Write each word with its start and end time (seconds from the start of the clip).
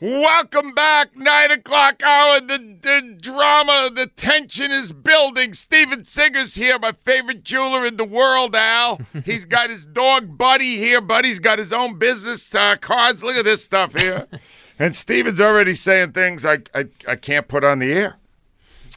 Welcome 0.00 0.72
back, 0.74 1.16
nine 1.16 1.52
o'clock 1.52 2.02
hour. 2.02 2.40
The, 2.40 2.58
the 2.82 3.16
drama, 3.20 3.90
the 3.94 4.08
tension 4.08 4.72
is 4.72 4.90
building. 4.92 5.54
Steven 5.54 6.04
Singer's 6.04 6.56
here, 6.56 6.78
my 6.80 6.92
favorite 7.04 7.44
jeweler 7.44 7.86
in 7.86 7.96
the 7.96 8.04
world, 8.04 8.56
Al. 8.56 9.00
He's 9.24 9.44
got 9.44 9.70
his 9.70 9.86
dog 9.86 10.36
Buddy 10.36 10.76
here. 10.78 11.00
Buddy's 11.00 11.38
got 11.38 11.60
his 11.60 11.72
own 11.72 11.96
business 11.98 12.52
uh, 12.54 12.74
cards. 12.80 13.22
Look 13.22 13.36
at 13.36 13.44
this 13.44 13.62
stuff 13.64 13.94
here. 13.94 14.26
and 14.80 14.96
Steven's 14.96 15.40
already 15.40 15.76
saying 15.76 16.12
things 16.12 16.44
I, 16.44 16.58
I, 16.74 16.86
I 17.06 17.14
can't 17.14 17.46
put 17.46 17.62
on 17.62 17.78
the 17.78 17.92
air. 17.92 18.16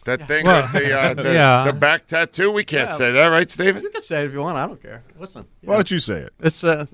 That 0.06 0.28
thing, 0.28 0.46
Well, 0.48 0.68
the, 0.74 1.00
uh, 1.00 1.14
the, 1.22 1.34
yeah. 1.34 1.64
the 1.68 1.74
back 1.74 2.08
tattoo, 2.08 2.50
we 2.52 2.64
can't 2.64 2.90
Yeah. 2.90 2.98
say 2.98 3.12
that, 3.12 3.28
right, 3.28 3.50
Steven? 3.50 3.84
You 3.84 3.92
can 3.92 4.02
say 4.02 4.24
it 4.24 4.26
if 4.28 4.34
you 4.34 4.40
want. 4.42 4.58
I 4.58 4.66
don't 4.66 4.82
care. 4.82 5.04
Listen, 5.20 5.46
Why 5.62 5.74
know, 5.74 5.78
don't 5.78 5.92
you 5.92 6.00
say 6.00 6.22
it? 6.22 6.34
it's 6.40 6.64
uh, 6.64 6.86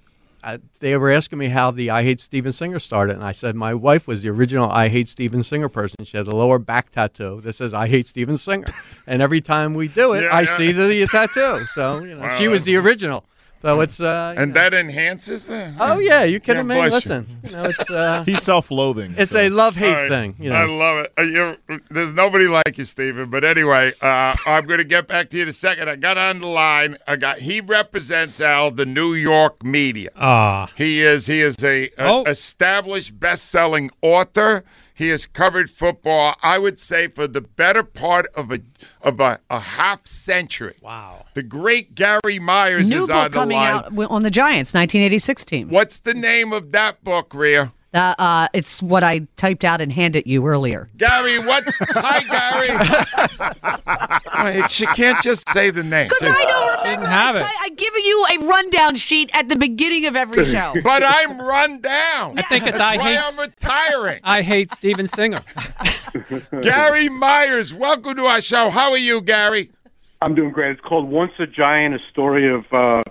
I, 0.44 0.60
they 0.80 0.98
were 0.98 1.12
asking 1.12 1.40
me 1.40 1.48
how 1.48 1.72
the 1.72 1.90
I 1.92 2.04
Hate 2.04 2.20
Steven 2.20 2.52
Singer 2.52 2.80
started, 2.80 3.16
and 3.16 3.24
I 3.24 3.32
said 3.32 3.56
my 3.56 3.74
wife 3.74 4.08
was 4.08 4.22
the 4.24 4.30
original 4.30 4.70
I 4.70 4.90
Hate 4.90 5.08
Steven 5.08 5.42
Singer 5.42 5.70
person. 5.70 6.04
She 6.04 6.18
had 6.18 6.28
a 6.28 6.36
lower 6.36 6.60
back 6.60 6.92
tattoo 6.92 7.40
that 7.46 7.56
says 7.56 7.74
I 7.74 7.88
Hate 7.88 8.08
Steven 8.10 8.36
Singer, 8.38 8.66
and 9.08 9.22
every 9.22 9.40
time 9.42 9.74
we 9.74 9.88
do 9.88 10.14
it, 10.14 10.24
Yeah, 10.24 10.30
I 10.36 10.42
yeah. 10.42 10.58
see 10.58 10.72
the, 10.74 10.84
the 10.88 11.08
tattoo. 11.08 11.66
So 11.74 12.04
you 12.04 12.16
know, 12.16 12.22
Wow, 12.22 12.38
she 12.38 12.48
was 12.50 12.64
the 12.64 12.76
original. 12.76 13.24
So 13.64 13.80
it's 13.80 14.02
uh, 14.02 14.36
And 14.38 14.54
know. 14.54 14.60
that 14.60 14.74
enhances 14.74 15.48
the. 15.48 15.74
Oh 15.80 15.98
yeah, 15.98 16.24
you 16.26 16.42
kidding 16.42 16.68
Yeah, 16.70 16.84
me? 16.86 16.90
Listen, 16.92 17.40
you 17.46 17.52
know, 17.52 17.64
it's 17.64 17.90
uh, 17.90 18.24
He's 18.28 18.44
self-loathing. 18.44 19.16
it's 19.18 19.32
so- 19.32 19.40
a 19.40 19.48
love 19.48 19.78
hate 19.78 19.96
All 19.96 20.02
right. 20.02 20.10
thing. 20.10 20.36
You 20.38 20.52
I 20.52 20.66
love 20.66 21.06
it. 21.06 21.14
Uh, 21.18 21.22
you're, 21.22 21.58
there's 21.90 22.14
nobody 22.14 22.48
like 22.50 22.78
you, 22.78 22.84
Steven. 22.84 23.30
But 23.30 23.46
anyway, 23.46 23.94
uh, 24.02 24.36
I'm 24.46 24.66
going 24.66 24.80
to 24.80 24.84
get 24.84 25.08
back 25.08 25.30
to 25.30 25.38
you 25.38 25.44
in 25.44 25.50
a 25.50 25.54
second. 25.54 25.90
I 25.90 25.96
got 25.96 26.18
on 26.18 26.42
the 26.42 26.48
line. 26.48 26.98
I 27.08 27.16
got. 27.16 27.38
He 27.40 27.62
represents 27.62 28.42
Al, 28.42 28.70
the 28.72 28.86
New 28.86 29.14
York 29.14 29.64
media. 29.64 30.10
Ah, 30.18 30.70
He 30.76 31.02
is. 31.02 31.26
He 31.26 31.40
is 31.42 31.56
a, 31.64 31.86
a 31.86 31.92
Oh. 32.00 32.24
established 32.26 33.18
best-selling 33.18 33.92
author. 34.02 34.66
He 34.94 35.10
has 35.10 35.26
covered 35.26 35.72
football. 35.72 36.36
I 36.44 36.60
would 36.60 36.80
say 36.80 37.08
for 37.08 37.28
the 37.28 37.42
better 37.42 37.84
part 37.84 38.28
of 38.36 38.52
a 38.52 38.60
of 39.02 39.20
a, 39.20 39.40
a 39.50 39.60
half 39.60 40.06
century. 40.06 40.76
wow. 40.82 41.26
The 41.34 41.44
great 41.44 41.96
Gary 41.96 42.40
Myers 42.40 42.90
New 42.90 43.04
is 43.04 43.10
on 43.10 43.24
book 43.24 43.32
the 43.32 43.40
coming 43.40 43.58
line. 43.58 43.72
out 43.72 43.98
on 44.12 44.22
the 44.22 44.30
Giants, 44.30 44.74
1986 44.74 45.46
team. 45.46 45.70
What's 45.70 46.00
the 46.00 46.14
name 46.14 46.54
of 46.54 46.72
that 46.74 47.04
book, 47.04 47.34
Rhea? 47.34 47.74
Uh, 47.94 48.16
uh, 48.18 48.48
it's 48.54 48.82
what 48.82 49.04
I 49.04 49.28
typed 49.38 49.64
out 49.64 49.80
and 49.80 49.92
handed 49.92 50.26
you 50.26 50.46
earlier. 50.48 50.90
Gary, 50.98 51.38
what? 51.38 51.64
Hi, 51.92 52.24
Gary. 54.44 54.60
Wait, 54.62 54.72
she 54.72 54.88
can't 54.88 55.22
just 55.22 55.48
say 55.50 55.70
the 55.70 55.84
name. 55.84 56.08
Because 56.10 56.36
I 56.36 56.44
don't 56.46 56.68
remember. 56.68 56.84
Didn't 56.90 57.06
have 57.06 57.36
I, 57.36 57.40
it. 57.40 57.42
tell- 57.44 57.52
I 57.62 57.70
give 57.70 57.94
you 57.98 58.26
a 58.34 58.46
rundown 58.48 58.96
sheet 58.96 59.30
at 59.34 59.48
the 59.48 59.56
beginning 59.56 60.06
of 60.08 60.16
every 60.16 60.46
show. 60.46 60.74
But 60.84 61.04
I'm 61.04 61.40
run 61.40 61.82
down. 61.82 62.38
I 62.40 62.42
think 62.44 62.66
it's 62.66 62.78
That's 62.78 62.92
I 62.92 62.98
why 62.98 63.12
hate. 63.14 63.20
I'm 63.24 63.40
retiring. 63.40 64.20
I 64.24 64.42
hate 64.42 64.72
Steven 64.72 65.08
Singer. 65.08 65.42
Gary 66.62 67.10
Myers, 67.10 67.74
welcome 67.74 68.16
to 68.16 68.26
our 68.26 68.42
show. 68.42 68.70
How 68.70 68.92
are 68.92 68.98
you, 68.98 69.22
Gary? 69.22 69.72
I'm 70.22 70.34
doing 70.36 70.52
great. 70.52 70.72
It's 70.72 70.82
called 70.82 71.08
Once 71.10 71.32
a 71.40 71.46
Giant, 71.46 71.94
a 71.96 72.00
story 72.12 72.54
of 72.54 72.66
uh, 72.74 73.02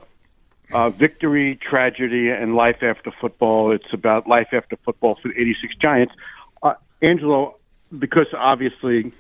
uh, 0.73 0.91
victory, 0.91 1.59
tragedy, 1.69 2.29
and 2.31 2.55
life 2.55 2.83
after 2.83 3.13
football. 3.21 3.73
It's 3.73 3.93
about 3.93 4.27
life 4.29 4.49
after 4.53 4.77
football 4.85 5.19
for 5.21 5.29
the 5.29 5.41
86 5.41 5.75
Giants. 5.77 6.15
Uh, 6.63 6.75
Angelo, 7.03 7.57
because 7.99 8.27
obviously 8.37 9.13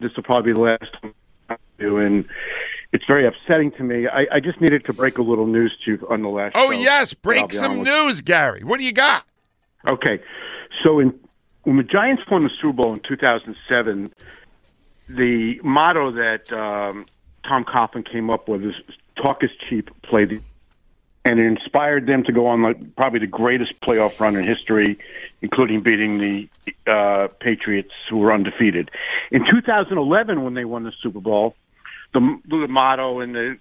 this 0.00 0.14
will 0.16 0.22
probably 0.22 0.52
be 0.52 0.54
the 0.56 0.60
last 0.62 0.84
time 1.00 1.14
I 1.48 1.56
do, 1.78 1.98
and 1.98 2.24
it's 2.92 3.04
very 3.06 3.26
upsetting 3.26 3.72
to 3.72 3.82
me. 3.82 4.06
I, 4.06 4.26
I 4.32 4.40
just 4.40 4.60
needed 4.60 4.84
to 4.86 4.92
break 4.92 5.18
a 5.18 5.22
little 5.22 5.46
news 5.46 5.76
to 5.84 5.92
you 5.92 6.06
on 6.10 6.22
the 6.22 6.28
last 6.28 6.52
Oh, 6.56 6.66
show. 6.72 6.78
yes. 6.78 7.12
Break 7.14 7.52
some 7.52 7.82
news, 7.82 8.20
Gary. 8.20 8.62
What 8.64 8.78
do 8.78 8.84
you 8.84 8.92
got? 8.92 9.24
Okay, 9.86 10.20
so 10.82 10.98
in, 11.00 11.12
when 11.64 11.76
the 11.76 11.82
Giants 11.82 12.22
won 12.30 12.44
the 12.44 12.50
Super 12.60 12.82
Bowl 12.82 12.94
in 12.94 13.00
2007, 13.00 14.12
the 15.08 15.60
motto 15.62 16.10
that 16.12 16.50
um, 16.52 17.04
Tom 17.46 17.64
Coughlin 17.64 18.10
came 18.10 18.30
up 18.30 18.48
with 18.48 18.62
is 18.64 18.74
"Talk 19.16 19.42
is 19.44 19.50
cheap, 19.68 19.90
play 20.02 20.24
the," 20.24 20.40
and 21.24 21.40
it 21.40 21.46
inspired 21.46 22.06
them 22.06 22.22
to 22.24 22.32
go 22.32 22.46
on 22.46 22.92
probably 22.96 23.20
the 23.20 23.26
greatest 23.26 23.72
playoff 23.80 24.20
run 24.20 24.36
in 24.36 24.46
history, 24.46 24.98
including 25.40 25.82
beating 25.82 26.18
the 26.18 26.90
uh, 26.90 27.28
Patriots, 27.40 27.92
who 28.10 28.18
were 28.18 28.32
undefeated. 28.32 28.90
In 29.30 29.44
2011, 29.50 30.44
when 30.44 30.54
they 30.54 30.64
won 30.64 30.84
the 30.84 30.92
Super 31.02 31.20
Bowl, 31.20 31.56
the, 32.12 32.38
the 32.48 32.68
motto 32.68 33.20
and 33.20 33.34
the 33.34 33.58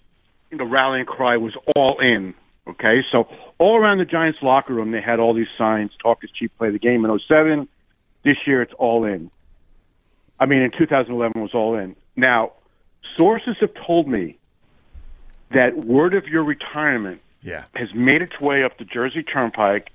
the 0.51 0.65
rallying 0.65 1.05
cry 1.05 1.37
was 1.37 1.53
"All 1.75 1.99
in." 1.99 2.35
Okay, 2.67 3.01
so 3.11 3.27
all 3.57 3.75
around 3.75 3.97
the 3.97 4.05
Giants 4.05 4.39
locker 4.41 4.73
room, 4.73 4.91
they 4.91 5.01
had 5.01 5.19
all 5.19 5.33
these 5.33 5.47
signs: 5.57 5.91
"Talk 6.01 6.23
is 6.23 6.29
cheap, 6.31 6.55
play 6.57 6.69
the 6.69 6.79
game." 6.79 7.03
In 7.05 7.19
07, 7.27 7.67
this 8.23 8.37
year 8.45 8.61
it's 8.61 8.73
all 8.77 9.05
in. 9.05 9.31
I 10.39 10.45
mean, 10.45 10.61
in 10.61 10.71
2011 10.71 11.41
was 11.41 11.53
all 11.53 11.75
in. 11.75 11.95
Now, 12.15 12.51
sources 13.17 13.55
have 13.61 13.71
told 13.87 14.07
me 14.07 14.37
that 15.51 15.77
word 15.77 16.13
of 16.13 16.27
your 16.27 16.43
retirement 16.43 17.21
Yeah. 17.43 17.65
has 17.75 17.93
made 17.93 18.21
its 18.21 18.39
way 18.39 18.63
up 18.63 18.77
the 18.77 18.85
Jersey 18.85 19.21
Turnpike 19.23 19.89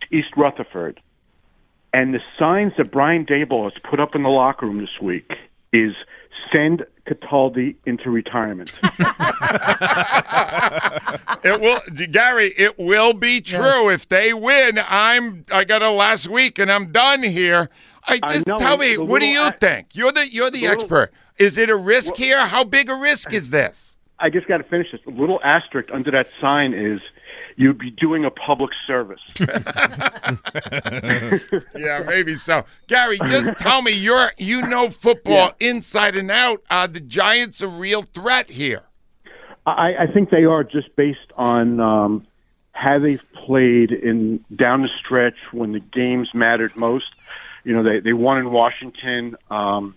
to 0.00 0.16
East 0.16 0.28
Rutherford, 0.36 1.00
and 1.92 2.12
the 2.14 2.20
signs 2.38 2.72
that 2.78 2.90
Brian 2.90 3.24
Daboll 3.26 3.64
has 3.70 3.80
put 3.88 4.00
up 4.00 4.14
in 4.14 4.22
the 4.22 4.28
locker 4.30 4.66
room 4.66 4.78
this 4.80 5.00
week 5.02 5.30
is 5.72 5.92
"Send 6.52 6.84
Cataldi 7.06 7.76
into 7.86 8.10
retirement." 8.10 8.72
It 11.46 11.60
will, 11.60 11.80
Gary. 12.10 12.54
It 12.56 12.78
will 12.78 13.12
be 13.12 13.40
true 13.42 13.90
if 13.90 14.08
they 14.08 14.32
win. 14.32 14.78
I'm. 14.88 15.44
I 15.52 15.64
got 15.64 15.82
a 15.82 15.90
last 15.90 16.26
week, 16.26 16.58
and 16.58 16.72
I'm 16.72 16.90
done 16.90 17.22
here. 17.22 17.68
I 18.06 18.18
I 18.22 18.32
just 18.34 18.46
know, 18.46 18.56
tell 18.56 18.78
me, 18.78 18.96
the 18.96 19.04
what 19.04 19.20
do 19.20 19.26
you 19.26 19.40
little 19.42 19.54
a- 19.54 19.58
think? 19.60 19.88
You're 19.92 20.10
the 20.12 20.26
you're 20.32 20.50
the, 20.50 20.60
the 20.60 20.68
little- 20.68 20.82
expert. 20.82 21.12
Is 21.38 21.58
it 21.58 21.68
a 21.68 21.76
risk 21.76 22.14
here? 22.16 22.46
How 22.46 22.64
big 22.64 22.88
a 22.88 22.94
risk 22.94 23.32
is 23.34 23.50
this? 23.50 23.93
I 24.24 24.30
just 24.30 24.48
got 24.48 24.56
to 24.56 24.64
finish 24.64 24.90
this. 24.90 25.02
A 25.06 25.10
little 25.10 25.38
asterisk 25.44 25.90
under 25.92 26.10
that 26.12 26.28
sign 26.40 26.72
is 26.72 26.98
you'd 27.56 27.76
be 27.76 27.90
doing 27.90 28.24
a 28.24 28.30
public 28.30 28.70
service. 28.86 29.20
Yeah, 31.76 32.02
maybe 32.06 32.36
so. 32.36 32.64
Gary, 32.86 33.18
just 33.26 33.58
tell 33.58 33.82
me, 33.82 33.90
you're 33.90 34.32
you 34.38 34.62
know 34.62 34.88
football 34.88 35.52
inside 35.60 36.16
and 36.16 36.30
out. 36.30 36.62
Are 36.70 36.88
the 36.88 37.00
Giants 37.00 37.60
a 37.60 37.68
real 37.68 38.02
threat 38.02 38.48
here? 38.48 38.84
I, 39.66 39.94
I 40.00 40.06
think 40.06 40.30
they 40.30 40.44
are 40.44 40.64
just 40.64 40.96
based 40.96 41.32
on 41.36 41.80
um, 41.80 42.26
how 42.72 42.98
they've 42.98 43.22
played 43.44 43.92
in 43.92 44.42
down 44.54 44.80
the 44.82 44.88
stretch 44.98 45.36
when 45.52 45.72
the 45.72 45.80
games 45.80 46.30
mattered 46.32 46.74
most. 46.76 47.12
You 47.64 47.74
know, 47.74 47.82
they 47.82 48.00
they 48.00 48.14
won 48.14 48.38
in 48.38 48.50
Washington. 48.50 49.36
Um, 49.50 49.94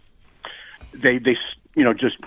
they 0.94 1.20
they 1.20 1.38
you 1.76 1.86
know 1.86 1.94
just 1.94 2.18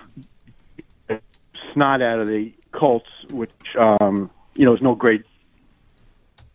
snot 1.73 2.03
out 2.03 2.21
of 2.21 2.29
the 2.29 2.53
Colts, 2.73 3.09
which 3.31 3.51
um, 3.79 4.31
you 4.55 4.65
know 4.65 4.75
is 4.75 4.83
no 4.83 4.95
great 4.95 5.25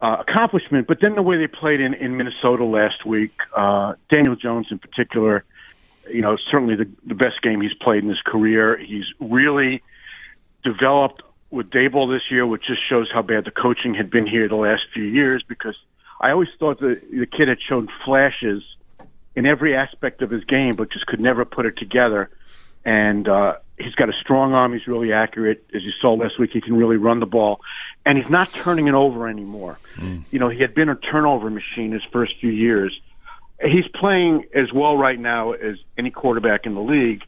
uh, 0.02 0.18
accomplishment. 0.28 0.88
But 0.88 1.00
then 1.02 1.16
the 1.16 1.22
way 1.22 1.38
they 1.38 1.48
played 1.48 1.82
in 1.82 1.94
in 1.94 2.18
Minnesota 2.18 2.64
last 2.64 3.06
week, 3.06 3.34
uh, 3.56 3.94
Daniel 4.10 4.36
Jones 4.36 4.68
in 4.72 4.80
particular, 4.80 5.44
you 6.10 6.22
know, 6.22 6.38
certainly 6.52 6.76
the 6.76 6.90
the 7.06 7.16
best 7.16 7.42
game 7.42 7.62
he's 7.62 7.74
played 7.74 8.04
in 8.04 8.10
his 8.10 8.22
career. 8.22 8.78
He's 8.78 9.06
really 9.20 9.82
developed 10.64 11.22
with 11.52 11.70
Daboll 11.70 12.14
this 12.14 12.30
year, 12.30 12.46
which 12.46 12.64
just 12.68 12.82
shows 12.88 13.10
how 13.14 13.22
bad 13.22 13.46
the 13.46 13.52
coaching 13.52 13.94
had 13.94 14.10
been 14.10 14.28
here 14.28 14.48
the 14.48 14.56
last 14.56 14.84
few 14.94 15.04
years. 15.04 15.44
Because 15.48 15.76
I 16.20 16.32
always 16.32 16.50
thought 16.60 16.80
the 16.80 17.02
the 17.12 17.26
kid 17.26 17.48
had 17.48 17.60
shown 17.62 17.88
flashes 18.04 18.64
in 19.36 19.46
every 19.46 19.76
aspect 19.76 20.22
of 20.22 20.30
his 20.30 20.44
game, 20.46 20.76
but 20.76 20.92
just 20.92 21.06
could 21.06 21.20
never 21.20 21.46
put 21.46 21.66
it 21.66 21.78
together. 21.78 22.30
And 22.86 23.28
uh, 23.28 23.56
he's 23.78 23.96
got 23.96 24.10
a 24.10 24.14
strong 24.22 24.54
arm. 24.54 24.74
He's 24.74 24.88
really 24.88 25.12
accurate. 25.12 25.66
As 25.74 25.84
you 25.84 25.92
saw 26.02 26.14
last 26.14 26.40
week, 26.40 26.52
he 26.54 26.62
can 26.62 26.76
really 26.76 26.98
run 26.98 27.20
the 27.20 27.26
ball, 27.26 27.62
and 28.06 28.18
he's 28.18 28.30
not 28.30 28.54
turning 28.54 28.88
it 28.88 28.94
over 28.94 29.28
anymore. 29.28 29.80
Hmm. 29.96 30.20
You 30.32 30.40
know, 30.40 30.50
he 30.50 30.60
had 30.60 30.74
been 30.74 30.90
a 30.90 30.96
turnover 30.96 31.50
machine 31.50 31.92
his 31.92 32.04
first 32.12 32.34
few 32.40 32.52
years. 32.52 33.00
He's 33.62 33.88
playing 33.88 34.46
as 34.54 34.72
well 34.74 34.98
right 34.98 35.20
now 35.20 35.54
as 35.54 35.78
any 35.98 36.12
quarterback 36.12 36.66
in 36.66 36.76
the 36.76 36.82
league 36.82 37.24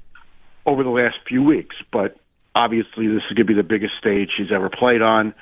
over 0.66 0.84
the 0.84 0.90
last 0.90 1.16
few 1.26 1.42
weeks, 1.44 1.76
but 1.92 2.18
obviously 2.54 3.08
this 3.08 3.24
is 3.30 3.36
going 3.36 3.38
to 3.38 3.44
be 3.46 3.54
the 3.54 3.64
biggest 3.64 3.94
stage 3.98 4.32
he's 4.38 4.52
ever 4.52 4.70
played 4.70 5.02
on 5.02 5.34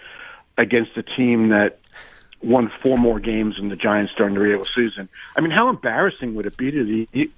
against 0.57 0.91
a 0.95 1.03
team 1.03 1.49
that 1.49 1.79
won 2.43 2.71
four 2.83 2.97
more 2.97 3.19
games 3.19 3.55
than 3.57 3.69
the 3.69 3.75
Giants 3.75 4.13
during 4.15 4.35
the 4.35 4.39
regular 4.39 4.65
season. 4.75 5.09
I 5.35 5.41
mean, 5.41 5.51
how 5.51 5.69
embarrassing 5.69 6.35
would 6.35 6.45
it 6.45 6.55
be 6.55 6.69
to 6.71 6.83
the 6.83 7.29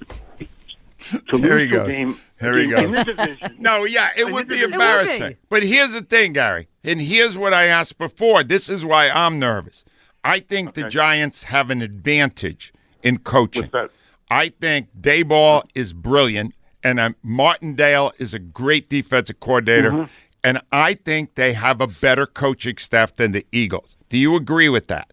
to 1.29 1.37
Here 1.37 1.55
lose 1.55 1.61
he 1.61 1.67
goes. 1.67 1.87
game 1.91 2.19
Here 2.39 2.57
he 2.57 2.63
in 2.65 2.69
goes. 2.71 2.91
the 2.91 3.03
division? 3.13 3.55
No, 3.59 3.83
yeah, 3.85 4.09
it 4.17 4.31
would 4.31 4.47
be 4.47 4.55
it 4.55 4.67
be. 4.67 4.73
embarrassing. 4.73 5.37
But 5.49 5.63
here's 5.63 5.91
the 5.91 6.01
thing, 6.01 6.33
Gary, 6.33 6.67
and 6.83 7.01
here's 7.01 7.37
what 7.37 7.53
I 7.53 7.65
asked 7.67 7.97
before. 7.97 8.43
This 8.43 8.69
is 8.69 8.83
why 8.85 9.09
I'm 9.09 9.39
nervous. 9.39 9.83
I 10.23 10.39
think 10.39 10.73
the 10.73 10.89
Giants 10.89 11.43
have 11.43 11.69
an 11.69 11.81
advantage 11.81 12.73
in 13.03 13.19
coaching. 13.19 13.63
What's 13.63 13.73
that? 13.73 13.91
I 14.29 14.49
think 14.49 14.89
Daboll 14.99 15.63
is 15.73 15.93
brilliant, 15.93 16.53
and 16.83 16.99
uh, 16.99 17.11
Martindale 17.23 18.11
is 18.19 18.33
a 18.33 18.39
great 18.39 18.89
defensive 18.89 19.39
coordinator, 19.39 19.91
Mm-hmm. 19.91 20.11
and 20.43 20.61
I 20.71 20.95
think 20.95 21.35
they 21.35 21.53
have 21.53 21.79
a 21.79 21.87
better 21.87 22.25
coaching 22.25 22.77
staff 22.77 23.15
than 23.15 23.31
the 23.31 23.45
Eagles. 23.53 23.95
Do 24.09 24.17
you 24.17 24.35
agree 24.35 24.67
with 24.69 24.87
that? 24.87 25.11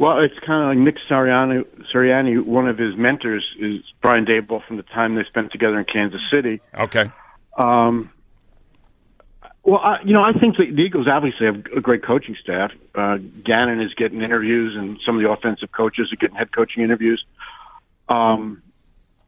Well, 0.00 0.20
it's 0.20 0.38
kind 0.38 0.62
of 0.62 0.68
like 0.68 0.78
Nick 0.78 0.96
Sirianni. 1.10 1.62
Sirianni, 1.92 2.42
one 2.42 2.66
of 2.66 2.78
his 2.78 2.96
mentors 2.96 3.44
is 3.58 3.82
Brian 4.00 4.24
Daboll 4.24 4.64
from 4.66 4.78
the 4.78 4.82
time 4.82 5.14
they 5.14 5.24
spent 5.24 5.52
together 5.52 5.78
in 5.78 5.84
Kansas 5.84 6.22
City. 6.30 6.62
Okay. 6.74 7.10
Um, 7.58 8.10
well, 9.62 9.78
I, 9.78 10.00
you 10.02 10.14
know, 10.14 10.22
I 10.22 10.32
think 10.32 10.56
the, 10.56 10.70
the 10.70 10.80
Eagles 10.80 11.06
obviously 11.06 11.44
have 11.44 11.66
a 11.76 11.82
great 11.82 12.02
coaching 12.02 12.34
staff. 12.40 12.72
Uh, 12.94 13.18
Gannon 13.44 13.82
is 13.82 13.92
getting 13.92 14.22
interviews, 14.22 14.74
and 14.74 14.98
some 15.04 15.16
of 15.16 15.22
the 15.22 15.30
offensive 15.30 15.70
coaches 15.70 16.10
are 16.14 16.16
getting 16.16 16.36
head 16.36 16.50
coaching 16.50 16.82
interviews. 16.82 17.22
Um, 18.08 18.62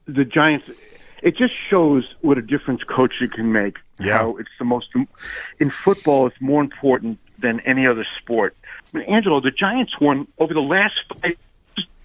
the 0.06 0.24
Giants, 0.24 0.70
it 1.22 1.36
just 1.36 1.52
shows 1.54 2.14
what 2.22 2.38
a 2.38 2.42
difference 2.42 2.82
coaching 2.82 3.28
can 3.28 3.52
make. 3.52 3.76
Yeah. 4.00 4.16
How 4.16 4.36
it's 4.38 4.48
the 4.58 4.64
most 4.64 4.88
in 5.60 5.70
football. 5.70 6.28
It's 6.28 6.40
more 6.40 6.62
important 6.62 7.18
than 7.42 7.60
any 7.60 7.86
other 7.86 8.06
sport. 8.20 8.56
I 8.94 8.98
mean, 8.98 9.06
Angelo, 9.08 9.40
the 9.40 9.50
Giants 9.50 9.92
won 10.00 10.26
over 10.38 10.54
the 10.54 10.60
last 10.60 10.94
five. 11.20 11.36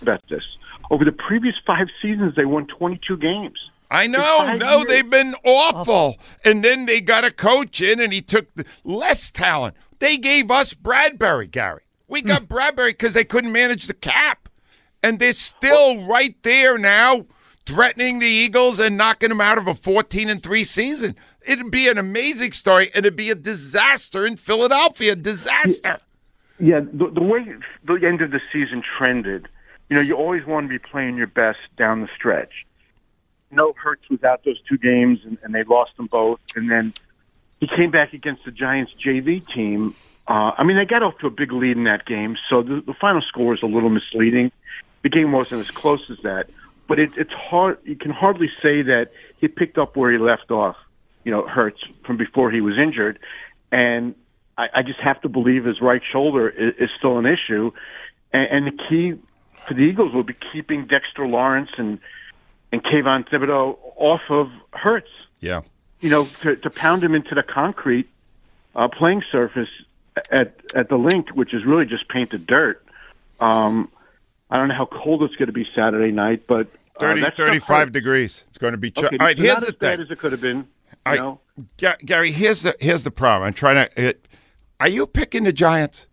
About 0.01 0.22
this. 0.30 0.44
Over 0.92 1.06
the 1.06 1.12
previous 1.12 1.56
five 1.66 1.88
seasons, 2.01 2.36
they 2.36 2.45
won 2.45 2.68
22 2.68 3.18
games. 3.18 3.57
I 3.89 4.07
know. 4.07 4.54
No, 4.54 4.78
years. 4.78 4.86
they've 4.86 5.10
been 5.10 5.36
awful. 5.44 6.18
And 6.44 6.63
then 6.63 6.86
they 6.86 7.01
got 7.01 7.24
a 7.24 7.31
coach 7.31 7.81
in, 7.81 8.00
and 8.00 8.13
he 8.13 8.22
took 8.22 8.54
the 8.56 8.66
less 8.84 9.31
talent. 9.31 9.75
They 10.00 10.18
gave 10.18 10.51
us 10.51 10.74
Bradbury, 10.74 11.48
Gary. 11.48 11.81
We 12.07 12.22
got 12.22 12.44
hmm. 12.44 12.45
Bradbury 12.45 12.92
because 12.92 13.13
they 13.13 13.24
couldn't 13.24 13.51
manage 13.51 13.88
the 13.88 13.94
cap, 13.94 14.50
and 15.04 15.19
they're 15.19 15.34
still 15.34 16.06
right 16.06 16.36
there 16.44 16.78
now, 16.78 17.25
threatening 17.66 18.19
the 18.19 18.28
Eagles 18.28 18.80
and 18.80 18.98
knocking 18.98 19.30
them 19.30 19.42
out 19.42 19.57
of 19.57 19.68
a 19.68 19.75
fourteen 19.75 20.30
and 20.30 20.42
three 20.42 20.63
season. 20.63 21.16
It'd 21.47 21.71
be 21.71 21.88
an 21.88 21.97
amazing 21.97 22.51
story, 22.51 22.91
and 22.94 23.05
it'd 23.05 23.15
be 23.15 23.29
a 23.29 23.35
disaster 23.35 24.25
in 24.25 24.35
Philadelphia. 24.35 25.15
Disaster. 25.15 25.99
Yeah, 26.59 26.81
the, 26.81 27.09
the 27.09 27.23
way 27.23 27.45
the 27.85 27.95
end 28.05 28.21
of 28.21 28.31
the 28.31 28.41
season 28.51 28.83
trended, 28.97 29.47
you 29.89 29.95
know, 29.95 30.01
you 30.01 30.15
always 30.15 30.45
want 30.45 30.65
to 30.65 30.69
be 30.69 30.79
playing 30.79 31.17
your 31.17 31.27
best 31.27 31.59
down 31.77 32.01
the 32.01 32.09
stretch. 32.15 32.65
No 33.51 33.73
Hurts 33.81 34.09
was 34.09 34.23
out 34.23 34.44
those 34.44 34.59
two 34.67 34.77
games, 34.77 35.19
and, 35.23 35.38
and 35.44 35.55
they 35.55 35.63
lost 35.63 35.95
them 35.95 36.07
both. 36.07 36.39
And 36.55 36.69
then 36.69 36.94
he 37.61 37.67
came 37.67 37.91
back 37.91 38.13
against 38.13 38.43
the 38.43 38.51
Giants 38.51 38.91
JV 39.00 39.45
team. 39.47 39.95
Uh, 40.27 40.51
I 40.57 40.63
mean, 40.63 40.75
they 40.75 40.85
got 40.85 41.03
off 41.03 41.17
to 41.19 41.27
a 41.27 41.31
big 41.31 41.53
lead 41.53 41.77
in 41.77 41.85
that 41.85 42.05
game, 42.05 42.35
so 42.50 42.61
the, 42.61 42.81
the 42.85 42.93
final 42.93 43.21
score 43.21 43.51
was 43.51 43.63
a 43.63 43.67
little 43.67 43.89
misleading. 43.89 44.51
The 45.03 45.09
game 45.09 45.31
wasn't 45.31 45.61
as 45.61 45.71
close 45.71 46.01
as 46.09 46.17
that, 46.23 46.50
but 46.88 47.00
it, 47.00 47.11
it's 47.15 47.31
hard. 47.31 47.77
You 47.85 47.95
can 47.95 48.11
hardly 48.11 48.50
say 48.61 48.81
that 48.81 49.11
he 49.39 49.47
picked 49.47 49.77
up 49.77 49.95
where 49.95 50.11
he 50.11 50.17
left 50.17 50.51
off. 50.51 50.75
You 51.27 51.31
know, 51.33 51.45
Hurts 51.45 51.81
from 52.06 52.15
before 52.15 52.50
he 52.51 52.62
was 52.62 52.75
injured, 52.77 53.19
and 53.69 54.15
I, 54.57 54.68
I 54.75 54.81
just 54.81 55.00
have 55.01 55.19
to 55.24 55.29
believe 55.29 55.65
his 55.65 55.81
right 55.81 56.01
shoulder 56.09 56.47
is, 56.47 56.74
is 56.79 56.89
still 56.97 57.18
an 57.18 57.25
issue. 57.25 57.71
And, 58.31 58.47
and 58.50 58.68
the 58.68 58.83
key 58.88 59.21
for 59.68 59.74
the 59.74 59.81
Eagles 59.81 60.13
will 60.13 60.24
be 60.24 60.35
keeping 60.53 60.88
Dexter 60.88 61.27
Lawrence 61.27 61.71
and 61.77 62.00
and 62.71 62.81
Kayvon 62.81 63.27
Thibodeaux 63.29 63.77
off 63.97 64.21
of 64.29 64.47
Hurts. 64.71 65.09
Yeah. 65.41 65.63
You 66.00 66.09
know, 66.09 66.25
to, 66.44 66.56
to 66.56 66.69
pound 66.69 67.03
him 67.03 67.13
into 67.13 67.35
the 67.35 67.44
concrete 67.44 68.07
uh, 68.74 68.88
playing 68.88 69.24
surface 69.29 69.69
at 70.31 70.56
at 70.74 70.88
the 70.88 70.95
Linc, 70.97 71.29
which 71.35 71.53
is 71.53 71.65
really 71.65 71.85
just 71.85 72.07
painted 72.07 72.47
dirt. 72.47 72.81
Um, 73.41 73.89
I 74.50 74.56
don't 74.57 74.69
know 74.69 74.75
how 74.75 74.85
cold 74.85 75.24
it's 75.24 75.35
going 75.35 75.47
to 75.47 75.53
be 75.53 75.65
Saturday 75.75 76.13
night, 76.13 76.47
but 76.47 76.68
uh, 76.95 77.01
30, 77.01 77.21
that 77.21 77.35
35 77.35 77.68
hurt. 77.88 77.91
degrees. 77.91 78.45
It's 78.47 78.57
going 78.57 78.71
to 78.71 78.77
be. 78.77 78.91
Ch- 78.91 79.00
Okay, 79.03 79.18
All 79.19 79.25
right, 79.27 79.38
here's 79.38 79.56
not 79.56 79.62
the 79.63 79.68
as 79.68 79.74
bad 79.75 79.97
thing. 79.97 80.06
as 80.06 80.12
it 80.12 80.19
could 80.19 80.31
have 80.31 80.39
been. 80.41 80.65
You 81.15 81.21
right, 81.21 81.25
know, 81.27 81.39
Ga- 81.77 81.98
Gary, 82.06 82.31
here's 82.31 82.62
the 82.62 82.75
here's 82.80 83.04
the 83.04 83.12
problem. 83.12 83.48
I'm 83.48 83.54
trying 83.54 83.75
to. 83.89 84.01
It, 84.09 84.27
are 84.80 84.88
you 84.88 85.07
picking 85.07 85.44
the 85.44 85.54
Giants? 85.54 86.06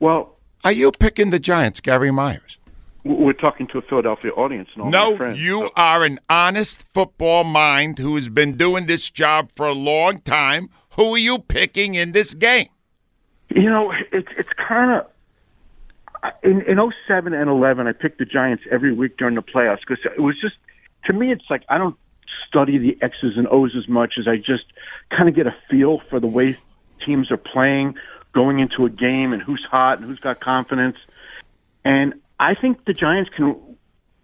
well, 0.00 0.36
Are 0.64 0.72
you 0.72 0.92
picking 0.92 1.30
the 1.30 1.38
Giants, 1.38 1.80
Gary 1.80 2.10
Myers? 2.10 2.58
we're 3.04 3.32
talking 3.32 3.66
to 3.68 3.78
a 3.78 3.82
Philadelphia 3.82 4.30
audience 4.32 4.68
and 4.74 4.82
all 4.84 4.90
my 4.90 5.26
No, 5.26 5.32
you 5.32 5.60
so- 5.62 5.70
are 5.76 6.04
an 6.04 6.20
honest 6.28 6.84
football 6.92 7.42
mind 7.42 7.98
who 7.98 8.16
has 8.16 8.28
been 8.28 8.54
doing 8.56 8.84
this 8.86 9.08
job 9.08 9.50
for 9.56 9.66
a 9.66 9.72
long 9.72 10.20
time. 10.20 10.68
Who 10.96 11.14
are 11.14 11.18
you 11.18 11.38
picking 11.38 11.94
in 11.94 12.12
this 12.12 12.34
game? 12.34 12.68
You 13.48 13.70
know, 13.70 13.92
it's 14.12 14.28
it's 14.36 14.48
kind 14.68 14.90
of 15.00 15.06
in 16.42 16.60
in 16.62 16.78
07 17.06 17.32
and 17.32 17.48
11 17.48 17.86
I 17.86 17.92
picked 17.92 18.18
the 18.18 18.26
Giants 18.26 18.64
every 18.70 18.92
week 18.92 19.16
during 19.16 19.36
the 19.36 19.42
playoffs 19.42 19.78
because 19.88 20.04
it 20.04 20.20
was 20.20 20.38
just 20.40 20.56
to 21.06 21.12
me 21.14 21.32
it's 21.32 21.44
like 21.48 21.62
I 21.70 21.78
don't 21.78 21.96
study 22.48 22.78
the 22.78 22.96
X's 23.02 23.36
and 23.36 23.46
O's 23.48 23.74
as 23.76 23.86
much 23.88 24.14
as 24.18 24.26
I 24.26 24.36
just 24.38 24.64
kind 25.10 25.28
of 25.28 25.34
get 25.34 25.46
a 25.46 25.54
feel 25.70 26.00
for 26.10 26.18
the 26.18 26.26
way 26.26 26.56
teams 27.04 27.30
are 27.30 27.36
playing 27.36 27.94
going 28.34 28.58
into 28.58 28.84
a 28.86 28.90
game 28.90 29.32
and 29.32 29.40
who's 29.42 29.64
hot 29.70 29.98
and 29.98 30.06
who's 30.08 30.18
got 30.18 30.40
confidence. 30.40 30.96
And 31.84 32.14
I 32.40 32.54
think 32.54 32.84
the 32.84 32.92
Giants 32.92 33.30
can 33.36 33.54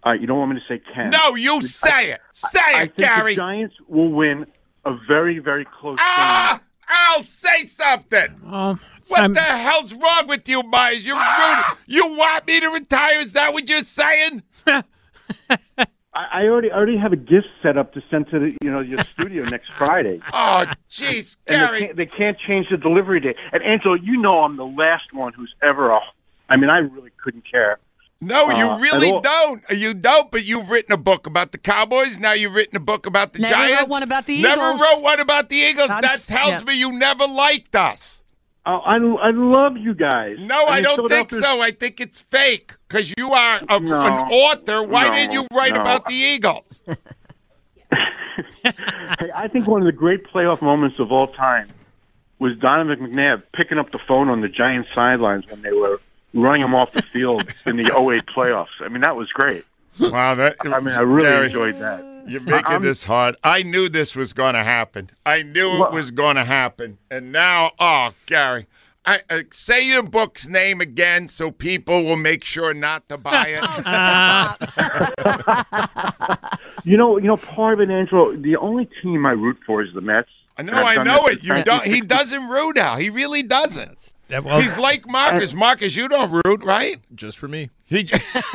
uh, 0.05 0.11
you 0.11 0.27
don't 0.27 0.37
want 0.37 0.51
me 0.53 0.59
to 0.59 0.65
say 0.67 0.81
can. 0.93 1.09
No, 1.09 1.35
you 1.35 1.61
say 1.65 2.11
it. 2.11 2.21
Say 2.33 2.59
I 2.61 2.83
it, 2.83 2.95
think 2.95 2.97
Gary. 2.97 3.31
the 3.33 3.37
Giants 3.37 3.75
will 3.87 4.11
win 4.11 4.45
a 4.85 4.95
very 5.07 5.39
very 5.39 5.65
close 5.65 5.97
Ah, 5.99 6.61
Al, 6.87 7.23
say 7.23 7.65
something. 7.65 8.27
Um, 8.45 8.79
What 9.07 9.21
I'm- 9.21 9.33
the 9.33 9.41
hell's 9.41 9.93
wrong 9.93 10.27
with 10.27 10.47
you, 10.47 10.61
Myers? 10.63 11.05
You 11.05 11.15
rude. 11.15 11.63
You 11.87 12.15
want 12.15 12.45
me 12.47 12.59
to 12.59 12.69
retire? 12.69 13.19
Is 13.21 13.33
that 13.33 13.53
what 13.53 13.67
you're 13.69 13.83
saying? 13.83 14.43
game. 16.15 16.25
I, 16.31 16.41
I 16.41 16.45
already 16.47 16.71
I 16.71 16.75
already 16.75 16.97
have 16.97 17.13
a 17.13 17.17
gift 17.17 17.47
set 17.61 17.77
up 17.77 17.93
to 17.93 18.01
send 18.09 18.29
to 18.31 18.39
the, 18.39 18.57
you 18.63 18.71
know 18.71 18.79
your 18.79 18.99
studio 19.13 19.43
next 19.49 19.69
Friday. 19.77 20.19
Oh, 20.33 20.65
jeez, 20.91 21.37
and 21.47 21.61
they 21.61 21.65
Gary. 21.67 21.79
can't, 21.79 21.97
they 21.97 22.05
can't 22.05 22.37
change 22.39 22.67
the 22.69 22.77
delivery 22.77 23.19
date. 23.19 23.35
And 23.51 23.61
Angelo, 23.63 23.95
you 23.95 24.17
know 24.21 24.43
I'm 24.43 24.57
the 24.57 24.65
last 24.65 25.13
one 25.13 25.33
who's 25.33 25.53
ever 25.61 25.91
a. 25.91 25.99
I 26.49 26.57
mean, 26.57 26.69
I 26.69 26.77
really 26.79 27.11
couldn't 27.23 27.43
care. 27.49 27.79
No, 28.21 28.49
you 28.49 28.65
Uh, 28.69 28.77
really 28.79 29.11
don't. 29.21 29.61
You 29.71 29.93
don't. 29.93 30.31
But 30.31 30.45
you've 30.45 30.69
written 30.69 30.93
a 30.93 30.97
book 30.97 31.27
about 31.27 31.51
the 31.51 31.57
Cowboys. 31.57 32.17
Now 32.17 32.31
you've 32.31 32.55
written 32.55 32.77
a 32.77 32.79
book 32.79 33.05
about 33.05 33.33
the 33.33 33.39
Giants. 33.39 33.57
Never 33.57 33.81
wrote 33.81 33.89
one 33.89 34.03
about 34.03 34.25
the 34.25 34.33
Eagles. 34.35 34.55
Never 34.57 34.83
wrote 34.83 35.01
one 35.03 35.19
about 35.19 35.49
the 35.49 35.57
Eagles. 35.57 35.89
That's- 35.89 36.25
that 36.27 36.33
tells 36.33 36.61
yeah. 36.61 36.65
me 36.65 36.79
you 36.79 36.91
never 36.93 37.27
liked 37.27 37.75
us. 37.75 38.23
Uh, 38.65 38.77
I 38.79 38.95
I 38.95 39.29
love 39.31 39.77
you 39.77 39.93
guys. 39.93 40.37
No, 40.39 40.65
I, 40.65 40.75
mean, 40.75 40.83
don't 40.83 41.07
think 41.09 41.31
so. 41.31 41.61
I 41.61 41.69
think 41.71 42.01
it's 42.01 42.21
fake 42.21 42.73
because 42.87 43.13
you 43.15 43.31
are 43.31 43.61
a, 43.69 43.79
No. 43.79 44.01
an 44.01 44.11
author. 44.31 44.81
Why 44.83 45.03
No. 45.07 45.11
didn't 45.11 45.33
you 45.33 45.47
write 45.53 45.75
No. 45.75 45.81
about 45.81 46.05
the 46.07 46.15
Eagles? 46.15 46.81
Hey, 49.19 49.29
I 49.33 49.47
think 49.47 49.67
one 49.67 49.81
of 49.81 49.85
the 49.85 49.91
great 49.93 50.25
playoff 50.25 50.61
moments 50.61 50.99
of 50.99 51.11
all 51.11 51.27
time 51.27 51.69
was 52.39 52.57
Donovan 52.57 52.99
McNabb 52.99 53.43
picking 53.53 53.77
up 53.77 53.91
the 53.91 53.99
phone 54.07 54.27
on 54.29 54.41
the 54.41 54.49
Giants 54.49 54.89
sidelines 54.93 55.45
when 55.47 55.61
they 55.61 55.71
were 55.71 56.01
running 56.33 56.63
him 56.63 56.73
off 56.75 56.91
the 56.91 57.03
field 57.13 57.47
in 57.65 57.77
the 57.77 57.83
08 57.97 58.25
playoffs. 58.25 58.67
I 58.81 58.89
mean, 58.89 59.01
that 59.01 59.15
was 59.15 59.29
great. 59.29 59.63
Wow, 59.99 60.35
that. 60.35 60.57
I 60.65 60.79
mean, 60.81 60.95
I 60.95 61.01
really 61.01 61.27
Gary, 61.29 61.45
enjoyed 61.45 61.79
that. 61.79 62.01
You're 62.27 62.41
making 62.41 62.65
I'm- 62.65 62.81
this 62.83 63.03
hard. 63.03 63.35
I 63.43 63.61
knew 63.63 63.89
this 63.89 64.15
was 64.15 64.33
going 64.33 64.53
to 64.55 64.63
happen. 64.63 65.09
I 65.25 65.43
knew 65.43 65.71
it 65.75 65.79
Well- 65.79 65.91
was 65.91 66.11
going 66.11 66.35
to 66.37 66.45
happen. 66.45 66.97
And 67.11 67.31
now, 67.31 67.71
oh, 67.79 68.11
Gary, 68.25 68.65
I, 69.05 69.21
uh, 69.29 69.41
say 69.51 69.87
your 69.87 70.01
book's 70.03 70.47
name 70.47 70.81
again 70.81 71.27
so 71.27 71.51
people 71.51 72.03
will 72.05 72.15
make 72.17 72.43
sure 72.43 72.73
not 72.73 73.07
to 73.09 73.17
buy 73.17 73.47
it. 73.49 73.63
You 76.87 76.97
know, 76.97 77.17
you 77.17 77.25
know, 77.25 77.37
part 77.37 77.73
of 77.73 77.79
it, 77.81 77.89
Angelo. 77.91 78.35
The 78.35 78.57
only 78.57 78.87
team 79.01 79.25
I 79.25 79.31
root 79.31 79.57
for 79.65 79.81
is 79.81 79.91
the 79.95 80.01
Mets. 80.01 80.29
I 80.55 80.61
know, 80.61 80.73
I've 80.73 80.85
I 80.85 80.95
done 80.95 81.07
know 81.07 81.25
it. 81.27 81.43
You 81.43 81.63
don't. 81.63 81.83
He 81.83 81.99
doesn't 81.99 82.47
root 82.47 82.77
out. 82.77 82.99
He 82.99 83.09
really 83.09 83.41
doesn't. 83.41 84.13
That- 84.29 84.43
well, 84.43 84.59
He's 84.61 84.77
like 84.77 85.07
Marcus. 85.07 85.53
Marcus, 85.53 85.95
you 85.95 86.07
don't 86.07 86.41
root, 86.45 86.63
right? 86.63 86.97
Just 87.15 87.37
for 87.37 87.47
me. 87.47 87.69
He. 87.85 88.03
j- 88.03 88.19
That's 88.33 88.51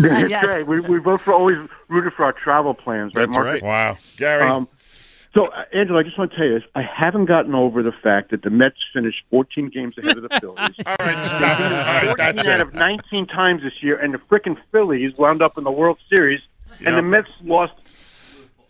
Yes. 0.30 0.46
right. 0.46 0.66
We 0.66 0.80
we 0.80 0.98
both 1.00 1.26
always 1.28 1.56
rooted 1.88 2.12
for 2.14 2.24
our 2.24 2.32
travel 2.32 2.74
plans, 2.74 3.12
right, 3.16 3.26
That's 3.26 3.36
Mark? 3.36 3.46
right. 3.46 3.62
wow, 3.62 3.98
Gary. 4.16 4.48
Um, 4.48 4.68
so, 5.34 5.46
uh, 5.46 5.64
Angela, 5.72 5.98
I 5.98 6.02
just 6.04 6.16
want 6.16 6.30
to 6.30 6.36
tell 6.36 6.46
you 6.46 6.54
this. 6.60 6.68
I 6.76 6.82
haven't 6.82 7.24
gotten 7.24 7.56
over 7.56 7.82
the 7.82 7.90
fact 7.90 8.30
that 8.30 8.42
the 8.42 8.50
Mets 8.50 8.76
finished 8.92 9.22
14 9.30 9.68
games 9.68 9.98
ahead 9.98 10.16
of 10.16 10.22
the 10.22 10.28
Phillies. 10.40 10.58
all 10.86 10.94
right, 11.00 11.20
stop. 11.24 11.58
All 11.60 11.70
right, 11.70 12.04
14 12.04 12.36
that's 12.36 12.46
out 12.46 12.60
it. 12.60 12.68
of 12.68 12.74
19 12.74 13.26
times 13.26 13.62
this 13.62 13.72
year, 13.82 13.98
and 13.98 14.14
the 14.14 14.18
frickin' 14.18 14.56
Phillies 14.70 15.12
wound 15.18 15.42
up 15.42 15.58
in 15.58 15.64
the 15.64 15.72
World 15.72 15.98
Series, 16.14 16.40
and 16.78 16.86
Yep. 16.86 16.94
the 16.94 17.02
Mets 17.02 17.30
lost 17.42 17.72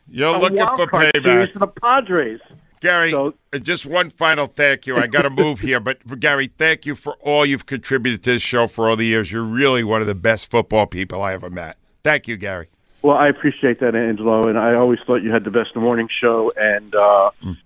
You're 0.08 0.34
a 0.34 0.38
looking 0.38 0.56
wild 0.56 0.76
for 0.78 0.87
card 0.87 1.12
payback. 1.14 1.23
series 1.25 1.52
to 1.52 1.58
the 1.58 1.66
Padres. 1.66 2.40
Gary, 2.85 3.11
So- 3.12 3.33
uh, 3.53 3.59
just 3.59 3.87
one 3.87 4.11
final 4.11 4.47
thank 4.47 4.87
you. 4.87 4.97
I 4.99 5.07
got 5.07 5.23
to 5.23 5.31
move 5.31 5.61
here, 5.61 5.81
but 5.81 6.21
Gary, 6.21 6.50
thank 6.59 6.85
you 6.85 6.95
for 6.95 7.14
all 7.21 7.47
you've 7.47 7.64
contributed 7.64 8.23
to 8.25 8.33
this 8.35 8.43
show 8.43 8.69
for 8.69 8.91
all 8.91 8.97
the 8.97 9.07
years. 9.07 9.33
You're 9.33 9.43
really 9.43 9.83
one 9.83 10.03
of 10.03 10.07
the 10.07 10.14
best 10.14 10.50
football 10.50 10.87
people 10.87 11.23
I 11.23 11.33
ever 11.33 11.49
met. 11.49 11.79
Thank 12.03 12.29
you, 12.29 12.37
Gary. 12.37 12.69
Well, 13.00 13.17
I 13.17 13.29
appreciate 13.29 13.81
that, 13.81 13.95
Angelo, 13.95 14.47
and 14.49 14.59
I 14.59 14.75
always 14.75 14.99
thought 15.07 15.17
you 15.23 15.33
had 15.33 15.45
the 15.45 15.50
best 15.50 15.75
morning 15.75 16.09
show, 16.21 16.53
and 16.57 16.95
uh, 16.95 17.31
Mm. 17.43 17.57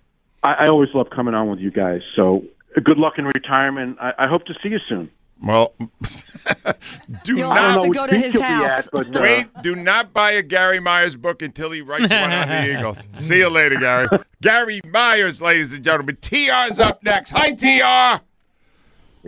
I, 0.45 0.53
I 0.53 0.65
always 0.67 0.91
love 0.95 1.11
coming 1.11 1.35
on 1.35 1.51
with 1.51 1.59
you 1.59 1.73
guys. 1.73 2.01
So, 2.15 2.45
good 2.85 2.97
luck 2.99 3.15
in 3.19 3.25
retirement. 3.25 3.99
I, 4.01 4.13
I 4.21 4.27
hope 4.29 4.45
to 4.47 4.55
see 4.63 4.69
you 4.69 4.79
soon. 4.89 5.11
Well, 5.43 5.75
do 7.23 7.37
You'll 7.37 7.49
not 7.55 7.75
have 7.75 7.83
to 7.83 7.91
go 7.91 8.07
to 8.07 8.17
his 8.19 8.39
house. 8.39 8.87
at, 8.87 8.89
but, 8.93 9.15
uh, 9.17 9.21
wait. 9.21 9.47
Do 9.63 9.77
not 9.77 10.13
buy 10.13 10.33
a 10.33 10.43
Gary 10.43 10.81
Myers 10.81 11.15
book 11.17 11.43
until 11.43 11.71
he 11.71 11.81
writes 11.81 12.11
one 12.13 12.33
on 12.33 12.49
the 12.49 12.77
Eagles. 12.77 12.99
See 13.21 13.39
you 13.39 13.49
later, 13.49 13.77
Gary. 13.77 14.07
Gary 14.43 14.81
Myers, 14.91 15.41
ladies 15.41 15.73
and 15.73 15.85
gentlemen. 15.85 16.19
TR's 16.21 16.79
up 16.81 17.03
next. 17.05 17.31
Hi, 17.31 17.53
TR. 17.53 18.23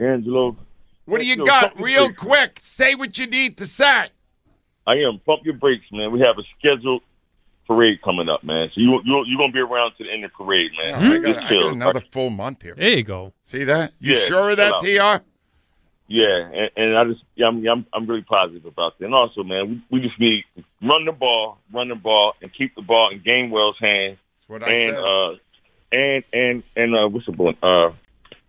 Angelo, 0.02 0.56
What 1.04 1.20
do 1.20 1.26
you 1.26 1.36
Yo, 1.36 1.44
got? 1.44 1.80
Real 1.80 2.06
brakes. 2.08 2.20
quick. 2.20 2.58
Say 2.62 2.94
what 2.94 3.18
you 3.18 3.26
need 3.26 3.56
to 3.58 3.66
say. 3.66 4.06
I 4.86 4.94
am. 4.94 5.20
Pump 5.24 5.42
your 5.44 5.54
brakes, 5.54 5.84
man. 5.92 6.10
We 6.10 6.20
have 6.20 6.36
a 6.38 6.42
scheduled 6.58 7.02
parade 7.66 8.00
coming 8.02 8.28
up, 8.28 8.42
man. 8.42 8.68
So 8.74 8.80
you 8.80 9.00
you 9.04 9.24
you're 9.26 9.38
gonna 9.38 9.52
be 9.52 9.60
around 9.60 9.92
to 9.98 10.04
the 10.04 10.10
end 10.12 10.24
of 10.24 10.32
the 10.32 10.44
parade, 10.44 10.70
man. 10.76 10.94
I, 10.94 11.18
got, 11.18 11.44
I 11.44 11.48
got 11.48 11.72
another 11.72 12.02
full 12.10 12.30
month 12.30 12.62
here. 12.62 12.74
There 12.76 12.88
you 12.90 13.02
go. 13.04 13.32
See 13.44 13.64
that? 13.64 13.92
You 14.00 14.14
Yeah, 14.14 14.26
sure 14.26 14.50
of 14.50 14.56
that, 14.56 14.80
chill 14.80 15.00
out. 15.02 15.18
Tr? 15.18 15.24
Yeah, 16.12 16.50
and, 16.52 16.70
and 16.76 16.98
I 16.98 17.04
just 17.04 17.22
yeah, 17.36 17.46
I'm, 17.46 17.64
I'm 17.68 17.86
I'm 17.94 18.06
really 18.06 18.22
positive 18.22 18.66
about 18.66 18.98
that. 18.98 19.04
And 19.04 19.14
also, 19.14 19.44
man, 19.44 19.84
we, 19.90 19.98
we 19.98 20.04
just 20.04 20.18
need 20.18 20.42
run 20.82 21.04
the 21.04 21.12
ball, 21.12 21.58
run 21.72 21.88
the 21.88 21.94
ball, 21.94 22.32
and 22.42 22.52
keep 22.52 22.74
the 22.74 22.82
ball 22.82 23.10
in 23.12 23.20
Gainwell's 23.20 23.76
hands. 23.80 24.18
That's 24.40 24.48
what 24.48 24.62
I 24.64 24.72
and 24.72 24.96
said. 24.96 25.04
uh, 25.04 25.30
and 25.92 26.24
and 26.32 26.62
and 26.74 26.96
uh, 26.96 27.08
what's 27.08 27.26
the 27.26 27.32
boy? 27.32 27.50
Uh, 27.62 27.92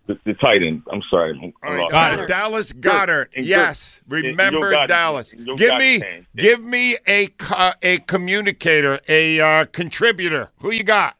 the, 0.08 0.18
the 0.24 0.34
tight 0.34 0.64
end. 0.64 0.82
I'm 0.90 1.02
sorry, 1.08 1.38
I'm, 1.40 1.52
I'm 1.62 1.78
right. 1.78 1.90
Goedert. 1.92 2.26
Dallas 2.26 2.72
Goedert. 2.72 3.28
And 3.36 3.46
Yes, 3.46 4.00
good. 4.08 4.24
Remember 4.24 4.72
Yo 4.72 4.76
Gotti. 4.78 4.88
Dallas. 4.88 5.32
Yo 5.32 5.56
Give 5.56 5.76
me, 5.76 6.00
fan. 6.00 6.26
give 6.34 6.60
me 6.60 6.98
a 7.06 7.28
co- 7.28 7.74
a 7.80 7.98
communicator, 7.98 8.98
a 9.06 9.38
uh, 9.38 9.64
contributor. 9.66 10.50
Who 10.62 10.72
you 10.72 10.82
got? 10.82 11.16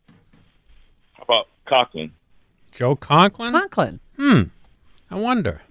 How 1.12 1.22
about 1.22 1.46
Conklin? 1.68 2.10
Joe 2.72 2.96
Conklin? 2.96 3.52
Conklin. 3.52 4.00
Hmm. 4.16 4.42
I 5.08 5.14
wonder. 5.14 5.62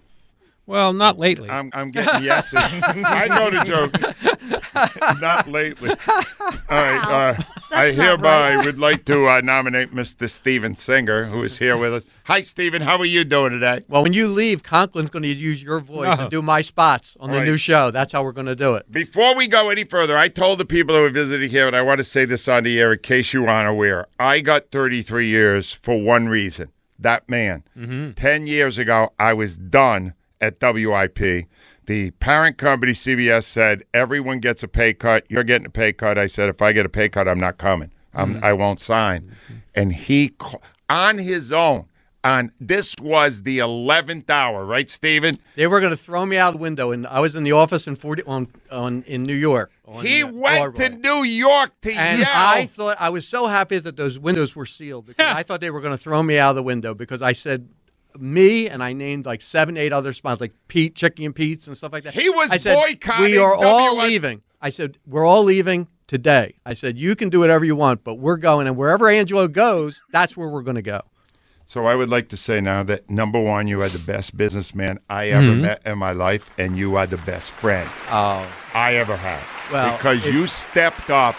Well, 0.71 0.93
not 0.93 1.19
lately. 1.19 1.49
I'm 1.49 1.69
I'm 1.73 1.91
getting 1.91 2.23
yeses. 2.23 2.53
I 2.63 3.27
know 3.27 3.49
the 3.49 3.65
joke. 3.65 5.19
not 5.21 5.49
lately. 5.49 5.89
All 5.89 6.55
right. 6.69 7.35
Uh, 7.37 7.43
I 7.71 7.91
hereby 7.91 8.55
right. 8.55 8.65
would 8.65 8.79
like 8.79 9.03
to 9.05 9.27
uh, 9.27 9.41
nominate 9.41 9.93
Mr. 9.93 10.29
Steven 10.29 10.77
Singer, 10.77 11.25
who 11.25 11.43
is 11.43 11.57
here 11.57 11.75
with 11.75 11.93
us. 11.93 12.03
Hi, 12.23 12.39
Steven. 12.41 12.81
How 12.81 12.97
are 12.99 13.05
you 13.05 13.25
doing 13.25 13.51
today? 13.51 13.83
Well, 13.89 14.03
when 14.03 14.13
you 14.13 14.29
leave, 14.29 14.63
Conklin's 14.63 15.09
going 15.09 15.23
to 15.23 15.27
use 15.29 15.61
your 15.61 15.81
voice 15.81 16.17
No. 16.17 16.23
and 16.23 16.31
do 16.31 16.41
my 16.41 16.61
spots 16.61 17.17
on 17.19 17.31
the 17.31 17.39
Right. 17.39 17.45
new 17.45 17.57
show. 17.57 17.91
That's 17.91 18.13
how 18.13 18.23
we're 18.23 18.31
going 18.31 18.47
to 18.47 18.55
do 18.55 18.75
it. 18.75 18.89
Before 18.89 19.35
we 19.35 19.47
go 19.49 19.69
any 19.71 19.83
further, 19.83 20.17
I 20.17 20.29
told 20.29 20.57
the 20.57 20.65
people 20.65 20.95
who 20.95 21.03
are 21.03 21.09
visiting 21.09 21.49
here, 21.49 21.67
and 21.67 21.75
I 21.75 21.81
want 21.81 21.97
to 21.97 22.05
say 22.05 22.23
this 22.23 22.47
on 22.47 22.63
the 22.63 22.79
air 22.79 22.93
in 22.93 22.99
case 22.99 23.33
you 23.33 23.45
aren't 23.45 23.67
aware. 23.67 24.07
I 24.19 24.39
got 24.39 24.71
33 24.71 25.27
years 25.27 25.73
for 25.81 26.01
one 26.01 26.29
reason. 26.29 26.69
That 26.97 27.27
man. 27.27 27.63
10 28.15 28.47
years 28.47 28.77
ago, 28.77 29.11
I 29.19 29.33
was 29.33 29.57
done 29.57 30.13
at 30.41 30.60
WIP. 30.60 31.48
The 31.86 32.12
parent 32.12 32.57
company, 32.57 32.91
CBS, 32.93 33.43
said 33.43 33.83
everyone 33.93 34.39
gets 34.39 34.63
a 34.63 34.67
pay 34.67 34.93
cut. 34.93 35.25
You're 35.29 35.43
getting 35.43 35.65
a 35.65 35.71
pay 35.71 35.93
cut. 35.93 36.17
I 36.17 36.27
said, 36.27 36.50
if 36.50 36.62
I 36.62 36.74
get 36.74 36.86
a 36.86 36.89
pay 36.89 37.10
cut, 37.10 37.27
I'm 37.27 37.39
not 37.39 37.57
coming. 37.57 37.91
I'm, 38.13 38.43
I 38.43 38.53
won't 38.53 38.81
sign. 38.81 39.36
And 39.74 39.93
he, 39.93 40.33
on 40.89 41.17
his 41.17 41.51
own, 41.51 41.86
on 42.24 42.51
this 42.60 42.95
was 43.01 43.43
the 43.43 43.60
11th 43.60 44.29
hour, 44.29 44.65
right, 44.65 44.89
Steven? 44.89 45.39
They 45.55 45.67
were 45.67 45.79
going 45.79 45.91
to 45.91 45.98
throw 45.98 46.25
me 46.25 46.38
out 46.38 46.51
the 46.51 46.57
window, 46.60 46.91
and 46.91 47.07
I 47.07 47.19
was 47.19 47.36
in 47.36 47.43
the 47.43 47.53
office 47.53 47.88
in 47.88 47.95
40 47.95 48.24
on, 48.24 48.48
on 48.69 49.03
in 49.03 49.24
New 49.24 49.36
York. 49.36 49.71
He 50.01 50.24
uh, 50.24 50.27
went 50.27 50.75
to 50.75 50.89
New 50.89 51.24
York 51.24 51.71
to 51.81 51.91
And 51.91 52.19
yell. 52.19 52.29
I 52.31 52.67
thought 52.67 52.98
I 53.00 53.10
was 53.10 53.27
so 53.27 53.48
happy 53.48 53.79
that 53.79 53.98
those 53.98 54.19
windows 54.19 54.55
were 54.55 54.65
sealed 54.65 55.07
because 55.07 55.36
I 55.36 55.43
thought 55.43 55.62
they 55.62 55.71
were 55.71 55.81
going 55.81 55.98
to 55.98 56.01
throw 56.01 56.21
me 56.21 56.38
out 56.38 56.51
of 56.51 56.55
the 56.57 56.63
window 56.63 56.93
because 56.93 57.21
I 57.21 57.33
said 57.33 57.67
me 58.20 58.70
and 58.70 58.84
I 58.84 58.94
named 58.94 59.25
like 59.25 59.41
seven, 59.41 59.77
eight 59.77 59.94
other 59.94 60.13
spots 60.13 60.41
like 60.41 60.53
Pete, 60.68 60.96
Chicken 60.96 61.25
and 61.25 61.36
Pete's 61.36 61.68
and 61.68 61.75
stuff 61.75 61.94
like 61.94 62.03
that. 62.03 62.13
He 62.13 62.30
was 62.30 62.51
I 62.51 62.58
said, 62.58 62.75
boycotting 62.75 63.25
We 63.25 63.38
are 63.38 63.56
all 63.56 63.98
leaving. 63.98 64.41
I 64.62 64.70
said 64.70 64.98
we're 65.08 65.25
all 65.25 65.44
leaving 65.44 65.88
today. 66.08 66.56
I 66.65 66.74
said 66.74 66.98
you 66.98 67.15
can 67.15 67.30
do 67.30 67.39
whatever 67.39 67.65
you 67.65 67.75
want, 67.75 68.03
but 68.03 68.15
we're 68.15 68.38
going, 68.38 68.68
and 68.68 68.77
wherever 68.77 69.10
Angelo 69.10 69.48
goes, 69.48 70.01
that's 70.12 70.36
where 70.36 70.48
we're 70.48 70.62
going 70.62 70.75
to 70.75 70.82
go. 70.82 71.01
So 71.65 71.86
I 71.86 71.96
would 71.96 72.10
like 72.10 72.27
to 72.30 72.38
say 72.38 72.60
now 72.60 72.84
that 72.84 73.10
number 73.10 73.39
one, 73.39 73.70
you 73.70 73.82
are 73.82 73.88
the 73.88 73.98
best 73.98 74.36
businessman 74.36 75.00
I 75.10 75.30
ever 75.30 75.48
mm-hmm. 75.48 75.62
met 75.62 75.82
in 75.86 75.98
my 75.98 76.12
life, 76.12 76.50
and 76.60 76.77
you 76.77 76.98
are 76.98 77.08
the 77.08 77.18
best 77.20 77.51
friend 77.51 77.89
Oh, 78.10 78.46
I 78.74 78.96
ever 78.96 79.15
had. 79.15 79.41
Well, 79.72 79.96
because 79.96 80.25
it- 80.25 80.34
you 80.34 80.48
stepped 80.48 81.10
up 81.10 81.36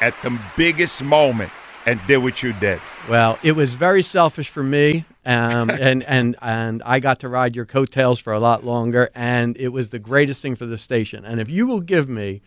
at 0.00 0.14
the 0.22 0.38
biggest 0.56 1.02
moment 1.02 1.50
and 1.84 1.98
did 2.06 2.18
what 2.18 2.44
you 2.44 2.52
did. 2.54 2.80
Well, 3.08 3.40
it 3.42 3.52
was 3.52 3.74
very 3.74 4.04
selfish 4.04 4.48
for 4.48 4.62
me, 4.62 5.04
um, 5.24 5.70
and 5.70 6.02
and 6.04 6.36
and 6.42 6.82
I 6.84 7.00
got 7.00 7.20
to 7.20 7.28
ride 7.28 7.56
your 7.56 7.66
coattails 7.66 8.18
for 8.18 8.32
a 8.32 8.40
lot 8.40 8.64
longer, 8.64 9.10
and 9.14 9.56
it 9.56 9.68
was 9.68 9.90
the 9.90 9.98
greatest 9.98 10.42
thing 10.42 10.56
for 10.56 10.66
the 10.66 10.78
station. 10.78 11.24
And 11.24 11.40
if 11.40 11.50
you 11.50 11.66
will 11.66 11.80
give 11.80 12.08
me 12.08 12.42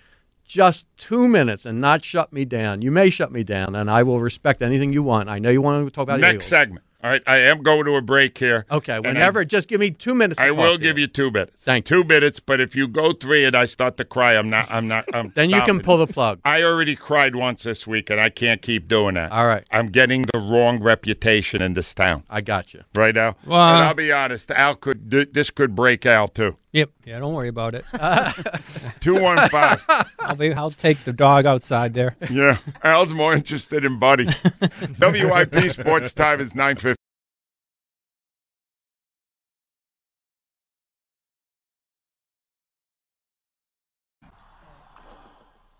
just 0.48 0.86
two 0.98 1.28
minutes 1.28 1.66
and 1.66 1.82
not 1.82 2.04
shut 2.04 2.32
me 2.32 2.46
down, 2.46 2.82
you 2.82 2.92
may 2.92 3.10
shut 3.10 3.32
me 3.32 3.44
down, 3.44 3.76
and 3.76 3.90
I 3.90 4.04
will 4.04 4.20
respect 4.20 4.62
anything 4.62 4.94
you 4.94 5.04
want. 5.04 5.30
I 5.30 5.40
know 5.40 5.50
you 5.50 5.62
want 5.62 5.86
to 5.86 5.92
talk 5.92 6.04
about 6.04 6.20
Next 6.20 6.34
Eagles. 6.34 6.46
segment. 6.46 6.86
All 7.06 7.12
right, 7.12 7.22
I 7.28 7.38
am 7.38 7.62
going 7.62 7.86
to 7.86 7.94
a 7.98 8.02
break 8.02 8.36
here. 8.36 8.66
Okay, 8.72 8.96
And 8.96 9.06
I- 9.06 9.10
whenever, 9.12 9.46
just 9.46 9.68
give 9.68 9.80
me 9.80 9.92
two 9.92 10.16
minutes. 10.16 10.40
to 10.40 10.44
I 10.44 10.48
talk 10.48 10.58
will 10.58 10.74
to 10.74 10.82
give 10.82 10.98
you 10.98 11.06
two 11.06 11.30
minutes. 11.30 11.64
Thank 11.64 11.86
two 11.86 12.04
minutes, 12.04 12.40
but 12.40 12.60
if 12.60 12.76
you 12.76 12.88
go 12.88 13.14
three 13.14 13.46
and 13.46 13.56
I 13.56 13.66
start 13.66 13.98
to 13.98 14.06
cry, 14.06 14.36
I'm 14.36 14.50
not. 14.50 14.66
I'm 14.72 14.88
not. 14.88 15.06
I'm 15.14 15.30
Then 15.36 15.52
you 15.52 15.62
can 15.62 15.82
pull 15.82 15.98
the 15.98 16.08
plug. 16.08 16.40
I 16.44 16.64
already 16.64 16.96
cried 16.96 17.36
once 17.36 17.62
this 17.62 17.86
week, 17.86 18.10
and 18.10 18.20
I 18.20 18.30
can't 18.32 18.60
keep 18.60 18.88
doing 18.88 19.14
that. 19.14 19.32
All 19.32 19.46
right. 19.46 19.64
I'm 19.70 19.90
getting 19.90 20.24
the 20.34 20.40
wrong 20.40 20.82
reputation 20.82 21.62
in 21.62 21.76
this 21.76 21.94
town. 21.94 22.24
I 22.28 22.42
got 22.42 22.74
you. 22.74 22.82
Right 22.96 23.14
now, 23.14 23.36
Well- 23.46 23.62
and 23.62 23.84
I'll 23.84 23.94
be 23.94 24.12
honest. 24.12 24.50
Al 24.50 24.76
could 24.76 25.12
this 25.12 25.52
could 25.52 25.76
break 25.76 26.08
Al 26.08 26.28
too. 26.28 26.58
Yep. 26.76 26.90
Yeah, 27.06 27.20
don't 27.20 27.34
worry 27.34 27.48
about 27.48 27.74
it. 27.74 27.86
215. 29.00 30.06
I'll, 30.20 30.36
be, 30.36 30.54
I'll 30.54 30.72
take 30.72 31.02
the 31.06 31.14
dog 31.14 31.46
outside 31.46 31.94
there. 31.94 32.18
Yeah. 32.30 32.58
Al's 32.84 33.14
more 33.14 33.34
interested 33.34 33.86
in 33.86 33.98
Buddy. 33.98 34.28
WIP 35.00 35.72
Sports 35.72 36.12
Time 36.12 36.42
is 36.42 36.54
950. 36.54 37.05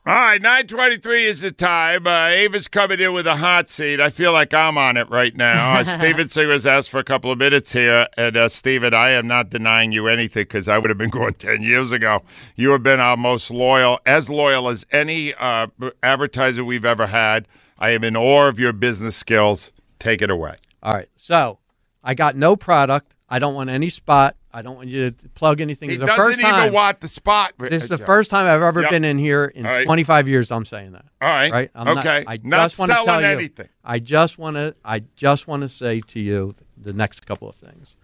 All 0.08 0.14
right, 0.14 0.40
nine 0.40 0.68
twenty-three 0.68 1.26
is 1.26 1.42
the 1.42 1.52
time. 1.52 2.06
Uh, 2.06 2.28
Ava's 2.28 2.68
coming 2.68 3.00
in 3.00 3.12
with 3.14 3.26
a 3.26 3.38
hot 3.38 3.72
seat. 3.72 4.00
I 4.00 4.12
feel 4.12 4.34
like 4.34 4.54
I'm 4.54 4.78
on 4.78 4.98
it 4.98 5.10
right 5.10 5.36
now. 5.36 5.80
Uh, 5.80 5.84
Steven 5.98 6.30
Singer's 6.30 6.68
asked 6.68 6.92
for 6.92 7.00
a 7.00 7.04
couple 7.04 7.32
of 7.32 7.40
minutes 7.40 7.74
here, 7.74 8.06
and 8.16 8.38
uh, 8.38 8.48
Steven, 8.48 8.94
I 8.94 9.10
am 9.10 9.26
not 9.26 9.50
denying 9.50 9.92
you 9.94 10.08
anything 10.08 10.44
because 10.44 10.68
I 10.68 10.78
would 10.78 10.92
have 10.92 11.00
been 11.00 11.10
going 11.10 11.34
ten 11.34 11.64
years 11.64 11.92
ago. 11.92 12.22
You 12.56 12.70
have 12.70 12.84
been 12.84 13.00
our 13.00 13.18
most 13.18 13.50
loyal, 13.50 13.98
as 14.06 14.30
loyal 14.30 14.70
as 14.70 14.86
any 14.92 15.34
uh, 15.34 15.66
advertiser 16.04 16.64
we've 16.64 16.86
ever 16.86 17.08
had. 17.08 17.48
I 17.80 17.90
am 17.90 18.04
in 18.04 18.16
awe 18.16 18.48
of 18.48 18.60
your 18.60 18.74
business 18.74 19.16
skills. 19.16 19.72
Take 19.98 20.22
it 20.22 20.30
away. 20.30 20.58
All 20.84 20.94
right. 20.94 21.10
So 21.16 21.58
I 22.04 22.14
got 22.14 22.36
no 22.36 22.56
product. 22.56 23.16
I 23.28 23.40
don't 23.40 23.56
want 23.56 23.72
any 23.72 23.90
spot. 23.90 24.36
I 24.56 24.62
don't 24.62 24.78
want 24.78 24.88
you 24.88 25.12
to 25.12 25.30
plug 25.36 25.60
anything. 25.60 25.90
He 25.90 25.98
the 25.98 26.06
doesn't 26.06 26.24
first 26.26 26.40
even 26.40 26.50
time. 26.50 26.72
want 26.72 27.02
the 27.02 27.10
spot. 27.10 27.54
This 27.60 27.84
is 27.84 27.90
the 27.90 27.98
Joe. 27.98 28.06
first 28.06 28.30
time 28.32 28.48
I've 28.48 28.62
ever 28.62 28.82
Yep. 28.84 28.90
been 28.90 29.04
in 29.04 29.18
here 29.18 29.46
in 29.54 29.66
right. 29.66 29.86
25 29.86 30.30
years. 30.30 30.50
I'm 30.50 30.64
saying 30.64 30.94
that. 30.94 31.04
All 31.22 31.28
right. 31.28 31.52
Right? 31.52 31.72
I'm 31.76 31.98
okay. 31.98 32.24
Not, 32.26 32.32
I 32.34 32.40
Not 32.42 32.70
just 32.70 32.80
want 32.80 32.92
to 32.92 32.96
selling 32.96 33.08
tell 33.10 33.22
you. 33.22 33.28
anything. 33.28 33.68
I 33.84 34.00
just 34.00 34.38
want 34.38 34.56
to. 34.56 34.74
I 34.86 35.02
just 35.18 35.46
want 35.48 35.64
to 35.64 35.70
say 35.70 36.00
to 36.00 36.20
you 36.22 36.56
the 36.78 36.94
next 36.94 37.26
couple 37.26 37.50
of 37.50 37.56
things. 37.56 37.98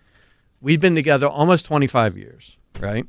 We've 0.59 0.79
been 0.81 0.93
together 0.95 1.27
almost 1.27 1.65
25 1.65 2.17
years. 2.17 2.57
Right. 2.81 3.05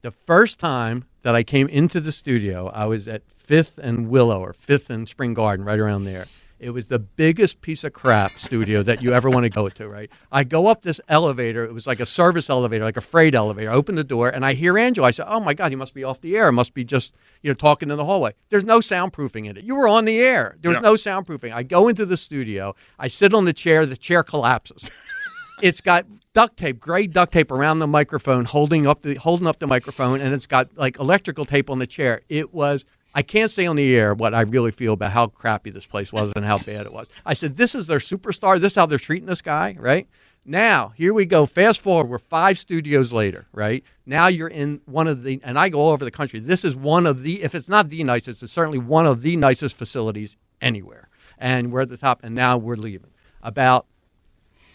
The 0.00 0.10
first 0.10 0.58
time 0.58 1.04
that 1.22 1.34
I 1.34 1.42
came 1.42 1.68
into 1.68 2.00
the 2.00 2.12
studio, 2.12 2.68
I 2.68 2.86
was 2.86 3.06
at 3.08 3.22
Fifth 3.36 3.78
and 3.78 4.08
Willow 4.08 4.40
or 4.40 4.54
Fifth 4.54 4.88
and 4.88 5.06
Spring 5.06 5.34
Garden, 5.34 5.66
right 5.66 5.78
around 5.78 6.04
there. 6.04 6.26
It 6.58 6.70
was 6.70 6.86
the 6.86 6.98
biggest 6.98 7.60
piece 7.60 7.84
of 7.84 7.92
crap 7.92 8.38
studio 8.38 8.82
that 8.82 9.02
you 9.02 9.12
ever 9.12 9.28
want 9.28 9.44
to 9.44 9.50
go 9.50 9.68
to, 9.68 9.88
right? 9.88 10.10
I 10.32 10.42
go 10.42 10.68
up 10.68 10.80
this 10.82 11.00
elevator. 11.06 11.64
It 11.64 11.74
was 11.74 11.86
like 11.86 12.00
a 12.00 12.06
service 12.06 12.48
elevator, 12.48 12.82
like 12.82 12.96
a 12.96 13.02
freight 13.02 13.34
elevator. 13.34 13.70
I 13.70 13.74
open 13.74 13.94
the 13.94 14.02
door 14.04 14.30
and 14.30 14.44
I 14.44 14.54
hear 14.54 14.78
Angelo. 14.78 15.06
I 15.06 15.10
said, 15.10 15.26
"Oh 15.28 15.38
my 15.40 15.52
God, 15.52 15.70
he 15.70 15.76
must 15.76 15.92
be 15.92 16.02
off 16.02 16.22
the 16.22 16.34
air. 16.34 16.50
Must 16.50 16.72
be 16.72 16.82
just 16.82 17.12
you 17.42 17.50
know 17.50 17.54
talking 17.54 17.90
in 17.90 17.96
the 17.98 18.06
hallway." 18.06 18.32
There's 18.48 18.64
no 18.64 18.80
soundproofing 18.80 19.46
in 19.46 19.58
it. 19.58 19.64
You 19.64 19.74
were 19.74 19.86
on 19.86 20.06
the 20.06 20.18
air. 20.18 20.56
There 20.62 20.70
was 20.70 20.76
Yeah. 20.76 20.80
no 20.80 20.94
soundproofing. 20.94 21.52
I 21.52 21.62
go 21.62 21.88
into 21.88 22.06
the 22.06 22.16
studio. 22.16 22.74
I 22.98 23.08
sit 23.08 23.34
on 23.34 23.44
the 23.44 23.52
chair. 23.52 23.84
The 23.84 23.96
chair 23.96 24.22
collapses. 24.22 24.90
it's 25.62 25.82
got 25.82 26.06
duct 26.32 26.56
tape, 26.56 26.80
gray 26.80 27.06
duct 27.06 27.32
tape 27.34 27.50
around 27.50 27.80
the 27.80 27.86
microphone, 27.86 28.46
holding 28.46 28.86
up 28.86 29.02
the 29.02 29.16
holding 29.16 29.46
up 29.46 29.58
the 29.58 29.66
microphone, 29.66 30.22
and 30.22 30.32
it's 30.32 30.46
got 30.46 30.68
like 30.76 30.98
electrical 30.98 31.44
tape 31.44 31.68
on 31.68 31.80
the 31.80 31.86
chair. 31.86 32.22
It 32.30 32.54
was. 32.54 32.86
I 33.16 33.22
can't 33.22 33.50
say 33.50 33.64
on 33.64 33.76
the 33.76 33.96
air 33.96 34.12
what 34.12 34.34
I 34.34 34.42
really 34.42 34.70
feel 34.70 34.92
about 34.92 35.10
how 35.10 35.28
crappy 35.28 35.70
this 35.70 35.86
place 35.86 36.12
was 36.12 36.32
and 36.36 36.44
how 36.44 36.58
bad 36.58 36.84
it 36.84 36.92
was. 36.92 37.08
I 37.24 37.32
said, 37.32 37.56
"This 37.56 37.74
is 37.74 37.86
their 37.86 37.98
superstar. 37.98 38.60
This 38.60 38.74
is 38.74 38.76
how 38.76 38.84
they're 38.84 38.98
treating 38.98 39.26
this 39.26 39.40
guy, 39.40 39.74
right?" 39.78 40.06
Now, 40.44 40.92
here 40.94 41.14
we 41.14 41.24
go. 41.24 41.46
Fast 41.46 41.80
forward, 41.80 42.08
we're 42.08 42.18
five 42.18 42.58
studios 42.58 43.14
later, 43.14 43.46
right? 43.52 43.82
Now 44.04 44.26
you're 44.26 44.46
in 44.46 44.80
one 44.84 45.08
of 45.08 45.24
the, 45.24 45.40
and 45.42 45.58
I 45.58 45.70
go 45.70 45.80
all 45.80 45.90
over 45.90 46.04
the 46.04 46.10
country. 46.10 46.38
This 46.40 46.62
is 46.62 46.76
one 46.76 47.06
of 47.06 47.22
the, 47.22 47.42
if 47.42 47.54
it's 47.54 47.68
not 47.68 47.88
the 47.88 48.04
nicest, 48.04 48.42
it's 48.44 48.52
certainly 48.52 48.78
one 48.78 49.06
of 49.06 49.22
the 49.22 49.34
nicest 49.34 49.76
facilities 49.76 50.36
anywhere. 50.60 51.08
And 51.38 51.72
we're 51.72 51.80
at 51.80 51.88
the 51.88 51.96
top, 51.96 52.20
and 52.22 52.34
now 52.34 52.58
we're 52.58 52.76
leaving. 52.76 53.10
About 53.42 53.86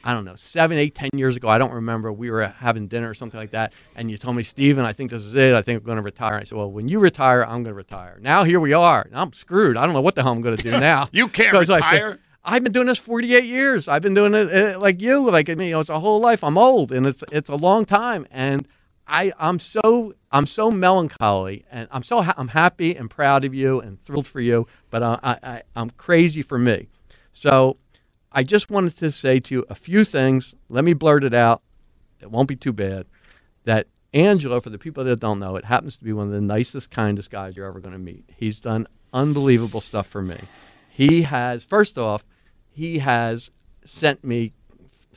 I 0.03 0.13
don't 0.13 0.25
know, 0.25 0.35
seven, 0.35 0.77
eight, 0.77 0.95
ten 0.95 1.09
years 1.15 1.35
ago, 1.35 1.47
I 1.47 1.57
don't 1.57 1.71
remember, 1.71 2.11
we 2.11 2.31
were 2.31 2.45
having 2.47 2.87
dinner 2.87 3.09
or 3.09 3.13
something 3.13 3.39
like 3.39 3.51
that, 3.51 3.73
and 3.95 4.09
you 4.09 4.17
told 4.17 4.35
me, 4.35 4.43
Steven, 4.43 4.83
I 4.85 4.93
think 4.93 5.11
this 5.11 5.23
is 5.23 5.35
it. 5.35 5.53
I 5.53 5.61
think 5.61 5.79
I'm 5.79 5.85
going 5.85 5.97
to 5.97 6.01
retire. 6.01 6.35
I 6.35 6.43
said, 6.43 6.57
well, 6.57 6.71
when 6.71 6.87
you 6.87 6.99
retire, 6.99 7.43
I'm 7.43 7.63
going 7.63 7.65
to 7.65 7.73
retire. 7.73 8.17
Now 8.21 8.43
here 8.43 8.59
we 8.59 8.73
are. 8.73 9.07
I'm 9.13 9.33
screwed. 9.33 9.77
I 9.77 9.85
don't 9.85 9.93
know 9.93 10.01
what 10.01 10.15
the 10.15 10.23
hell 10.23 10.31
I'm 10.31 10.41
going 10.41 10.57
to 10.57 10.63
do 10.63 10.71
now. 10.79 11.09
You 11.11 11.27
can't 11.27 11.53
retire. 11.57 12.19
I've 12.43 12.63
been 12.63 12.73
doing 12.73 12.87
this 12.87 12.97
48 12.97 13.43
years. 13.43 13.87
I've 13.87 14.01
been 14.01 14.15
doing 14.15 14.33
it 14.33 14.75
uh, 14.75 14.79
like 14.79 14.99
you, 14.99 15.29
like 15.29 15.49
I 15.49 15.55
mean, 15.55 15.67
you 15.67 15.73
know, 15.73 15.79
it's 15.79 15.89
a 15.89 15.99
whole 15.99 16.19
life. 16.19 16.43
I'm 16.43 16.57
old, 16.57 16.91
and 16.91 17.05
it's 17.05 17.23
it's 17.31 17.49
a 17.49 17.55
long 17.55 17.85
time, 17.85 18.25
and 18.31 18.67
I 19.07 19.31
I'm 19.37 19.59
so 19.59 20.15
I'm 20.31 20.47
so 20.47 20.71
melancholy, 20.71 21.65
and 21.71 21.87
I'm 21.91 22.01
so 22.01 22.21
ha- 22.23 22.33
I'm 22.37 22.47
happy 22.47 22.95
and 22.95 23.09
proud 23.09 23.45
of 23.45 23.53
you 23.53 23.79
and 23.79 24.03
thrilled 24.05 24.25
for 24.25 24.39
you, 24.41 24.65
but 24.89 25.03
uh, 25.03 25.19
I, 25.21 25.37
I 25.43 25.61
I'm 25.75 25.91
crazy 25.91 26.41
for 26.41 26.57
me. 26.57 26.87
So 27.33 27.77
I 28.31 28.43
just 28.43 28.69
wanted 28.69 28.97
to 28.99 29.11
say 29.11 29.39
to 29.39 29.55
you 29.55 29.65
a 29.69 29.75
few 29.75 30.03
things. 30.03 30.53
Let 30.69 30.83
me 30.83 30.93
blurt 30.93 31.23
it 31.23 31.33
out. 31.33 31.61
It 32.21 32.31
won't 32.31 32.47
be 32.47 32.55
too 32.55 32.71
bad. 32.73 33.05
That 33.65 33.87
Angelo, 34.13 34.61
for 34.61 34.69
the 34.69 34.77
people 34.77 35.03
that 35.03 35.19
don't 35.19 35.39
know, 35.39 35.55
it 35.55 35.65
happens 35.65 35.97
to 35.97 36.03
be 36.03 36.13
one 36.13 36.27
of 36.27 36.33
the 36.33 36.41
nicest, 36.41 36.91
kindest 36.91 37.29
guys 37.29 37.55
you're 37.55 37.67
ever 37.67 37.79
going 37.79 37.93
to 37.93 37.99
meet. 37.99 38.25
He's 38.35 38.59
done 38.59 38.87
unbelievable 39.13 39.81
stuff 39.81 40.07
for 40.07 40.21
me. 40.21 40.39
He 40.89 41.23
has, 41.23 41.63
first 41.63 41.97
off, 41.97 42.23
he 42.69 42.99
has 42.99 43.51
sent 43.85 44.23
me 44.23 44.53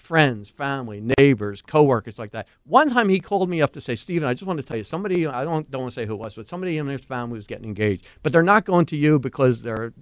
friends, 0.05 0.49
family, 0.51 1.03
neighbors, 1.19 1.63
coworkers 1.63 2.19
like 2.19 2.31
that. 2.33 2.47
One 2.65 2.91
time 2.91 3.09
he 3.09 3.19
called 3.19 3.49
me 3.49 3.63
up 3.63 3.73
to 3.73 3.81
say, 3.81 3.97
Steven, 3.97 4.29
I 4.29 4.35
just 4.35 4.47
want 4.47 4.59
to 4.59 4.63
tell 4.63 4.77
you, 4.77 4.85
somebody, 4.85 5.27
I 5.27 5.45
don't, 5.45 5.69
don't 5.71 5.83
want 5.83 5.95
to 5.95 6.01
say 6.01 6.07
who 6.07 6.15
it 6.15 6.19
was, 6.19 6.35
but 6.35 6.49
somebody 6.49 6.77
in 6.79 6.87
his 6.87 7.01
family 7.01 7.35
was 7.35 7.47
getting 7.47 7.65
engaged. 7.65 8.07
But 8.23 8.33
they're 8.33 8.43
not 8.43 8.65
going 8.67 8.87
to 8.87 8.97
you 8.97 9.19
because 9.19 9.63
they're 9.63 9.93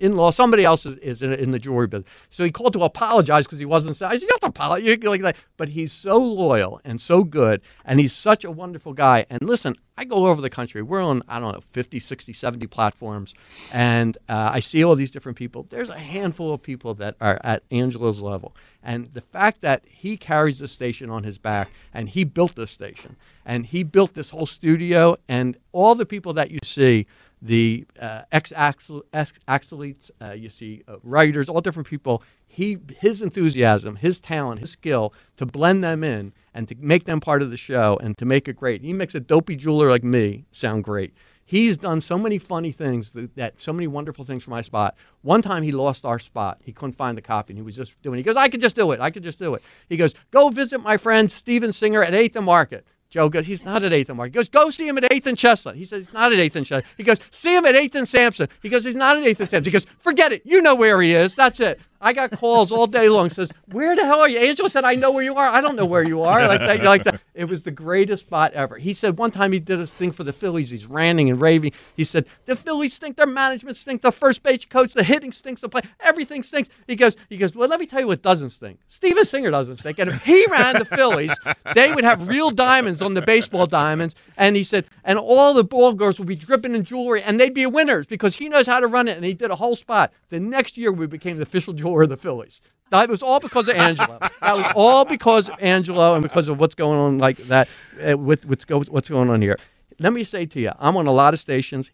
in 0.00 0.16
law. 0.16 0.30
Somebody 0.30 0.64
else 0.64 0.84
is, 0.84 0.98
is 0.98 1.22
in, 1.22 1.32
in 1.32 1.50
the 1.52 1.58
jewelry 1.58 1.86
business. 1.86 2.10
So 2.30 2.44
he 2.44 2.50
called 2.50 2.72
to 2.74 2.82
apologize 2.82 3.46
because 3.46 3.58
he 3.58 3.64
wasn't 3.64 3.96
saying, 3.96 4.20
you 4.20 4.28
have 4.30 4.40
to 4.40 4.46
apologize. 4.46 4.98
Like 5.02 5.22
that. 5.22 5.36
But 5.56 5.68
he's 5.68 5.92
so 5.92 6.18
loyal 6.18 6.80
and 6.84 7.00
so 7.00 7.22
good. 7.22 7.62
And 7.84 8.00
he's 8.00 8.12
such 8.12 8.44
a 8.44 8.50
wonderful 8.50 8.92
guy. 8.92 9.26
And 9.30 9.42
listen, 9.42 9.76
I 9.96 10.04
go 10.04 10.26
over 10.26 10.40
the 10.40 10.50
country. 10.50 10.80
We're 10.80 11.02
on, 11.02 11.22
I 11.28 11.38
don't 11.38 11.52
know, 11.52 11.62
50, 11.72 12.00
60, 12.00 12.32
70 12.32 12.66
platforms. 12.66 13.34
And 13.72 14.16
uh, 14.28 14.50
I 14.52 14.60
see 14.60 14.82
all 14.82 14.96
these 14.96 15.10
different 15.10 15.36
people. 15.36 15.66
There's 15.68 15.90
a 15.90 15.98
handful 15.98 16.54
of 16.54 16.62
people 16.62 16.94
that 16.94 17.16
are 17.20 17.38
at 17.44 17.62
Angelo's 17.70 18.20
level. 18.20 18.54
And 18.82 19.12
the 19.12 19.20
fact 19.20 19.60
that 19.60 19.82
he 19.86 20.16
carries 20.16 20.58
the 20.58 20.68
station 20.68 21.10
on 21.10 21.22
his 21.24 21.36
back 21.36 21.68
and 21.92 22.08
he 22.08 22.24
built 22.24 22.56
this 22.56 22.70
station 22.70 23.16
and 23.44 23.66
he 23.66 23.82
built 23.82 24.14
this 24.14 24.30
whole 24.30 24.46
studio 24.46 25.16
and 25.28 25.56
all 25.72 25.94
the 25.94 26.06
people 26.06 26.32
that 26.34 26.50
you 26.50 26.58
see 26.64 27.06
the 27.42 27.84
uh, 28.00 28.22
ex 28.30 28.52
athletes, 28.52 30.10
uh, 30.22 30.32
you 30.32 30.48
see 30.48 30.82
uh, 30.86 30.96
writers, 31.02 31.48
all 31.48 31.60
different 31.60 31.88
people. 31.88 32.22
He, 32.46 32.78
his 33.00 33.20
enthusiasm, 33.20 33.96
his 33.96 34.20
talent, 34.20 34.60
his 34.60 34.70
skill 34.70 35.12
to 35.38 35.46
blend 35.46 35.82
them 35.82 36.04
in 36.04 36.32
and 36.54 36.68
to 36.68 36.76
make 36.78 37.04
them 37.04 37.20
part 37.20 37.42
of 37.42 37.50
the 37.50 37.56
show 37.56 37.98
and 38.02 38.16
to 38.18 38.24
make 38.24 38.46
it 38.46 38.56
great. 38.56 38.82
He 38.82 38.92
makes 38.92 39.14
a 39.14 39.20
dopey 39.20 39.56
jeweler 39.56 39.90
like 39.90 40.04
me 40.04 40.44
sound 40.52 40.84
great. 40.84 41.14
He's 41.44 41.76
done 41.76 42.00
so 42.00 42.16
many 42.16 42.38
funny 42.38 42.72
things 42.72 43.10
that, 43.10 43.34
that, 43.34 43.60
so 43.60 43.72
many 43.72 43.86
wonderful 43.86 44.24
things 44.24 44.44
for 44.44 44.50
my 44.50 44.62
spot. 44.62 44.94
One 45.22 45.42
time 45.42 45.62
he 45.62 45.72
lost 45.72 46.04
our 46.04 46.18
spot. 46.18 46.60
He 46.62 46.72
couldn't 46.72 46.96
find 46.96 47.18
the 47.18 47.22
copy 47.22 47.52
and 47.52 47.58
he 47.58 47.62
was 47.62 47.76
just 47.76 48.00
doing. 48.02 48.18
He 48.18 48.22
goes, 48.22 48.36
I 48.36 48.48
could 48.48 48.60
just 48.60 48.76
do 48.76 48.92
it. 48.92 49.00
I 49.00 49.10
could 49.10 49.22
just 49.22 49.38
do 49.38 49.54
it. 49.54 49.62
He 49.88 49.96
goes, 49.96 50.14
go 50.30 50.48
visit 50.50 50.78
my 50.78 50.96
friend 50.96 51.30
Steven 51.30 51.72
Singer 51.72 52.02
at 52.04 52.14
Eighth 52.14 52.36
and 52.36 52.46
Market. 52.46 52.86
Joe 53.12 53.28
goes, 53.28 53.44
he's 53.44 53.62
not 53.62 53.82
at 53.82 53.92
8th 53.92 54.08
and 54.08 54.16
Mark. 54.16 54.30
He 54.30 54.32
goes, 54.32 54.48
go 54.48 54.70
see 54.70 54.88
him 54.88 54.96
at 54.96 55.04
8th 55.04 55.26
and 55.26 55.36
Chestnut. 55.36 55.76
He 55.76 55.84
says, 55.84 56.06
he's 56.06 56.14
not 56.14 56.32
at 56.32 56.38
8th 56.38 56.56
and 56.56 56.64
Chestnut. 56.64 56.90
He 56.96 57.02
goes, 57.02 57.18
see 57.30 57.54
him 57.54 57.66
at 57.66 57.74
8th 57.74 57.94
and 57.94 58.08
Sampson. 58.08 58.48
He 58.62 58.70
goes, 58.70 58.84
he's 58.84 58.96
not 58.96 59.18
at 59.18 59.24
8th 59.24 59.40
and 59.40 59.50
Sampson. 59.50 59.64
He 59.64 59.70
goes, 59.70 59.86
forget 60.00 60.32
it. 60.32 60.40
You 60.46 60.62
know 60.62 60.74
where 60.74 61.00
he 61.02 61.14
is. 61.14 61.34
That's 61.34 61.60
it. 61.60 61.78
I 62.02 62.12
got 62.12 62.32
calls 62.32 62.72
all 62.72 62.86
day 62.88 63.08
long. 63.08 63.30
Says, 63.30 63.48
"Where 63.70 63.94
the 63.94 64.04
hell 64.04 64.20
are 64.20 64.28
you?" 64.28 64.38
Angela 64.38 64.68
said, 64.68 64.84
"I 64.84 64.96
know 64.96 65.12
where 65.12 65.22
you 65.22 65.36
are. 65.36 65.46
I 65.46 65.60
don't 65.60 65.76
know 65.76 65.86
where 65.86 66.02
you 66.02 66.22
are." 66.22 66.46
Like 66.48 66.60
that, 66.60 66.82
like 66.82 67.04
that. 67.04 67.20
It 67.34 67.44
was 67.44 67.62
the 67.62 67.70
greatest 67.70 68.24
spot 68.24 68.52
ever. 68.52 68.76
He 68.76 68.92
said 68.92 69.16
one 69.16 69.30
time 69.30 69.52
he 69.52 69.58
did 69.58 69.80
a 69.80 69.86
thing 69.86 70.10
for 70.10 70.24
the 70.24 70.32
Phillies. 70.32 70.68
He's 70.68 70.84
ranting 70.84 71.30
and 71.30 71.40
raving. 71.40 71.72
He 71.96 72.04
said, 72.04 72.26
"The 72.46 72.56
Phillies 72.56 72.92
stink. 72.94 73.16
Their 73.16 73.26
management 73.26 73.76
stinks. 73.76 74.02
The 74.02 74.12
first 74.12 74.42
base 74.42 74.64
coach, 74.64 74.92
the 74.92 75.04
hitting 75.04 75.32
stinks. 75.32 75.60
The 75.60 75.68
play, 75.68 75.82
everything 76.00 76.42
stinks." 76.42 76.68
He 76.86 76.96
goes, 76.96 77.16
"He 77.28 77.36
goes. 77.36 77.54
Well, 77.54 77.68
let 77.68 77.78
me 77.78 77.86
tell 77.86 78.00
you 78.00 78.08
what 78.08 78.20
doesn't 78.20 78.50
stink. 78.50 78.80
Steven 78.88 79.24
Singer 79.24 79.50
doesn't 79.52 79.78
stink. 79.78 79.98
And 80.00 80.10
if 80.10 80.22
he 80.24 80.44
ran 80.50 80.78
the 80.78 80.84
Phillies, 80.84 81.32
they 81.74 81.92
would 81.92 82.04
have 82.04 82.26
real 82.26 82.50
diamonds 82.50 83.00
on 83.00 83.14
the 83.14 83.22
baseball 83.22 83.66
diamonds." 83.66 84.16
And 84.36 84.56
he 84.56 84.64
said, 84.64 84.86
"And 85.04 85.18
all 85.18 85.54
the 85.54 85.64
ball 85.64 85.92
girls 85.92 86.18
would 86.18 86.28
be 86.28 86.36
dripping 86.36 86.74
in 86.74 86.84
jewelry, 86.84 87.22
and 87.22 87.38
they'd 87.38 87.54
be 87.54 87.66
winners 87.66 88.06
because 88.06 88.36
he 88.36 88.48
knows 88.48 88.66
how 88.66 88.80
to 88.80 88.88
run 88.88 89.06
it." 89.06 89.16
And 89.16 89.24
he 89.24 89.34
did 89.34 89.52
a 89.52 89.56
whole 89.56 89.76
spot. 89.76 90.12
The 90.30 90.40
next 90.40 90.76
year, 90.76 90.90
we 90.90 91.06
became 91.06 91.36
the 91.36 91.42
official 91.42 91.72
jeweler 91.72 91.91
of 92.00 92.08
the 92.08 92.16
Phillies. 92.16 92.62
That 92.90 93.08
was 93.08 93.22
all 93.22 93.40
because 93.40 93.68
of 93.68 93.76
Angelo. 93.76 94.18
that 94.40 94.56
was 94.56 94.72
all 94.74 95.04
because 95.04 95.48
of 95.48 95.56
Angelo 95.60 96.14
and 96.14 96.22
because 96.22 96.48
of 96.48 96.58
what's 96.58 96.74
going 96.74 96.98
on 96.98 97.18
like 97.18 97.38
that 97.48 97.68
uh, 98.06 98.16
with, 98.16 98.46
what's 98.46 98.64
going 98.64 99.30
on 99.30 99.42
here. 99.42 99.58
Let 99.98 100.12
me 100.12 100.24
say 100.24 100.46
to 100.46 100.60
you, 100.60 100.72
I'm 100.78 100.96
on 100.96 101.06
a 101.06 101.12
lot 101.12 101.34
of 101.34 101.40
stations. 101.40 101.90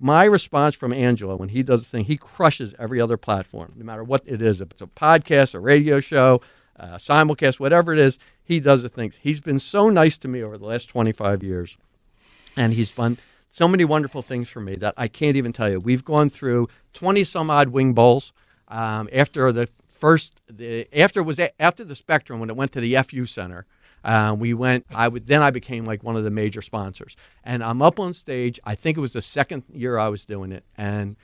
My 0.00 0.24
response 0.24 0.74
from 0.74 0.92
Angelo 0.92 1.36
when 1.36 1.48
he 1.48 1.62
does 1.62 1.84
the 1.84 1.90
thing, 1.90 2.04
he 2.04 2.16
crushes 2.16 2.74
every 2.78 3.00
other 3.00 3.16
platform, 3.16 3.72
no 3.76 3.84
matter 3.84 4.04
what 4.04 4.22
it 4.26 4.42
is. 4.42 4.60
If 4.60 4.70
it's 4.72 4.82
a 4.82 4.86
podcast, 4.86 5.54
a 5.54 5.60
radio 5.60 6.00
show, 6.00 6.40
simulcast, 6.80 7.60
whatever 7.60 7.92
it 7.92 7.98
is, 7.98 8.18
he 8.44 8.60
does 8.60 8.82
the 8.82 8.88
things. 8.88 9.18
He's 9.20 9.40
been 9.40 9.58
so 9.58 9.90
nice 9.90 10.18
to 10.18 10.28
me 10.28 10.42
over 10.42 10.58
the 10.58 10.66
last 10.66 10.88
25 10.88 11.42
years, 11.42 11.76
and 12.56 12.72
he's 12.72 12.90
done 12.90 13.18
so 13.50 13.66
many 13.66 13.84
wonderful 13.84 14.22
things 14.22 14.48
for 14.48 14.60
me 14.60 14.76
that 14.76 14.94
I 14.96 15.08
can't 15.08 15.36
even 15.36 15.52
tell 15.52 15.70
you. 15.70 15.80
We've 15.80 16.04
gone 16.04 16.30
through 16.30 16.68
20 16.94 17.24
some 17.24 17.50
odd 17.50 17.68
wing 17.68 17.92
bowls. 17.92 18.32
Um, 18.68 19.08
after 19.12 19.52
the 19.52 19.68
first 19.98 20.40
the 20.48 20.86
after 20.98 21.22
was 21.22 21.40
after 21.58 21.84
the 21.84 21.94
Spectrum 21.94 22.40
when 22.40 22.50
it 22.50 22.56
went 22.56 22.72
to 22.72 22.80
the 22.80 22.96
FU 23.02 23.26
Center. 23.26 23.66
Uh, 24.04 24.36
we 24.38 24.54
went. 24.54 24.86
I 24.94 25.08
would 25.08 25.26
then 25.26 25.42
I 25.42 25.50
became 25.50 25.84
like 25.84 26.04
one 26.04 26.14
of 26.16 26.22
the 26.22 26.30
major 26.30 26.62
sponsors, 26.62 27.16
and 27.42 27.62
I'm 27.64 27.82
up 27.82 27.98
on 27.98 28.14
stage. 28.14 28.60
I 28.64 28.76
think 28.76 28.96
it 28.96 29.00
was 29.00 29.12
the 29.12 29.22
second 29.22 29.64
year 29.72 29.98
I 29.98 30.08
was 30.08 30.24
doing 30.24 30.52
it, 30.52 30.64
and 30.76 31.16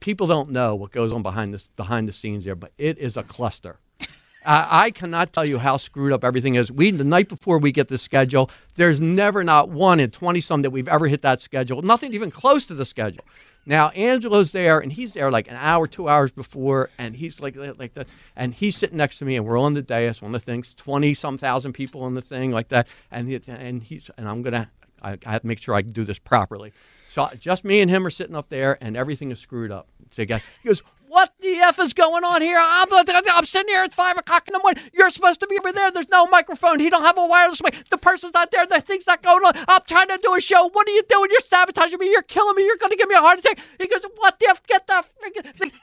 people 0.00 0.26
don't 0.26 0.50
know 0.50 0.74
what 0.74 0.92
goes 0.92 1.12
on 1.12 1.22
behind 1.22 1.54
this 1.54 1.68
behind 1.76 2.06
the 2.06 2.12
scenes 2.12 2.44
there, 2.44 2.54
but 2.54 2.72
it 2.76 2.98
is 2.98 3.16
a 3.16 3.22
cluster. 3.22 3.78
I 4.44 4.90
cannot 4.90 5.32
tell 5.32 5.44
you 5.44 5.58
how 5.58 5.78
screwed 5.78 6.12
up 6.12 6.22
everything 6.22 6.56
is. 6.56 6.70
We 6.70 6.90
the 6.90 7.04
night 7.04 7.30
before 7.30 7.58
we 7.58 7.72
get 7.72 7.88
the 7.88 7.98
schedule, 7.98 8.50
there's 8.74 9.00
never 9.00 9.42
not 9.42 9.70
one 9.70 9.98
in 9.98 10.10
twenty 10.10 10.42
some 10.42 10.60
that 10.62 10.70
we've 10.70 10.88
ever 10.88 11.06
hit 11.06 11.22
that 11.22 11.40
schedule. 11.40 11.80
Nothing 11.80 12.12
even 12.12 12.30
close 12.30 12.66
to 12.66 12.74
the 12.74 12.84
schedule. 12.84 13.24
Now 13.68 13.90
Angelo's 13.90 14.50
there, 14.50 14.80
and 14.80 14.90
he's 14.90 15.12
there 15.12 15.30
like 15.30 15.46
an 15.46 15.56
hour, 15.56 15.86
two 15.86 16.08
hours 16.08 16.32
before, 16.32 16.88
and 16.96 17.14
he's 17.14 17.38
like 17.38 17.54
like 17.54 17.92
that, 17.94 18.06
and 18.34 18.54
he's 18.54 18.76
sitting 18.78 18.96
next 18.96 19.18
to 19.18 19.26
me, 19.26 19.36
and 19.36 19.44
we're 19.44 19.58
on 19.58 19.74
the 19.74 19.82
dais, 19.82 20.22
on 20.22 20.32
the 20.32 20.40
things, 20.40 20.72
twenty 20.72 21.12
some 21.12 21.36
thousand 21.36 21.74
people 21.74 22.00
on 22.02 22.14
the 22.14 22.22
thing 22.22 22.50
like 22.50 22.68
that, 22.70 22.88
and 23.10 23.28
he, 23.28 23.38
and 23.46 23.82
he's 23.82 24.10
and 24.16 24.26
I'm 24.26 24.40
gonna, 24.40 24.70
I, 25.02 25.18
I 25.26 25.32
have 25.32 25.42
to 25.42 25.46
make 25.46 25.60
sure 25.60 25.74
I 25.74 25.82
do 25.82 26.04
this 26.04 26.18
properly. 26.18 26.72
So 27.12 27.28
just 27.38 27.62
me 27.62 27.82
and 27.82 27.90
him 27.90 28.06
are 28.06 28.10
sitting 28.10 28.34
up 28.34 28.48
there, 28.48 28.78
and 28.80 28.96
everything 28.96 29.30
is 29.30 29.38
screwed 29.38 29.70
up. 29.70 29.86
So 30.12 30.22
he 30.22 30.26
goes, 30.64 30.82
what 31.08 31.32
the 31.40 31.56
F 31.56 31.78
is 31.78 31.92
going 31.92 32.24
on 32.24 32.42
here? 32.42 32.58
I'm, 32.60 32.88
I'm 32.92 33.46
sitting 33.46 33.68
here 33.68 33.82
at 33.82 33.94
5 33.94 34.18
o'clock 34.18 34.48
in 34.48 34.52
the 34.52 34.60
morning. 34.60 34.82
You're 34.92 35.10
supposed 35.10 35.40
to 35.40 35.46
be 35.46 35.58
over 35.58 35.72
there. 35.72 35.90
There's 35.90 36.08
no 36.08 36.26
microphone. 36.26 36.80
He 36.80 36.90
don't 36.90 37.02
have 37.02 37.18
a 37.18 37.26
wireless 37.26 37.62
mic. 37.62 37.74
The 37.90 37.98
person's 37.98 38.34
not 38.34 38.50
there. 38.50 38.66
The 38.66 38.80
thing's 38.80 39.06
not 39.06 39.22
going 39.22 39.44
on. 39.44 39.52
I'm 39.68 39.82
trying 39.86 40.08
to 40.08 40.18
do 40.22 40.34
a 40.34 40.40
show. 40.40 40.68
What 40.68 40.86
are 40.86 40.92
you 40.92 41.02
doing? 41.08 41.30
You're 41.30 41.40
sabotaging 41.40 41.98
me. 41.98 42.10
You're 42.10 42.22
killing 42.22 42.56
me. 42.56 42.64
You're 42.64 42.76
going 42.76 42.90
to 42.90 42.96
give 42.96 43.08
me 43.08 43.14
a 43.14 43.20
heart 43.20 43.38
attack. 43.38 43.58
He 43.78 43.86
goes, 43.86 44.04
what 44.16 44.38
the 44.38 44.48
F? 44.48 44.62
Get 44.66 44.86
the, 44.86 45.04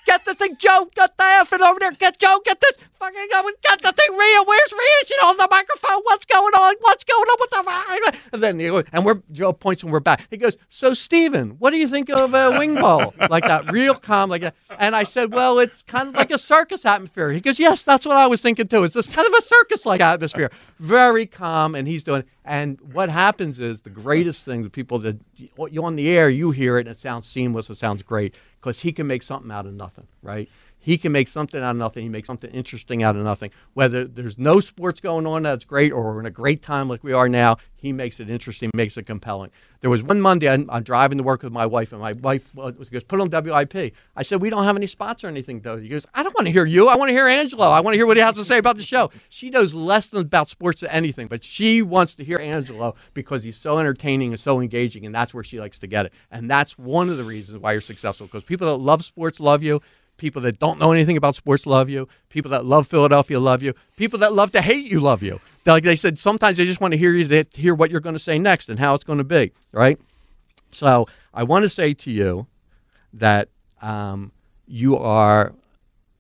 get 0.05 0.25
the 0.25 0.35
thing. 0.35 0.55
Joe, 0.57 0.89
get 0.95 1.17
the 1.17 1.23
F 1.23 1.53
over 1.53 1.79
there. 1.79 1.91
Get 1.91 2.19
Joe, 2.19 2.39
get 2.45 2.61
this. 2.61 2.73
Fucking 2.99 3.27
go. 3.31 3.49
Get 3.61 3.81
the 3.81 3.91
thing. 3.91 4.17
Rhea, 4.17 4.43
where's 4.45 4.71
Rhea? 4.71 5.05
She's 5.05 5.17
on 5.23 5.37
the 5.37 5.47
microphone. 5.51 6.01
What's 6.03 6.25
going 6.25 6.53
on? 6.53 6.75
What's 6.81 7.03
going 7.03 7.19
on? 7.19 7.37
What 7.39 7.51
the? 7.51 8.15
And 8.31 8.43
then 8.43 8.59
he 8.59 8.67
goes, 8.67 8.85
and 8.91 9.05
we're, 9.05 9.21
Joe 9.31 9.53
points 9.53 9.83
and 9.83 9.91
we're 9.91 9.99
back. 9.99 10.27
He 10.29 10.37
goes, 10.37 10.57
so 10.69 10.93
Steven, 10.93 11.51
what 11.59 11.71
do 11.71 11.77
you 11.77 11.87
think 11.87 12.09
of 12.09 12.33
a 12.33 12.37
uh, 12.37 12.57
wing 12.57 12.75
bowl 12.75 13.13
like 13.29 13.43
that, 13.43 13.71
real 13.71 13.95
calm, 13.95 14.29
like 14.29 14.41
that. 14.41 14.55
And 14.77 14.95
I 14.95 15.03
said, 15.03 15.33
well, 15.33 15.59
it's 15.59 15.81
kind 15.83 16.09
of 16.09 16.15
like 16.15 16.31
a 16.31 16.37
circus 16.37 16.85
atmosphere. 16.85 17.31
He 17.31 17.41
goes, 17.41 17.59
Yes, 17.59 17.81
that's 17.81 18.05
what 18.05 18.17
I 18.17 18.27
was 18.27 18.41
thinking 18.41 18.67
too. 18.67 18.83
It's 18.83 18.93
this 18.93 19.13
kind 19.13 19.27
of 19.27 19.33
a 19.33 19.41
circus 19.41 19.85
like 19.85 20.01
atmosphere. 20.01 20.51
Very 20.79 21.25
calm, 21.25 21.75
and 21.75 21.87
he's 21.87 22.03
doing 22.03 22.23
And 22.45 22.79
what 22.93 23.09
happens 23.09 23.59
is 23.59 23.81
the 23.81 23.89
greatest 23.89 24.45
thing, 24.45 24.61
the 24.61 24.69
people 24.69 24.99
that 24.99 25.17
you're 25.35 25.83
on 25.83 25.95
the 25.95 26.09
air, 26.09 26.29
you 26.29 26.51
hear 26.51 26.77
it, 26.77 26.81
and 26.81 26.89
it 26.89 26.97
sounds 26.99 27.27
seamless, 27.27 27.69
it 27.71 27.75
sounds 27.75 28.03
great, 28.03 28.35
because 28.59 28.79
he 28.79 28.91
can 28.93 29.07
make 29.07 29.23
something 29.23 29.51
out 29.51 29.65
of 29.65 29.73
nothing, 29.73 30.05
right? 30.21 30.47
He 30.85 30.99
can 30.99 31.11
make 31.11 31.27
something 31.29 31.63
out 31.63 31.71
of 31.71 31.77
nothing. 31.77 32.03
He 32.03 32.09
makes 32.09 32.27
something 32.27 32.51
interesting 32.51 33.01
out 33.01 33.15
of 33.15 33.23
nothing. 33.23 33.49
Whether 33.73 34.05
there's 34.05 34.37
no 34.37 34.59
sports 34.59 34.99
going 34.99 35.25
on 35.25 35.41
that's 35.41 35.65
great 35.65 35.91
or 35.91 36.03
we're 36.03 36.19
in 36.19 36.27
a 36.27 36.29
great 36.29 36.61
time 36.61 36.87
like 36.87 37.03
we 37.03 37.11
are 37.11 37.27
now, 37.27 37.57
he 37.75 37.91
makes 37.91 38.19
it 38.19 38.29
interesting, 38.29 38.69
makes 38.75 38.95
it 38.95 39.07
compelling. 39.07 39.49
There 39.81 39.89
was 39.89 40.03
one 40.03 40.21
Monday 40.21 40.47
I'm, 40.47 40.69
I'm 40.69 40.83
driving 40.83 41.17
to 41.17 41.23
work 41.23 41.41
with 41.41 41.51
my 41.51 41.65
wife, 41.65 41.91
and 41.91 41.99
my 42.01 42.13
wife 42.13 42.43
uh, 42.55 42.69
goes, 42.69 43.03
"Put 43.03 43.19
on 43.19 43.31
WIP." 43.31 43.93
I 44.15 44.21
said, 44.21 44.41
"We 44.41 44.51
don't 44.51 44.63
have 44.63 44.75
any 44.75 44.85
spots 44.85 45.23
or 45.23 45.27
anything, 45.27 45.61
though." 45.61 45.77
He 45.77 45.87
goes, 45.87 46.05
"I 46.13 46.21
don't 46.21 46.35
want 46.35 46.45
to 46.45 46.51
hear 46.51 46.65
you. 46.65 46.87
I 46.87 46.97
want 46.97 47.09
to 47.09 47.13
hear 47.13 47.27
Angelo. 47.27 47.65
I 47.65 47.79
want 47.79 47.95
to 47.95 47.97
hear 47.97 48.05
what 48.05 48.17
he 48.17 48.21
has 48.21 48.35
to 48.35 48.45
say 48.45 48.59
about 48.59 48.77
the 48.77 48.83
show." 48.83 49.09
She 49.29 49.49
knows 49.49 49.73
less 49.73 50.05
than 50.05 50.21
about 50.21 50.51
sports 50.51 50.81
than 50.81 50.91
anything, 50.91 51.27
but 51.27 51.43
she 51.43 51.81
wants 51.81 52.13
to 52.15 52.23
hear 52.23 52.37
Angelo 52.37 52.93
because 53.15 53.43
he's 53.43 53.57
so 53.57 53.79
entertaining 53.79 54.33
and 54.33 54.39
so 54.39 54.61
engaging, 54.61 55.05
and 55.07 55.15
that's 55.15 55.33
where 55.33 55.43
she 55.43 55.59
likes 55.59 55.79
to 55.79 55.87
get 55.87 56.05
it. 56.05 56.13
And 56.29 56.49
that's 56.49 56.77
one 56.77 57.09
of 57.09 57.17
the 57.17 57.23
reasons 57.23 57.59
why 57.59 57.71
you're 57.71 57.81
successful 57.81 58.27
because 58.27 58.43
people 58.43 58.67
that 58.67 58.77
love 58.83 59.03
sports 59.03 59.39
love 59.39 59.63
you. 59.63 59.81
People 60.17 60.41
that 60.43 60.59
don't 60.59 60.79
know 60.79 60.91
anything 60.91 61.17
about 61.17 61.35
sports 61.35 61.65
love 61.65 61.89
you. 61.89 62.07
People 62.29 62.51
that 62.51 62.65
love 62.65 62.87
Philadelphia 62.87 63.39
love 63.39 63.61
you. 63.61 63.73
People 63.97 64.19
that 64.19 64.33
love 64.33 64.51
to 64.51 64.61
hate 64.61 64.89
you 64.89 64.99
love 64.99 65.21
you. 65.21 65.41
Like 65.65 65.83
they 65.83 65.95
said, 65.95 66.17
sometimes 66.17 66.57
they 66.57 66.65
just 66.65 66.79
want 66.79 66.93
to 66.93 66.97
hear 66.97 67.11
you 67.11 67.27
to 67.27 67.45
hear 67.53 67.75
what 67.75 67.91
you're 67.91 67.99
going 67.99 68.15
to 68.15 68.19
say 68.19 68.39
next 68.39 68.69
and 68.69 68.79
how 68.79 68.93
it's 68.93 69.03
going 69.03 69.17
to 69.17 69.25
be, 69.25 69.51
right? 69.71 69.99
So 70.71 71.07
I 71.33 71.43
want 71.43 71.63
to 71.63 71.69
say 71.69 71.93
to 71.93 72.11
you 72.11 72.47
that 73.13 73.49
um, 73.81 74.31
you 74.67 74.97
are 74.97 75.53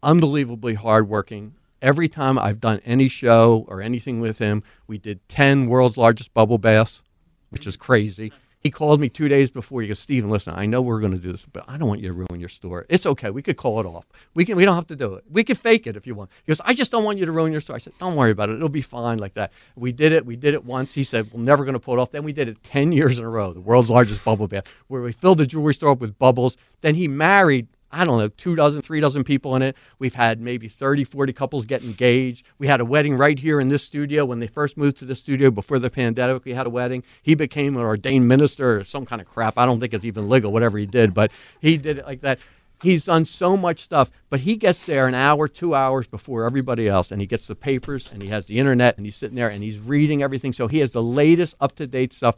unbelievably 0.03 0.75
hardworking. 0.75 1.53
every 1.81 2.07
time 2.07 2.39
I've 2.39 2.59
done 2.59 2.81
any 2.85 3.07
show 3.07 3.65
or 3.67 3.81
anything 3.81 4.19
with 4.19 4.39
him, 4.39 4.63
we 4.87 4.97
did 4.97 5.19
10 5.29 5.67
world's 5.67 5.97
largest 5.97 6.33
bubble 6.33 6.57
baths, 6.57 7.03
which 7.49 7.67
is 7.67 7.77
crazy. 7.77 8.31
He 8.65 8.71
called 8.71 8.99
me 8.99 9.09
two 9.09 9.27
days 9.27 9.51
before. 9.51 9.83
He 9.83 9.87
goes, 9.87 9.99
Steven, 9.99 10.27
listen, 10.27 10.51
I 10.55 10.65
know 10.65 10.81
we're 10.81 10.99
going 10.99 11.11
to 11.11 11.19
do 11.19 11.31
this, 11.31 11.45
but 11.53 11.65
I 11.67 11.77
don't 11.77 11.87
want 11.87 12.01
you 12.01 12.07
to 12.07 12.13
ruin 12.15 12.39
your 12.39 12.49
store. 12.49 12.87
It's 12.89 13.05
okay. 13.05 13.29
We 13.29 13.43
could 13.43 13.57
call 13.57 13.79
it 13.79 13.85
off. 13.85 14.07
We 14.33 14.43
can. 14.43 14.55
We 14.55 14.65
don't 14.65 14.73
have 14.73 14.87
to 14.87 14.95
do 14.95 15.13
it. 15.13 15.23
We 15.29 15.43
could 15.43 15.59
fake 15.59 15.85
it 15.85 15.95
if 15.95 16.07
you 16.07 16.15
want. 16.15 16.31
He 16.43 16.49
goes, 16.49 16.59
I 16.65 16.73
just 16.73 16.89
don't 16.89 17.03
want 17.03 17.19
you 17.19 17.27
to 17.27 17.31
ruin 17.31 17.51
your 17.51 17.61
store. 17.61 17.75
I 17.75 17.77
said, 17.77 17.93
don't 17.99 18.15
worry 18.15 18.31
about 18.31 18.49
it. 18.49 18.55
It'll 18.55 18.67
be 18.67 18.81
fine 18.81 19.19
like 19.19 19.35
that. 19.35 19.51
We 19.75 19.91
did 19.91 20.13
it. 20.13 20.25
We 20.25 20.35
did 20.35 20.55
it 20.55 20.65
once. 20.65 20.93
He 20.93 21.03
said, 21.03 21.31
we're 21.31 21.41
never 21.41 21.63
going 21.63 21.73
to 21.73 21.79
pull 21.79 21.93
it 21.93 21.99
off. 21.99 22.09
Then 22.09 22.23
we 22.23 22.33
did 22.33 22.47
it 22.47 22.57
10 22.63 22.91
years 22.91 23.19
in 23.19 23.23
a 23.23 23.29
row, 23.29 23.53
the 23.53 23.61
world's 23.61 23.91
largest 23.91 24.25
bubble 24.25 24.47
bath, 24.47 24.65
where 24.87 25.03
we 25.03 25.11
filled 25.11 25.37
the 25.37 25.45
jewelry 25.45 25.75
store 25.75 25.91
up 25.91 25.99
with 25.99 26.17
bubbles. 26.17 26.57
Then 26.81 26.95
he 26.95 27.07
married 27.07 27.67
I 27.91 28.03
don't 28.03 28.17
know, 28.17 28.27
two 28.27 28.55
dozen, 28.55 28.81
three 28.81 28.99
dozen 28.99 29.23
people 29.23 29.55
in 29.55 29.61
it. 29.61 29.75
We've 29.99 30.13
had 30.13 30.41
maybe 30.41 30.67
30, 30.67 31.03
40 31.05 31.33
couples 31.33 31.65
get 31.65 31.83
engaged. 31.83 32.45
We 32.57 32.67
had 32.67 32.81
a 32.81 32.85
wedding 32.85 33.15
right 33.15 33.37
here 33.37 33.61
in 33.61 33.69
this 33.69 33.83
studio. 33.83 34.25
When 34.25 34.39
they 34.39 34.47
first 34.47 34.75
moved 34.75 34.97
to 34.97 35.05
the 35.05 35.15
studio 35.15 35.51
before 35.51 35.79
the 35.79 35.89
pandemic, 35.89 36.43
we 36.45 36.53
had 36.53 36.67
a 36.67 36.69
wedding. 36.69 37.03
He 37.21 37.35
became 37.35 37.77
an 37.77 37.83
ordained 37.83 38.27
minister 38.27 38.79
or 38.79 38.83
some 38.83 39.05
kind 39.05 39.21
of 39.21 39.27
crap. 39.27 39.57
I 39.57 39.65
don't 39.65 39.79
think 39.79 39.93
it's 39.93 40.05
even 40.05 40.29
legal, 40.29 40.51
whatever 40.51 40.77
he 40.77 40.85
did, 40.85 41.13
but 41.13 41.31
he 41.61 41.77
did 41.77 41.99
it 41.99 42.05
like 42.05 42.21
that. 42.21 42.39
He's 42.81 43.05
done 43.05 43.23
so 43.23 43.55
much 43.55 43.79
stuff, 43.79 44.11
but 44.29 44.41
he 44.41 44.57
gets 44.57 44.83
there 44.83 45.07
an 45.07 45.13
hour, 45.13 45.47
two 45.47 45.73
hours 45.73 46.07
before 46.07 46.45
everybody 46.45 46.89
else, 46.89 47.11
and 47.11 47.21
he 47.21 47.27
gets 47.27 47.47
the 47.47 47.55
papers 47.55 48.11
and 48.11 48.21
he 48.21 48.27
has 48.29 48.47
the 48.47 48.59
internet 48.59 48.97
and 48.97 49.05
he's 49.05 49.15
sitting 49.15 49.35
there 49.35 49.49
and 49.49 49.63
he's 49.63 49.79
reading 49.79 50.21
everything. 50.21 50.51
So 50.51 50.67
he 50.67 50.79
has 50.79 50.91
the 50.91 51.01
latest 51.01 51.55
up 51.61 51.75
to 51.77 51.87
date 51.87 52.13
stuff. 52.13 52.35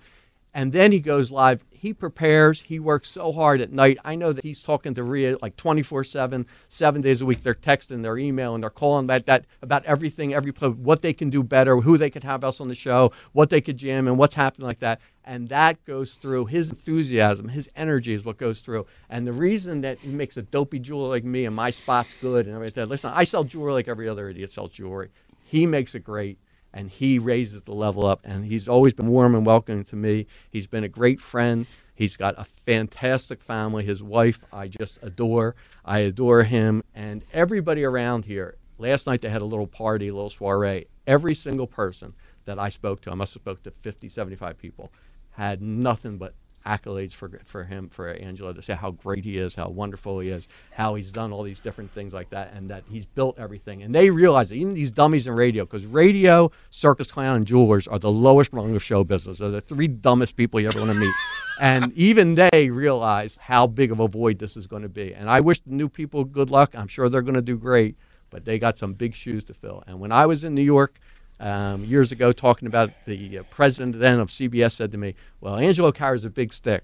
And 0.53 0.71
then 0.71 0.91
he 0.91 0.99
goes 0.99 1.31
live 1.31 1.63
he 1.79 1.93
prepares. 1.93 2.61
He 2.61 2.79
works 2.79 3.09
so 3.09 3.31
hard 3.31 3.61
at 3.61 3.71
night. 3.71 3.97
I 4.03 4.15
know 4.15 4.33
that 4.33 4.43
he's 4.43 4.61
talking 4.61 4.93
to 4.95 5.03
Rhea 5.03 5.37
like 5.41 5.55
24 5.57 6.03
7, 6.03 6.45
seven 6.69 7.01
days 7.01 7.21
a 7.21 7.25
week. 7.25 7.43
They're 7.43 7.53
texting, 7.53 8.01
they're 8.01 8.17
emailing, 8.17 8.61
they're 8.61 8.69
calling 8.69 9.05
about 9.05 9.25
that, 9.27 9.45
about 9.61 9.85
everything, 9.85 10.33
every 10.33 10.51
what 10.51 11.01
they 11.01 11.13
can 11.13 11.29
do 11.29 11.43
better, 11.43 11.77
who 11.77 11.97
they 11.97 12.09
could 12.09 12.23
have 12.23 12.43
else 12.43 12.59
on 12.59 12.67
the 12.67 12.75
show, 12.75 13.11
what 13.33 13.49
they 13.49 13.61
could 13.61 13.77
jam, 13.77 14.07
and 14.07 14.17
what's 14.17 14.35
happening 14.35 14.67
like 14.67 14.79
that. 14.79 14.99
And 15.23 15.49
that 15.49 15.83
goes 15.85 16.13
through 16.13 16.45
his 16.45 16.69
enthusiasm, 16.69 17.49
his 17.49 17.69
energy 17.75 18.13
is 18.13 18.25
what 18.25 18.37
goes 18.37 18.61
through. 18.61 18.87
And 19.09 19.27
the 19.27 19.33
reason 19.33 19.81
that 19.81 19.99
he 19.99 20.09
makes 20.09 20.37
a 20.37 20.41
dopey 20.41 20.79
jeweler 20.79 21.09
like 21.09 21.23
me 21.23 21.45
and 21.45 21.55
my 21.55 21.71
spot's 21.71 22.13
good 22.21 22.47
and 22.47 22.55
everything. 22.55 22.87
Listen, 22.87 23.11
I 23.13 23.23
sell 23.25 23.43
jewelry 23.43 23.73
like 23.73 23.87
every 23.87 24.09
other 24.09 24.29
idiot 24.29 24.51
sells 24.51 24.71
jewelry. 24.71 25.09
He 25.43 25.65
makes 25.65 25.95
it 25.95 26.03
great 26.03 26.39
and 26.73 26.89
he 26.89 27.19
raises 27.19 27.61
the 27.63 27.73
level 27.73 28.05
up. 28.05 28.21
And 28.23 28.45
he's 28.45 28.67
always 28.67 28.93
been 28.93 29.07
warm 29.07 29.35
and 29.35 29.45
welcoming 29.45 29.85
to 29.85 29.95
me. 29.95 30.27
He's 30.51 30.67
been 30.67 30.83
a 30.83 30.89
great 30.89 31.19
friend. 31.19 31.65
He's 31.95 32.15
got 32.15 32.35
a 32.37 32.45
fantastic 32.65 33.41
family. 33.41 33.83
His 33.83 34.03
wife, 34.03 34.39
I 34.53 34.67
just 34.67 34.99
adore. 35.01 35.55
I 35.83 35.99
adore 35.99 36.43
him. 36.43 36.83
And 36.93 37.23
everybody 37.33 37.83
around 37.83 38.25
here, 38.25 38.55
last 38.77 39.07
night 39.07 39.21
they 39.21 39.29
had 39.29 39.41
a 39.41 39.45
little 39.45 39.67
party, 39.67 40.09
a 40.09 40.13
little 40.13 40.29
soiree. 40.29 40.87
Every 41.07 41.33
single 41.33 41.67
person 41.67 42.13
that 42.45 42.59
I 42.59 42.69
spoke 42.69 43.01
to, 43.01 43.11
I 43.11 43.15
must 43.15 43.33
have 43.33 43.41
spoke 43.41 43.63
to 43.63 43.71
50, 43.71 44.09
75 44.09 44.57
people, 44.57 44.91
had 45.31 45.61
nothing 45.61 46.17
but 46.17 46.33
accolades 46.67 47.13
for 47.13 47.39
for 47.45 47.63
him 47.63 47.89
for 47.89 48.09
Angelo 48.09 48.51
to 48.53 48.61
say 48.61 48.75
how 48.75 48.91
great 48.91 49.23
he 49.23 49.37
is, 49.37 49.55
how 49.55 49.69
wonderful 49.69 50.19
he 50.19 50.29
is, 50.29 50.47
how 50.71 50.95
he's 50.95 51.11
done 51.11 51.31
all 51.31 51.43
these 51.43 51.59
different 51.59 51.91
things 51.93 52.13
like 52.13 52.29
that, 52.31 52.53
and 52.53 52.69
that 52.69 52.83
he's 52.89 53.05
built 53.05 53.39
everything. 53.39 53.83
And 53.83 53.95
they 53.95 54.09
realize 54.09 54.49
that 54.49 54.55
even 54.55 54.73
these 54.73 54.91
dummies 54.91 55.27
in 55.27 55.33
radio, 55.33 55.65
because 55.65 55.85
radio, 55.85 56.51
circus 56.69 57.09
clown, 57.09 57.37
and 57.37 57.47
jewelers 57.47 57.87
are 57.87 57.99
the 57.99 58.11
lowest 58.11 58.51
rung 58.51 58.75
of 58.75 58.83
show 58.83 59.03
business. 59.03 59.39
They're 59.39 59.49
the 59.49 59.61
three 59.61 59.87
dumbest 59.87 60.35
people 60.35 60.59
you 60.59 60.67
ever 60.67 60.79
want 60.79 60.91
to 60.91 60.99
meet. 60.99 61.13
and 61.59 61.93
even 61.93 62.35
they 62.35 62.69
realize 62.69 63.37
how 63.39 63.67
big 63.67 63.91
of 63.91 63.99
a 63.99 64.07
void 64.07 64.39
this 64.39 64.57
is 64.57 64.67
going 64.67 64.83
to 64.83 64.89
be. 64.89 65.13
And 65.13 65.29
I 65.29 65.39
wish 65.39 65.61
the 65.61 65.71
new 65.71 65.89
people 65.89 66.23
good 66.23 66.51
luck. 66.51 66.75
I'm 66.75 66.87
sure 66.87 67.09
they're 67.09 67.21
going 67.21 67.35
to 67.35 67.41
do 67.41 67.57
great, 67.57 67.95
but 68.29 68.45
they 68.45 68.59
got 68.59 68.77
some 68.77 68.93
big 68.93 69.15
shoes 69.15 69.43
to 69.45 69.53
fill. 69.53 69.83
And 69.87 69.99
when 69.99 70.11
I 70.11 70.25
was 70.25 70.43
in 70.43 70.53
New 70.53 70.61
York 70.63 70.99
um, 71.39 71.83
years 71.83 72.11
ago 72.11 72.31
talking 72.31 72.67
about 72.67 72.91
the 73.05 73.39
uh, 73.39 73.43
president 73.49 73.99
then 73.99 74.19
of 74.19 74.29
CBS 74.29 74.73
said 74.73 74.91
to 74.91 74.97
me, 74.97 75.15
"Well, 75.41 75.55
Angelo 75.55 75.91
carries 75.91 76.25
a 76.25 76.29
big 76.29 76.53
stick." 76.53 76.83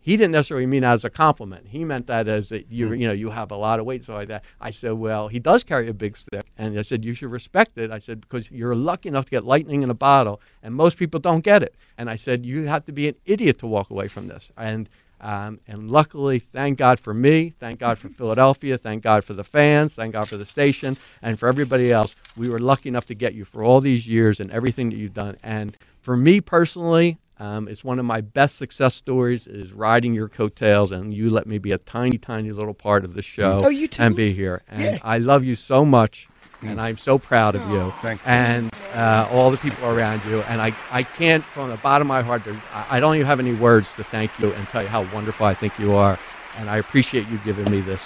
He 0.00 0.18
didn't 0.18 0.32
necessarily 0.32 0.66
mean 0.66 0.82
that 0.82 0.92
as 0.92 1.04
a 1.06 1.10
compliment. 1.10 1.66
He 1.66 1.82
meant 1.82 2.08
that 2.08 2.28
as 2.28 2.50
that 2.50 2.70
you 2.70 2.92
you 2.92 3.06
know 3.06 3.14
you 3.14 3.30
have 3.30 3.50
a 3.50 3.56
lot 3.56 3.80
of 3.80 3.86
weight, 3.86 4.04
so 4.04 4.12
like 4.12 4.28
that. 4.28 4.44
I 4.60 4.70
said, 4.70 4.92
"Well, 4.92 5.28
he 5.28 5.38
does 5.38 5.64
carry 5.64 5.88
a 5.88 5.94
big 5.94 6.16
stick," 6.16 6.44
and 6.58 6.78
I 6.78 6.82
said, 6.82 7.04
"You 7.04 7.14
should 7.14 7.30
respect 7.30 7.78
it." 7.78 7.90
I 7.90 8.00
said 8.00 8.20
because 8.20 8.50
you're 8.50 8.74
lucky 8.74 9.08
enough 9.08 9.24
to 9.26 9.30
get 9.30 9.44
lightning 9.44 9.82
in 9.82 9.90
a 9.90 9.94
bottle, 9.94 10.42
and 10.62 10.74
most 10.74 10.98
people 10.98 11.20
don't 11.20 11.42
get 11.42 11.62
it. 11.62 11.74
And 11.96 12.10
I 12.10 12.16
said, 12.16 12.44
"You 12.44 12.64
have 12.64 12.84
to 12.84 12.92
be 12.92 13.08
an 13.08 13.14
idiot 13.24 13.58
to 13.60 13.66
walk 13.66 13.90
away 13.90 14.08
from 14.08 14.28
this." 14.28 14.52
And 14.58 14.90
um, 15.24 15.58
and 15.66 15.90
luckily, 15.90 16.38
thank 16.38 16.78
God 16.78 17.00
for 17.00 17.14
me, 17.14 17.54
thank 17.58 17.80
God 17.80 17.98
for 17.98 18.10
Philadelphia, 18.10 18.76
thank 18.76 19.02
God 19.02 19.24
for 19.24 19.32
the 19.32 19.42
fans, 19.42 19.94
thank 19.94 20.12
God 20.12 20.28
for 20.28 20.36
the 20.36 20.44
station, 20.44 20.98
and 21.22 21.38
for 21.38 21.48
everybody 21.48 21.90
else. 21.90 22.14
We 22.36 22.48
were 22.50 22.60
lucky 22.60 22.90
enough 22.90 23.06
to 23.06 23.14
get 23.14 23.32
you 23.34 23.44
for 23.46 23.64
all 23.64 23.80
these 23.80 24.06
years 24.06 24.38
and 24.38 24.50
everything 24.50 24.90
that 24.90 24.96
you've 24.96 25.14
done. 25.14 25.36
And 25.42 25.76
for 26.02 26.14
me 26.16 26.40
personally, 26.42 27.16
um, 27.40 27.66
it's 27.68 27.82
one 27.82 27.98
of 27.98 28.04
my 28.04 28.20
best 28.20 28.56
success 28.58 28.94
stories 28.94 29.46
is 29.46 29.72
riding 29.72 30.12
your 30.14 30.28
coattails, 30.28 30.92
and 30.92 31.12
you 31.12 31.30
let 31.30 31.46
me 31.46 31.58
be 31.58 31.72
a 31.72 31.78
tiny, 31.78 32.18
tiny 32.18 32.52
little 32.52 32.74
part 32.74 33.04
of 33.04 33.14
the 33.14 33.22
show 33.22 33.60
Oh, 33.62 33.68
you 33.70 33.88
too? 33.88 34.02
and 34.02 34.14
be 34.14 34.32
here. 34.34 34.62
And 34.68 35.00
I 35.02 35.18
love 35.18 35.42
you 35.42 35.56
so 35.56 35.84
much, 35.84 36.28
and 36.68 36.80
I'm 36.80 36.96
so 36.96 37.18
proud 37.18 37.54
of 37.54 37.68
you. 37.70 37.92
Thank 38.02 38.20
you. 38.20 38.26
And 38.26 38.74
uh, 38.94 39.28
all 39.30 39.50
the 39.50 39.56
people 39.56 39.86
around 39.88 40.22
you. 40.26 40.40
And 40.42 40.60
I, 40.60 40.72
I 40.90 41.02
can't, 41.02 41.42
from 41.44 41.70
the 41.70 41.76
bottom 41.76 42.06
of 42.06 42.14
my 42.16 42.22
heart, 42.22 42.44
to, 42.44 42.56
I 42.72 42.96
I 42.96 43.00
don't 43.00 43.14
even 43.16 43.26
have 43.26 43.40
any 43.40 43.54
words 43.54 43.92
to 43.94 44.04
thank 44.04 44.30
you 44.38 44.52
and 44.52 44.66
tell 44.68 44.82
you 44.82 44.88
how 44.88 45.02
wonderful 45.14 45.46
I 45.46 45.54
think 45.54 45.78
you 45.78 45.94
are. 45.94 46.18
And 46.58 46.70
I 46.70 46.76
appreciate 46.78 47.28
you 47.28 47.38
giving 47.38 47.70
me 47.70 47.80
this 47.80 48.02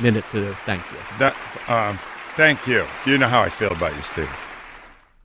minute 0.00 0.24
to 0.32 0.54
thank 0.66 0.82
you. 0.90 0.98
That, 1.18 1.36
um, 1.68 1.98
thank 2.36 2.66
you. 2.66 2.86
You 3.06 3.18
know 3.18 3.28
how 3.28 3.42
I 3.42 3.48
feel 3.50 3.72
about 3.72 3.94
you, 3.94 4.02
Steve. 4.02 4.30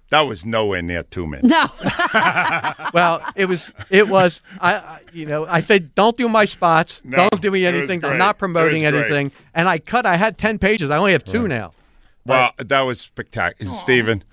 That 0.09 0.21
was 0.21 0.45
nowhere 0.45 0.81
near 0.81 1.03
two 1.03 1.25
minutes. 1.27 1.49
No. 1.49 1.67
Well, 2.93 3.21
it 3.35 3.45
was, 3.45 3.71
it 3.89 4.07
was, 4.07 4.39
I, 4.61 4.75
I 4.75 4.99
you 5.11 5.25
know, 5.25 5.45
I 5.47 5.59
said, 5.59 5.93
don't 5.95 6.15
do 6.15 6.29
my 6.29 6.45
spots, 6.45 7.01
No, 7.03 7.27
don't 7.29 7.41
do 7.41 7.51
me 7.51 7.65
it 7.65 7.71
was 7.73 7.79
anything. 7.79 7.99
great. 7.99 8.11
I'm 8.13 8.17
not 8.17 8.37
promoting 8.37 8.83
was 8.83 8.91
great. 8.91 9.05
anything. 9.05 9.31
And 9.53 9.67
I 9.67 9.79
cut. 9.79 10.05
I 10.05 10.15
had 10.15 10.37
ten 10.37 10.59
pages. 10.59 10.89
I 10.89 10.97
only 10.97 11.11
have 11.13 11.25
two 11.25 11.47
now. 11.47 11.73
Well, 12.25 12.51
that 12.57 12.81
was 12.81 12.99
spectacular. 13.01 13.73
Steven, 13.75 14.23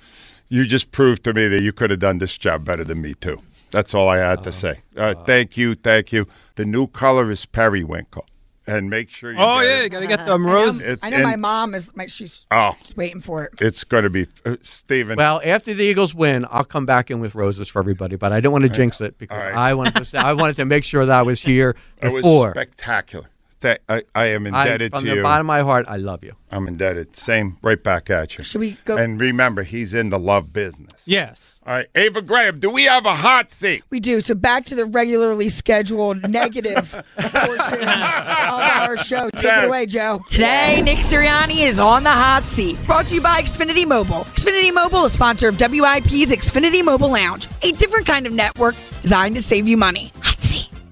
you 0.49 0.65
just 0.65 0.93
proved 0.93 1.25
to 1.25 1.33
me 1.35 1.49
that 1.49 1.63
you 1.63 1.73
could 1.73 1.91
have 1.91 2.01
done 2.01 2.19
this 2.19 2.37
job 2.39 2.65
better 2.65 2.85
than 2.85 3.01
me, 3.03 3.15
too. 3.15 3.41
That's 3.71 3.95
all 3.95 4.09
I 4.09 4.19
had 4.19 4.43
to 4.45 4.53
say. 4.53 4.81
Uh, 4.97 5.15
thank 5.25 5.57
you, 5.57 5.75
thank 5.75 6.13
you. 6.13 6.27
The 6.57 6.65
new 6.65 6.87
color 6.87 7.31
is 7.31 7.47
periwinkle. 7.47 8.27
And 8.65 8.89
make 8.89 9.11
sure 9.11 9.33
you 9.33 9.39
Oh 9.41 9.59
get 9.61 9.67
yeah, 9.67 9.79
it. 9.79 9.83
you 9.83 9.89
gotta 9.89 10.07
get 10.07 10.25
them 10.25 10.47
I 10.47 10.49
know, 10.49 10.55
roses. 10.55 10.99
I 11.03 11.11
know 11.11 11.19
my 11.25 11.35
mom 11.35 11.75
is. 11.75 11.91
My, 11.97 12.07
she's, 12.07 12.47
Oh. 12.53 12.77
she's 12.83 12.97
waiting 12.97 13.21
for 13.21 13.43
it. 13.45 13.61
It's 13.61 13.83
going 13.83 14.05
to 14.05 14.11
be 14.11 14.29
uh, 14.47 14.55
Steven. 14.63 15.17
Well, 15.17 15.41
after 15.45 15.75
the 15.75 15.83
Eagles 15.83 16.15
win, 16.15 16.47
I'll 16.49 16.63
come 16.63 16.87
back 16.87 17.11
in 17.11 17.19
with 17.19 17.35
roses 17.35 17.67
for 17.67 17.81
everybody. 17.81 18.15
But 18.15 18.33
I 18.33 18.41
don't 18.41 18.53
want 18.53 18.63
to 18.63 18.69
jinx 18.69 19.01
it 19.01 19.19
because 19.19 19.37
All 19.37 19.45
right. 19.47 19.55
I 19.55 19.75
wanted 19.75 20.05
to 20.05 20.17
I 20.19 20.33
wanted 20.35 20.55
to 20.57 20.65
make 20.65 20.85
sure 20.85 21.05
that 21.05 21.19
I 21.19 21.23
was 21.23 21.41
here 21.43 21.75
before. 22.01 22.13
it 22.13 22.23
was 22.23 22.51
spectacular. 22.53 23.27
Th- 23.63 23.79
I, 23.89 24.03
I 24.15 24.25
am 24.27 24.47
I, 24.47 24.63
indebted 24.65 24.93
from 24.93 25.05
to 25.05 25.11
the 25.11 25.17
you. 25.17 25.23
bottom 25.23 25.47
of 25.47 25.49
my 25.49 25.61
heart, 25.63 25.87
I 25.89 25.97
love 25.97 26.23
you. 26.25 26.35
I'm 26.51 26.69
indebted. 26.69 27.17
Same, 27.17 27.57
right 27.63 27.83
back 27.83 28.11
at 28.11 28.37
you. 28.37 28.45
Should 28.45 28.61
we 28.61 28.73
go? 28.85 28.97
And 28.97 29.21
remember, 29.21 29.63
he's 29.63 29.95
in 29.95 30.11
the 30.11 30.19
love 30.19 30.53
business. 30.53 31.03
Yes. 31.07 31.49
All 31.65 31.73
right, 31.73 31.87
Ava 31.95 32.23
Graham, 32.23 32.59
do 32.59 32.69
we 32.69 32.85
have 32.85 33.07
a 33.07 33.15
hot 33.15 33.53
seat? 33.53 33.85
We 33.89 34.01
do. 34.01 34.19
So 34.19 34.35
back 34.35 34.65
to 34.67 34.75
the 34.75 34.85
regularly 34.85 35.49
scheduled 35.49 36.23
negative 36.29 36.91
portion 37.17 37.83
of 37.83 37.89
our 37.89 38.97
show. 38.97 39.31
Take 39.31 39.45
Yes. 39.45 39.63
it 39.63 39.67
away, 39.69 39.87
Joe. 39.87 40.21
Today, 40.29 40.83
Nick 40.85 40.99
Sirianni 40.99 41.61
is 41.61 41.79
on 41.79 42.03
the 42.03 42.11
hot 42.11 42.43
seat. 42.45 42.77
Brought 42.85 43.07
to 43.07 43.15
you 43.15 43.21
by 43.21 43.41
Xfinity 43.43 43.87
Mobile. 43.87 44.25
Xfinity 44.35 44.75
Mobile 44.75 45.05
is 45.05 45.13
sponsor 45.13 45.47
of 45.49 45.57
WIP's 45.61 46.33
Xfinity 46.33 46.85
Mobile 46.85 47.11
Lounge, 47.13 47.47
a 47.63 47.71
different 47.73 48.07
kind 48.07 48.27
of 48.27 48.33
network 48.33 48.75
designed 49.01 49.37
to 49.37 49.43
save 49.43 49.69
you 49.69 49.77
money. 49.77 50.11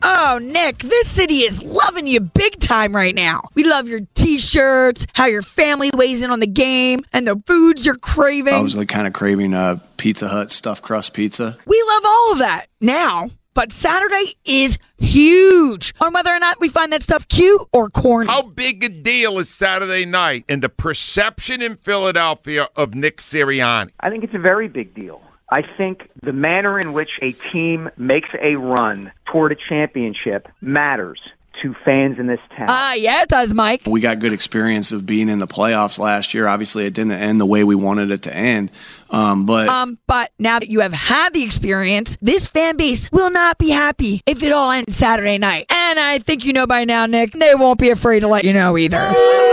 Hot 0.02 0.18
seat. 0.18 0.30
Oh, 0.30 0.38
Nick, 0.38 0.78
this 0.78 1.08
city 1.08 1.42
is 1.42 1.62
loving 1.62 2.06
you 2.06 2.20
big 2.20 2.60
time 2.60 2.94
right 2.94 3.14
now. 3.14 3.48
We 3.54 3.64
love 3.64 3.88
your 3.88 4.00
t-shirts, 4.14 5.06
how 5.12 5.26
your 5.26 5.42
family 5.42 5.90
weighs 5.94 6.22
in 6.22 6.30
on 6.30 6.40
the 6.40 6.46
game, 6.46 7.00
and 7.12 7.26
the 7.26 7.40
foods 7.46 7.86
you're 7.86 7.96
craving. 7.96 8.54
I 8.54 8.60
was 8.60 8.76
like 8.76 8.88
kind 8.88 9.06
of 9.06 9.12
craving 9.12 9.54
a 9.54 9.80
Pizza 9.96 10.28
Hut 10.28 10.50
stuffed 10.50 10.82
crust 10.82 11.14
pizza. 11.14 11.58
We 11.66 11.82
love 11.88 12.02
all 12.04 12.32
of 12.32 12.38
that 12.38 12.66
now. 12.80 13.30
But 13.52 13.72
Saturday 13.72 14.36
is 14.44 14.78
huge 14.98 15.92
on 16.00 16.12
whether 16.12 16.30
or 16.30 16.38
not 16.38 16.60
we 16.60 16.68
find 16.68 16.92
that 16.92 17.02
stuff 17.02 17.26
cute 17.26 17.60
or 17.72 17.90
corny. 17.90 18.28
How 18.28 18.42
big 18.42 18.84
a 18.84 18.88
deal 18.88 19.40
is 19.40 19.48
Saturday 19.48 20.04
night 20.04 20.44
in 20.48 20.60
the 20.60 20.68
perception 20.68 21.60
in 21.60 21.76
Philadelphia 21.76 22.68
of 22.76 22.94
Nick 22.94 23.18
Sirianni? 23.18 23.90
I 23.98 24.08
think 24.08 24.22
it's 24.22 24.34
a 24.34 24.38
very 24.38 24.68
big 24.68 24.94
deal. 24.94 25.20
I 25.50 25.62
think 25.76 26.08
the 26.22 26.32
manner 26.32 26.78
in 26.78 26.92
which 26.92 27.10
a 27.20 27.32
team 27.32 27.90
makes 27.96 28.28
a 28.40 28.54
run 28.54 29.12
toward 29.26 29.52
a 29.52 29.56
championship 29.68 30.48
matters 30.60 31.18
to 31.62 31.74
fans 31.84 32.18
in 32.18 32.26
this 32.26 32.40
town. 32.56 32.66
Ah, 32.70 32.94
yeah, 32.94 33.22
it 33.22 33.28
does, 33.28 33.52
Mike. 33.52 33.82
We 33.84 34.00
got 34.00 34.18
good 34.18 34.32
experience 34.32 34.92
of 34.92 35.04
being 35.04 35.28
in 35.28 35.40
the 35.40 35.46
playoffs 35.46 35.98
last 35.98 36.32
year. 36.32 36.46
Obviously, 36.46 36.86
it 36.86 36.94
didn't 36.94 37.12
end 37.12 37.40
the 37.40 37.44
way 37.46 37.64
we 37.64 37.74
wanted 37.74 38.10
it 38.10 38.22
to 38.22 38.34
end. 38.34 38.70
Um, 39.10 39.44
but 39.44 39.68
Um, 39.68 39.98
but 40.06 40.30
now 40.38 40.58
that 40.58 40.70
you 40.70 40.80
have 40.80 40.92
had 40.92 41.34
the 41.34 41.42
experience, 41.42 42.16
this 42.22 42.46
fan 42.46 42.76
base 42.76 43.10
will 43.12 43.30
not 43.30 43.58
be 43.58 43.70
happy 43.70 44.22
if 44.26 44.42
it 44.42 44.52
all 44.52 44.70
ends 44.70 44.96
Saturday 44.96 45.36
night. 45.36 45.66
And 45.70 45.98
I 45.98 46.20
think 46.20 46.44
you 46.44 46.52
know 46.52 46.66
by 46.66 46.84
now, 46.84 47.06
Nick, 47.06 47.32
they 47.32 47.54
won't 47.54 47.78
be 47.80 47.90
afraid 47.90 48.20
to 48.20 48.28
let 48.28 48.44
you 48.44 48.52
know 48.54 48.78
either. 48.78 49.49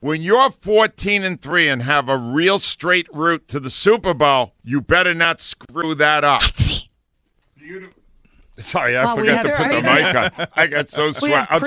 When 0.00 0.22
you're 0.22 0.50
14 0.50 1.22
and 1.22 1.40
3 1.40 1.68
and 1.68 1.82
have 1.82 2.08
a 2.08 2.16
real 2.16 2.58
straight 2.58 3.06
route 3.12 3.46
to 3.48 3.60
the 3.60 3.70
Super 3.70 4.14
Bowl, 4.14 4.54
you 4.62 4.80
better 4.80 5.14
not 5.14 5.40
screw 5.40 5.94
that 5.94 6.24
up. 6.24 6.42
Sorry, 8.60 8.96
I 8.96 9.04
Well, 9.04 9.16
forgot 9.16 9.42
to 9.44 9.52
put 9.56 9.68
the 9.68 9.82
mic 9.82 10.14
on. 10.40 10.48
I 10.56 10.66
got 10.66 10.90
so 10.90 11.06
We 11.08 11.12
sweat. 11.14 11.46
I'm 11.50 11.60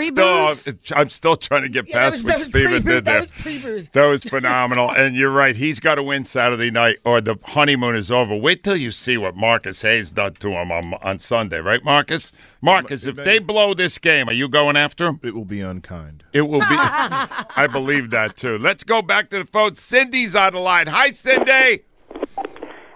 still. 0.54 0.96
I'm 0.96 1.10
still 1.10 1.36
trying 1.36 1.64
to 1.64 1.70
get 1.70 1.88
Yeah, 1.90 2.10
past 2.12 2.24
what 2.24 2.28
that 2.32 2.38
was 2.40 2.48
Steven 2.48 2.72
pre-booze. 2.72 2.84
did 2.84 3.06
That 3.06 3.12
there. 3.12 3.20
was 3.22 3.32
pre-booze. 3.32 3.88
That 3.90 4.06
was 4.06 4.24
phenomenal. 4.26 4.92
and 4.92 5.16
you're 5.16 5.32
right. 5.32 5.56
He's 5.56 5.80
got 5.80 5.96
to 5.96 6.04
win 6.04 6.26
Saturday 6.26 6.72
night 6.72 6.98
or 7.06 7.22
the 7.22 7.36
honeymoon 7.44 7.96
is 7.96 8.12
over. 8.12 8.36
Wait 8.36 8.64
till 8.64 8.76
you 8.78 8.92
see 8.92 9.18
what 9.18 9.36
Marcus 9.36 9.82
Hayes 9.82 10.12
done 10.12 10.34
to 10.36 10.50
him 10.52 10.72
on, 10.72 10.94
on 11.02 11.20
Sunday, 11.20 11.60
right, 11.60 11.84
Marcus? 11.84 12.32
Marcus, 12.62 13.06
if 13.06 13.16
they 13.18 13.40
blow 13.40 13.74
this 13.74 13.98
game, 13.98 14.30
are 14.30 14.34
you 14.34 14.48
going 14.48 14.78
after 14.78 15.06
him? 15.08 15.20
It 15.24 15.36
will 15.36 15.44
be 15.46 15.60
unkind. 15.62 16.24
It 16.32 16.44
will 16.44 16.60
be. 16.62 16.66
I 16.70 17.68
believe 17.72 18.10
that 18.12 18.38
too. 18.38 18.58
Let's 18.58 18.84
go 18.84 19.02
back 19.02 19.30
to 19.32 19.40
the 19.40 19.46
phone. 19.46 19.76
Cindy's 19.76 20.36
on 20.36 20.54
the 20.54 20.60
line. 20.60 20.88
Hi, 20.88 21.12
Cindy. 21.12 21.84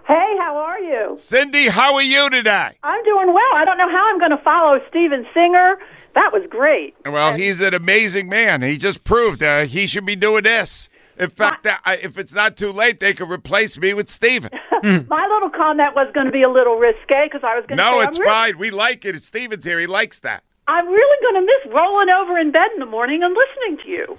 Hey, 0.08 0.36
how 0.40 0.56
are 0.58 0.80
you? 0.80 1.18
Cindy, 1.20 1.68
how 1.68 1.96
are 1.96 2.02
you 2.02 2.30
today? 2.30 2.78
I'm 2.84 3.04
doing 3.04 3.34
well. 3.34 3.54
I 3.56 3.64
don't 3.66 3.78
know 3.78 3.90
how 3.90 4.10
I'm 4.10 4.20
going 4.20 4.32
to 4.32 4.38
follow 4.42 4.80
Steven 4.90 5.26
Singer. 5.34 5.78
That 6.16 6.32
was 6.32 6.44
great. 6.50 6.96
Well, 7.06 7.34
he's 7.34 7.60
an 7.60 7.74
amazing 7.74 8.30
man. 8.30 8.62
He 8.62 8.78
just 8.78 9.04
proved 9.04 9.44
uh, 9.44 9.66
he 9.66 9.86
should 9.86 10.06
be 10.06 10.16
doing 10.16 10.44
this. 10.44 10.88
In 11.20 11.30
fact, 11.30 11.64
that, 11.64 11.82
I, 11.84 11.96
if 11.98 12.18
it's 12.18 12.34
not 12.34 12.56
too 12.56 12.72
late, 12.72 13.00
they 13.00 13.14
could 13.14 13.30
replace 13.30 13.78
me 13.78 13.94
with 13.94 14.10
Steven. 14.10 14.52
My 14.84 15.28
little 15.28 15.50
comment 15.50 15.96
was 15.96 16.10
going 16.14 16.28
to 16.28 16.32
be 16.32 16.44
a 16.44 16.50
little 16.50 16.76
risque 16.78 17.26
because 17.26 17.42
I 17.44 17.56
was 17.58 17.66
going 17.68 17.78
to 17.78 17.84
No, 17.84 18.00
say 18.00 18.08
it's 18.08 18.20
really, 18.20 18.30
fine. 18.30 18.58
We 18.60 18.70
like 18.70 19.04
it. 19.04 19.22
Steven's 19.24 19.66
here. 19.66 19.80
He 19.80 19.88
likes 19.88 20.20
that. 20.20 20.44
I'm 20.68 20.88
really 20.88 21.18
going 21.22 21.36
to 21.36 21.42
miss 21.42 21.74
rolling 21.76 22.10
over 22.10 22.38
in 22.38 22.52
bed 22.52 22.68
in 22.74 22.80
the 22.80 22.86
morning 22.86 23.24
and 23.24 23.36
listening 23.36 23.84
to 23.84 23.90
you 23.90 24.18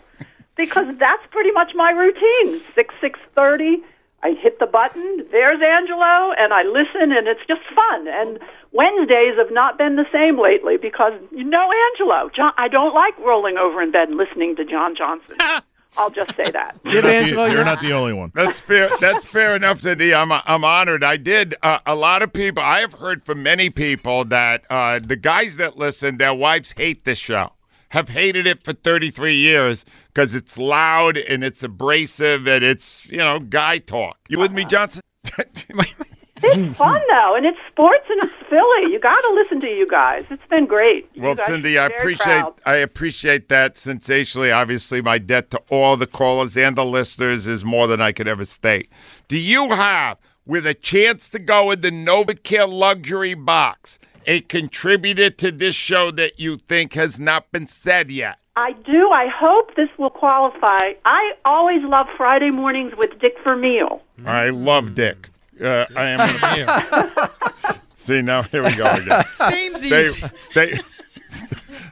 because 0.56 0.86
that's 0.98 1.22
pretty 1.30 1.52
much 1.52 1.72
my 1.74 1.90
routine. 1.92 2.60
Six 2.74 2.94
six 3.00 3.18
thirty. 3.34 3.78
I 4.22 4.30
hit 4.40 4.58
the 4.58 4.66
button. 4.66 5.26
There's 5.30 5.60
Angelo, 5.62 6.32
and 6.36 6.52
I 6.52 6.62
listen, 6.64 7.12
and 7.12 7.28
it's 7.28 7.40
just 7.46 7.60
fun. 7.74 8.08
And 8.08 8.38
Wednesdays 8.72 9.36
have 9.38 9.52
not 9.52 9.78
been 9.78 9.96
the 9.96 10.06
same 10.12 10.40
lately 10.40 10.76
because 10.76 11.12
you 11.30 11.44
know 11.44 11.70
Angelo. 11.92 12.28
John, 12.34 12.52
I 12.58 12.68
don't 12.68 12.94
like 12.94 13.16
rolling 13.18 13.56
over 13.58 13.80
in 13.80 13.92
bed 13.92 14.08
and 14.08 14.16
listening 14.16 14.56
to 14.56 14.64
John 14.64 14.94
Johnson. 14.96 15.36
I'll 15.96 16.10
just 16.10 16.34
say 16.36 16.50
that. 16.50 16.78
Give 16.90 17.04
Angelo 17.04 17.46
You're 17.46 17.56
your- 17.56 17.64
not 17.64 17.80
the 17.80 17.92
only 17.92 18.12
one. 18.12 18.30
That's 18.34 18.60
fair. 18.60 18.90
That's 19.00 19.24
fair 19.24 19.56
enough, 19.56 19.80
Cindy. 19.80 20.12
I'm 20.14 20.30
I'm 20.32 20.64
honored. 20.64 21.02
I 21.02 21.16
did. 21.16 21.54
Uh, 21.62 21.78
a 21.86 21.94
lot 21.94 22.22
of 22.22 22.32
people. 22.32 22.62
I 22.62 22.80
have 22.80 22.92
heard 22.94 23.24
from 23.24 23.42
many 23.42 23.70
people 23.70 24.24
that 24.26 24.64
uh, 24.70 24.98
the 24.98 25.16
guys 25.16 25.56
that 25.56 25.76
listen, 25.76 26.18
their 26.18 26.34
wives 26.34 26.74
hate 26.76 27.04
this 27.04 27.18
show. 27.18 27.52
Have 27.90 28.10
hated 28.10 28.46
it 28.46 28.62
for 28.62 28.74
33 28.74 29.34
years 29.34 29.84
because 30.08 30.34
it's 30.34 30.58
loud 30.58 31.16
and 31.16 31.42
it's 31.42 31.62
abrasive 31.62 32.46
and 32.46 32.64
it's 32.64 33.06
you 33.06 33.18
know 33.18 33.38
guy 33.38 33.78
talk. 33.78 34.18
You 34.28 34.38
with 34.38 34.52
me, 34.52 34.62
uh-uh. 34.62 34.68
Johnson? 34.68 35.02
It's 36.42 36.78
fun 36.78 37.00
though, 37.08 37.34
and 37.34 37.44
it's 37.46 37.58
sports 37.68 38.04
and 38.08 38.22
it's 38.22 38.32
Philly. 38.48 38.92
You 38.92 39.00
got 39.00 39.20
to 39.20 39.30
listen 39.34 39.60
to 39.60 39.66
you 39.66 39.86
guys. 39.86 40.24
It's 40.30 40.46
been 40.48 40.66
great. 40.66 41.08
You 41.14 41.22
Well, 41.22 41.36
Cindy, 41.36 41.78
I 41.78 41.86
appreciate 41.86 42.40
proud. 42.40 42.54
I 42.64 42.76
appreciate 42.76 43.48
that 43.48 43.76
sensationally. 43.76 44.50
Obviously, 44.50 45.02
my 45.02 45.18
debt 45.18 45.50
to 45.50 45.60
all 45.68 45.96
the 45.96 46.06
callers 46.06 46.56
and 46.56 46.76
the 46.76 46.84
listeners 46.84 47.46
is 47.46 47.64
more 47.64 47.86
than 47.86 48.00
I 48.00 48.12
could 48.12 48.28
ever 48.28 48.44
state. 48.44 48.90
Do 49.26 49.36
you 49.36 49.70
have, 49.70 50.18
with 50.46 50.66
a 50.66 50.74
chance 50.74 51.28
to 51.30 51.38
go 51.38 51.70
in 51.70 51.80
the 51.80 51.90
NovaCare 51.90 52.72
luxury 52.72 53.34
box, 53.34 53.98
a 54.28 54.42
contributor 54.42 55.30
to 55.30 55.50
this 55.50 55.74
show 55.74 56.10
that 56.12 56.38
you 56.38 56.58
think 56.58 56.92
has 56.92 57.18
not 57.18 57.50
been 57.50 57.66
said 57.66 58.10
yet? 58.10 58.38
I 58.56 58.72
do. 58.72 59.10
I 59.10 59.26
hope 59.34 59.74
this 59.74 59.88
will 59.98 60.10
qualify. 60.10 60.78
I 61.04 61.32
always 61.44 61.82
love 61.82 62.06
Friday 62.16 62.50
mornings 62.50 62.92
with 62.96 63.18
Dick 63.20 63.34
Vermeil. 63.42 64.02
I 64.26 64.50
love 64.50 64.94
Dick. 64.94 65.30
Uh, 65.60 65.86
I 65.96 66.08
am. 66.10 67.78
See 67.96 68.20
now, 68.22 68.42
here 68.42 68.62
we 68.62 68.74
go 68.74 68.86
again. 68.86 69.24
Samesies. 69.38 70.12
Stay, 70.12 70.30
stay, 70.36 70.80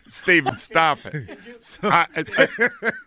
Steven, 0.09 0.57
stop 0.57 0.99
it. 1.05 1.39
I- 1.83 2.07
I- 2.17 2.49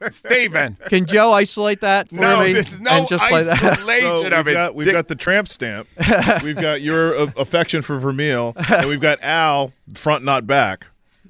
I- 0.02 0.10
Steven. 0.10 0.78
Can 0.88 1.06
Joe 1.06 1.34
isolate 1.34 1.82
that 1.82 2.10
for 2.10 2.16
No, 2.16 2.40
me 2.44 2.54
there's 2.54 2.80
no 2.80 2.92
and 2.92 3.08
just 3.08 3.24
play 3.26 3.44
that? 3.44 3.62
isolation 3.64 4.02
So 4.10 4.24
we've 4.24 4.34
of 4.34 4.48
it. 4.48 4.54
got, 4.54 4.76
we've 4.76 4.86
Dick- 4.86 4.94
got 4.94 5.08
the 5.08 5.16
tramp 5.16 5.48
stamp. 5.48 5.88
we've 6.44 6.56
got 6.56 6.82
your 6.82 7.16
uh, 7.18 7.32
affection 7.38 7.82
for 7.82 7.98
Vermeil, 8.00 8.54
and 8.70 8.88
we've 8.88 9.02
got 9.02 9.20
Al 9.22 9.74
front 9.96 10.24
not 10.24 10.46
back. 10.48 10.86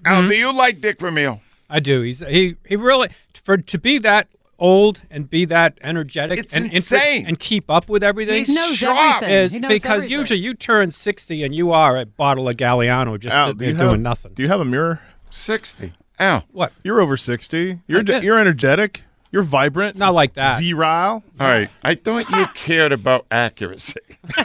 Al, 0.05 0.27
do 0.27 0.35
you 0.35 0.53
like 0.53 0.81
Dick 0.81 0.99
Vermeil? 0.99 1.41
I 1.69 1.79
do. 1.79 2.01
He's 2.01 2.19
he 2.19 2.55
he 2.67 2.75
really 2.75 3.09
for 3.43 3.57
to 3.57 3.77
be 3.77 3.97
that 3.99 4.27
old 4.59 5.01
and 5.09 5.29
be 5.29 5.45
that 5.45 5.77
energetic 5.81 6.39
It's 6.39 6.53
and 6.53 6.71
insane. 6.73 7.25
and 7.25 7.39
keep 7.39 7.69
up 7.69 7.89
with 7.89 8.03
everything. 8.03 8.45
He 8.45 8.53
knows 8.53 8.75
Sharp. 8.77 9.23
everything. 9.23 9.35
Is 9.35 9.51
He 9.53 9.59
knows 9.59 9.69
because 9.69 9.91
everything. 10.03 10.19
usually 10.19 10.39
you 10.39 10.53
turn 10.53 10.91
sixty 10.91 11.43
and 11.43 11.55
you 11.55 11.71
are 11.71 11.97
a 11.97 12.05
bottle 12.05 12.47
of 12.49 12.55
Galliano 12.57 13.19
just 13.19 13.33
Al, 13.33 13.47
sitting 13.47 13.57
do 13.59 13.65
there 13.65 13.71
you 13.73 13.77
doing 13.77 13.89
have, 13.91 13.99
nothing. 13.99 14.33
Do 14.33 14.43
you 14.43 14.49
have 14.49 14.59
a 14.61 14.65
mirror? 14.65 15.01
60. 15.31 15.93
Al. 16.19 16.43
What? 16.51 16.73
You're 16.83 17.01
over 17.01 17.15
sixty. 17.17 17.79
You're 17.87 18.03
I 18.07 18.19
you're 18.19 18.39
energetic. 18.39 19.03
You're 19.31 19.43
vibrant. 19.43 19.95
Not 19.95 20.15
like 20.15 20.33
that. 20.33 20.59
Virile. 20.59 21.23
All 21.39 21.47
right. 21.47 21.69
I 21.83 21.93
thought 21.95 22.29
you 22.29 22.45
cared 22.55 22.91
about 22.91 23.25
accuracy. 23.31 23.99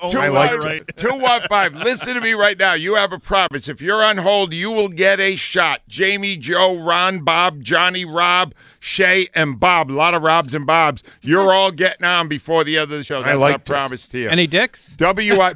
Oh, 0.00 0.16
I 0.16 0.28
like 0.28 0.52
it 0.52 0.64
right. 0.64 0.96
215. 0.96 1.82
Listen 1.82 2.14
to 2.14 2.20
me 2.20 2.32
right 2.34 2.56
now. 2.56 2.74
You 2.74 2.94
have 2.94 3.12
a 3.12 3.18
promise. 3.18 3.68
If 3.68 3.82
you're 3.82 4.02
on 4.02 4.18
hold, 4.18 4.52
you 4.52 4.70
will 4.70 4.88
get 4.88 5.18
a 5.18 5.34
shot. 5.34 5.80
Jamie, 5.88 6.36
Joe, 6.36 6.78
Ron, 6.78 7.24
Bob, 7.24 7.60
Johnny, 7.60 8.04
Rob, 8.04 8.54
Shay, 8.78 9.28
and 9.34 9.58
Bob. 9.58 9.90
A 9.90 9.94
lot 9.94 10.14
of 10.14 10.22
Robs 10.22 10.54
and 10.54 10.64
Bobs. 10.64 11.02
You're 11.22 11.52
all 11.52 11.72
getting 11.72 12.04
on 12.04 12.28
before 12.28 12.62
the 12.62 12.78
other 12.78 13.02
show. 13.02 13.20
That's 13.20 13.36
like 13.36 13.52
our 13.54 13.58
promise 13.58 14.06
to 14.08 14.20
you. 14.20 14.28
Any 14.28 14.46
dicks? 14.46 14.94
WI. 14.96 15.54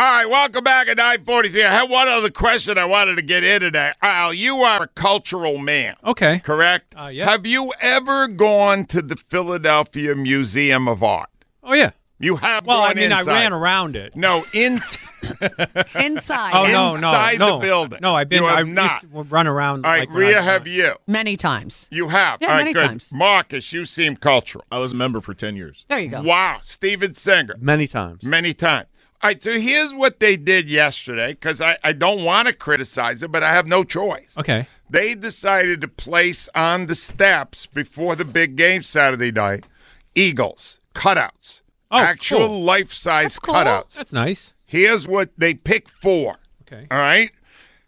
All 0.00 0.06
right, 0.06 0.24
welcome 0.30 0.64
back 0.64 0.88
at 0.88 0.96
943. 0.96 1.62
I 1.62 1.70
had 1.70 1.90
one 1.90 2.08
other 2.08 2.30
question 2.30 2.78
I 2.78 2.86
wanted 2.86 3.16
to 3.16 3.22
get 3.22 3.44
in 3.44 3.60
today. 3.60 3.92
Al, 4.00 4.32
you 4.32 4.62
are 4.62 4.84
a 4.84 4.86
cultural 4.86 5.58
man, 5.58 5.94
Okay. 6.02 6.38
correct? 6.38 6.94
Uh, 6.98 7.08
yeah. 7.08 7.28
Have 7.28 7.44
you 7.44 7.70
ever 7.82 8.26
gone 8.26 8.86
to 8.86 9.02
the 9.02 9.16
Philadelphia 9.16 10.14
Museum 10.14 10.88
of 10.88 11.02
Art? 11.02 11.28
Oh 11.62 11.74
yeah. 11.74 11.90
You 12.18 12.36
have 12.36 12.64
Well, 12.66 12.80
I 12.80 12.94
mean, 12.94 13.12
inside. 13.12 13.28
I 13.28 13.40
ran 13.42 13.52
around 13.52 13.94
it. 13.96 14.16
No, 14.16 14.44
in, 14.54 14.80
Inside. 15.94 16.52
Oh 16.54 16.66
no, 16.66 16.90
no, 16.92 16.94
Inside 16.96 17.38
no, 17.38 17.58
the 17.58 17.66
building. 17.66 17.98
No, 18.00 18.14
I've 18.14 18.28
been. 18.30 18.42
You 18.42 18.48
have 18.48 18.58
I 18.58 18.62
not. 18.62 19.02
used 19.02 19.12
to 19.14 19.22
run 19.24 19.46
around. 19.46 19.84
all 19.84 19.90
right, 19.92 20.08
like 20.08 20.16
Rhea, 20.16 20.38
I- 20.38 20.42
have 20.42 20.66
you? 20.66 20.94
Many 21.06 21.36
times. 21.36 21.88
You 21.90 22.08
have. 22.08 22.40
Yeah, 22.40 22.48
all 22.48 22.54
right, 22.54 22.60
many 22.60 22.72
good. 22.72 22.86
times. 22.88 23.10
Marcus, 23.12 23.72
you 23.74 23.84
seem 23.84 24.16
cultural. 24.16 24.64
I 24.70 24.78
was 24.78 24.92
a 24.92 24.96
member 24.96 25.20
for 25.20 25.34
ten 25.34 25.56
years. 25.56 25.84
There 25.88 25.98
you 25.98 26.08
go. 26.08 26.22
Wow, 26.22 26.58
Steven 26.62 27.14
Singer. 27.14 27.54
Many 27.58 27.86
times. 27.86 28.22
Many 28.22 28.52
times. 28.54 28.88
All 29.22 29.28
right, 29.28 29.42
so 29.42 29.58
here's 29.60 29.92
what 29.92 30.18
they 30.18 30.36
did 30.36 30.66
yesterday 30.68 31.32
because 31.32 31.60
I, 31.60 31.76
I 31.84 31.92
don't 31.92 32.24
want 32.24 32.48
to 32.48 32.54
criticize 32.54 33.22
it, 33.22 33.30
but 33.30 33.42
I 33.42 33.52
have 33.52 33.66
no 33.66 33.84
choice. 33.84 34.32
Okay. 34.38 34.66
They 34.88 35.14
decided 35.14 35.82
to 35.82 35.88
place 35.88 36.48
on 36.54 36.86
the 36.86 36.94
steps 36.94 37.66
before 37.66 38.16
the 38.16 38.24
big 38.24 38.56
game 38.56 38.82
Saturday 38.82 39.30
night 39.30 39.66
Eagles, 40.14 40.80
cutouts, 40.94 41.60
Oh, 41.92 41.98
actual 41.98 42.46
cool. 42.48 42.62
life 42.64 42.92
size 42.94 43.38
cool. 43.38 43.54
cutouts. 43.54 43.94
That's 43.94 44.12
nice. 44.12 44.52
Here's 44.64 45.06
what 45.06 45.30
they 45.36 45.54
picked 45.54 45.90
four. 45.90 46.36
Okay. 46.62 46.86
All 46.90 46.98
right. 46.98 47.30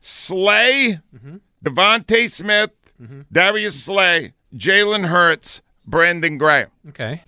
Slay, 0.01 0.99
Mm-hmm. 1.17 1.37
DeVonta 1.65 2.31
Smith, 2.31 2.71
Darius 3.31 3.85
Slay, 3.85 4.33
Jalen 4.55 5.07
Hurts, 5.07 5.63
Brandon 5.87 6.37
Graham. 6.37 6.69
Okay. 6.89 7.23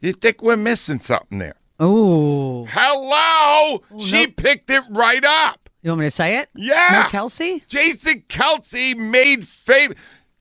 You 0.00 0.12
think 0.12 0.42
we're 0.42 0.56
missing 0.56 1.00
something 1.00 1.38
there? 1.38 1.56
Oh. 1.78 2.64
Hello! 2.70 3.82
she 4.00 4.26
picked 4.26 4.70
it 4.70 4.82
right 4.90 5.24
up. 5.24 5.68
You 5.82 5.90
want 5.90 6.00
me 6.00 6.06
to 6.06 6.10
say 6.10 6.38
it? 6.38 6.48
Yeah. 6.54 7.08
No 7.12 7.18
Kelce? 7.18 7.62
Jason 7.68 8.24
Kelce 8.28 8.96
made 8.96 9.46
famous. 9.46 9.96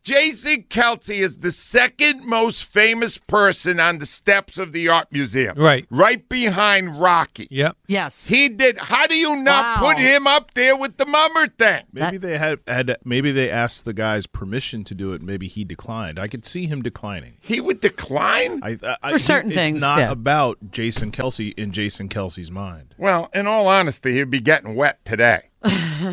Jason 0.06 0.64
Kelce 0.70 1.18
is 1.20 1.38
the 1.38 1.52
second 1.52 2.26
most 2.26 2.64
famous 2.66 3.18
person 3.18 3.80
on 3.80 3.98
the 3.98 4.06
steps 4.06 4.60
of 4.60 4.72
the 4.72 4.88
art 4.88 5.08
museum. 5.12 5.58
Right. 5.58 5.88
Right 5.90 6.30
behind 6.30 7.02
Rocky. 7.02 7.48
Yep. 7.50 7.76
Yes. 7.88 8.28
He 8.28 8.48
did. 8.48 8.78
How 8.78 9.08
do 9.08 9.18
you 9.18 9.36
not 9.36 9.82
Wow. 9.82 9.88
put 9.94 9.98
him 9.98 10.28
up 10.28 10.54
there 10.54 10.76
with 10.78 10.98
the 10.98 11.08
mummer 11.08 11.48
thing? 11.48 11.86
Maybe 11.92 12.18
they 12.18 12.38
had, 12.38 12.60
had 12.68 12.98
maybe 13.04 13.32
they 13.32 13.50
asked 13.50 13.86
the 13.86 13.94
guy's 13.94 14.28
permission 14.28 14.84
to 14.84 14.94
do 14.94 15.12
it. 15.14 15.24
Maybe 15.24 15.48
he 15.48 15.64
declined. 15.64 16.20
I 16.20 16.28
could 16.28 16.46
see 16.46 16.68
him 16.68 16.84
declining. 16.84 17.38
He 17.42 17.60
would 17.60 17.82
decline? 17.82 18.60
I, 18.62 18.78
I, 18.84 18.98
I- 19.02 19.12
For 19.14 19.20
certain 19.20 19.50
it's 19.52 19.58
things, 19.58 19.82
not 19.82 19.98
yeah. 19.98 20.12
about 20.12 20.60
Jason 20.72 21.12
Kelce 21.12 21.52
in 21.58 21.72
Jason 21.72 22.10
Kelce's 22.10 22.52
mind. 22.52 22.94
Well, 23.00 23.32
in 23.34 23.48
all 23.48 23.68
honesty, 23.68 24.14
he'd 24.14 24.30
be 24.30 24.40
getting 24.40 24.76
wet 24.76 25.04
today. 25.04 25.50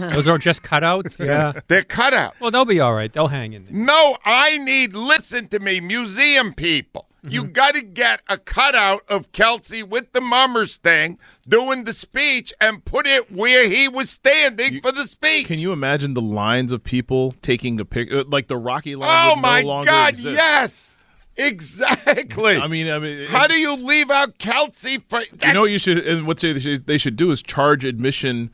Those 0.13 0.29
are 0.29 0.39
just 0.39 0.63
cutouts. 0.63 1.19
Yeah. 1.19 1.61
They're 1.69 1.83
cutouts. 1.83 2.33
Well, 2.41 2.51
they'll 2.51 2.65
be 2.65 2.81
all 2.81 2.95
right. 2.95 3.13
They'll 3.13 3.29
hang 3.29 3.53
in 3.53 3.65
there. 3.65 3.75
No, 3.75 4.17
I 4.25 4.59
need, 4.59 4.95
listen 4.95 5.49
to 5.49 5.59
me, 5.59 5.81
museum 5.81 6.55
people. 6.55 7.09
You 7.25 7.45
got 7.45 7.75
to 7.75 7.83
get 7.83 8.21
a 8.29 8.37
cutout 8.37 9.03
of 9.09 9.31
Kelce 9.31 9.85
with 9.85 10.11
the 10.11 10.21
mummers 10.21 10.79
thing, 10.79 11.21
doing 11.47 11.85
the 11.85 11.93
speech, 11.93 12.53
and 12.61 12.85
put 12.85 13.07
it 13.07 13.31
where 13.31 13.69
he 13.69 13.87
was 13.87 14.11
standing 14.11 14.81
for 14.81 14.91
the 14.91 15.07
speech. 15.07 15.47
Can 15.47 15.61
you 15.61 15.71
imagine 15.71 16.15
the 16.15 16.21
lines 16.21 16.73
of 16.73 16.83
people 16.83 17.37
taking 17.41 17.79
a 17.79 17.85
pic, 17.85 18.13
uh, 18.13 18.25
like 18.27 18.49
the 18.49 18.57
Rocky 18.57 18.97
line? 18.97 19.09
Oh 19.09 19.35
would 19.35 19.41
my 19.43 19.63
no 19.63 19.69
longer 19.69 19.91
God! 19.93 20.09
exist. 20.09 20.37
Yes, 20.37 20.97
exactly. 21.37 22.57
I 22.57 22.67
mean, 22.67 22.91
I 22.91 22.99
mean, 22.99 23.29
how 23.29 23.47
do 23.47 23.55
you 23.55 23.75
leave 23.75 24.11
out 24.11 24.39
Kelce 24.39 25.01
for? 25.09 25.21
you 25.21 25.53
know 25.53 25.61
what 25.61 25.71
you 25.71 25.79
should 25.79 25.99
and 25.99 26.27
what 26.27 26.41
they 26.41 26.59
should, 26.59 26.87
they 26.87 26.99
should 26.99 27.15
do 27.15 27.31
is 27.31 27.41
charge 27.41 27.85
admission 27.85 28.51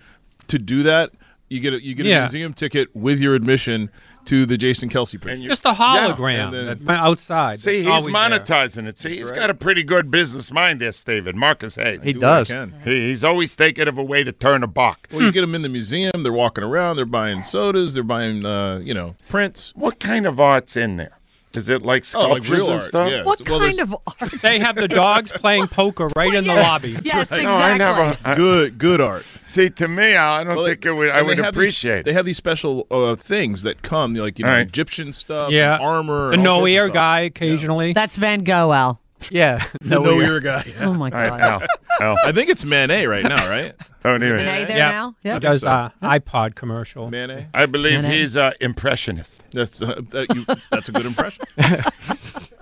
to 0.49 0.59
do 0.59 0.83
that. 0.83 1.13
You 1.49 1.61
get 1.61 1.73
a, 1.73 1.83
you 1.83 1.95
get 1.95 2.05
a 2.07 2.09
Yeah. 2.11 2.21
museum 2.21 2.53
ticket 2.53 2.95
with 2.95 3.21
your 3.21 3.35
admission 3.35 3.91
to 4.27 4.45
the 4.45 4.59
Jason 4.59 4.91
Kelce 4.91 5.19
picture. 5.19 5.47
Just 5.47 5.65
a 5.65 5.71
hologram 5.73 6.53
And 6.55 6.81
then- 6.87 6.97
outside. 6.97 7.61
See, 7.61 7.79
he's 7.79 7.87
always 7.87 8.05
there. 8.05 8.13
monetizing 8.15 8.87
it. 8.87 8.99
See, 8.99 9.17
he's 9.17 9.33
got 9.33 9.49
a 9.49 9.55
pretty 9.55 9.83
good 9.83 10.11
business 10.11 10.53
mind 10.53 10.81
there, 10.81 10.93
Steven. 10.93 11.39
Marcus 11.39 11.77
Hayes. 11.77 12.03
He 12.05 12.13
Do 12.13 12.21
what 12.21 12.29
I 12.29 12.39
does. 12.41 12.49
can. 12.49 12.75
He, 12.85 13.09
he's 13.09 13.25
always 13.25 13.55
thinking 13.55 13.89
of 13.89 13.97
a 13.97 14.03
way 14.05 14.25
to 14.25 14.33
turn 14.33 14.63
a 14.63 14.67
buck. 14.67 15.09
Well, 15.11 15.23
you 15.23 15.33
get 15.33 15.41
them 15.41 15.55
in 15.55 15.63
the 15.63 15.69
museum. 15.71 16.23
They're 16.23 16.33
walking 16.33 16.65
around. 16.65 16.97
They're 16.97 17.07
buying 17.07 17.43
sodas. 17.43 17.95
They're 17.95 18.03
buying, 18.03 18.45
uh, 18.45 18.81
you 18.85 18.93
know, 18.93 19.17
prints. 19.31 19.73
What 19.75 19.99
kind 19.99 20.27
of 20.27 20.39
art's 20.39 20.77
in 20.77 20.99
there? 20.99 21.13
Is 21.59 21.69
it 21.69 21.83
like 21.83 22.05
Oh, 22.15 22.29
like 22.31 22.45
sculptures 22.45 22.51
real 22.51 22.67
and 22.71 22.81
art, 22.81 22.89
stuff? 22.89 23.11
yeah. 23.11 23.23
What 23.25 23.49
Well, 23.49 23.61
kind 23.61 23.81
of 23.81 23.97
art? 24.21 24.33
They 24.43 24.59
have 24.61 24.77
the 24.77 24.89
dogs 24.89 25.33
playing 25.33 25.67
poker 25.69 26.09
right 26.17 26.33
in 26.33 26.45
the 26.45 26.55
lobby. 26.55 26.97
Yes, 27.05 27.31
right. 27.33 27.43
No, 27.43 27.49
I 27.51 27.73
exactly. 27.75 27.79
never. 27.79 28.19
I- 28.25 28.35
Good, 28.35 28.79
good 28.79 29.01
art. 29.01 29.25
see, 29.47 29.69
to 29.71 29.89
me, 29.89 30.17
I 30.17 30.45
don't 30.45 30.57
Well, 30.57 30.67
think 30.67 30.87
it 30.87 30.93
would. 30.93 31.11
I 31.11 31.23
would 31.23 31.37
they 31.39 31.43
have 31.43 31.55
these- 31.55 31.59
appreciate 31.59 32.05
They 32.05 32.13
have 32.13 32.25
these 32.25 32.37
special 32.37 32.87
uh, 32.91 33.17
things 33.17 33.63
that 33.63 33.83
come, 33.83 34.15
like 34.15 34.39
you 34.39 34.45
know, 34.45 34.51
All 34.53 34.57
right. 34.59 34.67
Egyptian 34.67 35.13
stuff, 35.13 35.51
Yeah. 35.51 35.75
and 35.75 35.83
armor, 35.85 36.29
The 36.29 36.35
and 36.35 36.47
all 36.47 36.61
sorts 36.61 36.73
of 36.75 36.79
no-ear 36.79 36.89
guy 36.91 37.21
occasionally. 37.21 37.93
That's 37.93 38.17
Van 38.17 38.45
Gogh, 38.45 38.73
Al. 38.73 39.01
Yeah. 39.31 39.65
The 39.81 39.99
no 39.99 40.21
ear 40.21 40.39
guy. 40.41 40.65
yeah. 40.69 40.87
Oh 40.87 40.95
my 40.95 41.07
All 41.11 41.19
right, 41.19 41.41
God. 41.41 41.67
Al, 42.01 42.17
Al, 42.17 42.19
I 42.25 42.31
think 42.33 42.49
it's 42.51 42.65
Manet 42.65 43.07
right 43.07 43.25
now, 43.25 43.49
right? 43.51 43.75
Don't 44.09 44.23
even. 44.23 44.37
Renee 44.37 44.65
there 44.65 44.77
Yeah. 44.77 44.91
now? 44.91 45.17
He 45.23 45.39
does 45.41 45.61
so. 45.61 45.69
uh, 45.69 45.91
iPod 46.03 46.55
commercial. 46.55 47.11
Manet. 47.11 47.49
I 47.55 47.67
believe 47.67 48.03
Manet. 48.03 48.17
he's 48.17 48.37
uh, 48.37 48.53
impressionist. 48.61 49.41
That's 49.53 49.81
uh, 49.83 50.01
that 50.11 50.35
you, 50.35 50.45
that's 50.71 50.89
a 50.89 50.93
good 50.93 51.07
impression. 51.07 51.45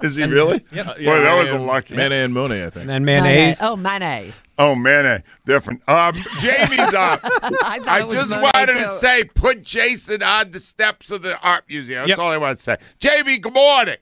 Is 0.03 0.15
he 0.17 0.25
really? 0.25 0.65
Yep. 0.73 0.87
Uh, 0.87 0.95
Boy, 0.95 1.21
that 1.21 1.35
was 1.39 1.51
a 1.51 1.59
lucky. 1.59 1.97
Manet 1.97 2.25
and 2.25 2.35
Monet, 2.35 2.67
I 2.67 2.71
think. 2.71 2.83
And 2.83 2.91
then 2.91 3.05
mayonnaise. 3.05 3.57
Oh, 3.61 3.77
Manet. 3.77 4.33
Oh 4.59 4.75
man, 4.75 5.05
eh, 5.05 5.19
different. 5.45 5.83
Um, 5.87 6.15
Jamie's 6.39 6.79
up. 6.95 7.21
I, 7.25 7.79
I 7.87 8.01
just 8.11 8.31
wanted 8.31 8.73
too. 8.73 8.79
to 8.85 8.89
say, 8.99 9.25
put 9.25 9.63
Jason 9.63 10.23
on 10.23 10.51
the 10.51 10.61
steps 10.61 11.11
of 11.11 11.21
the 11.23 11.39
art 11.41 11.65
museum. 11.69 12.01
That's 12.09 12.11
Yep. 12.11 12.19
all 12.19 12.31
I 12.31 12.39
want 12.39 12.57
to 12.57 12.63
say. 12.63 12.77
Jamie, 12.99 13.37
good 13.37 13.53
morning. 13.53 13.97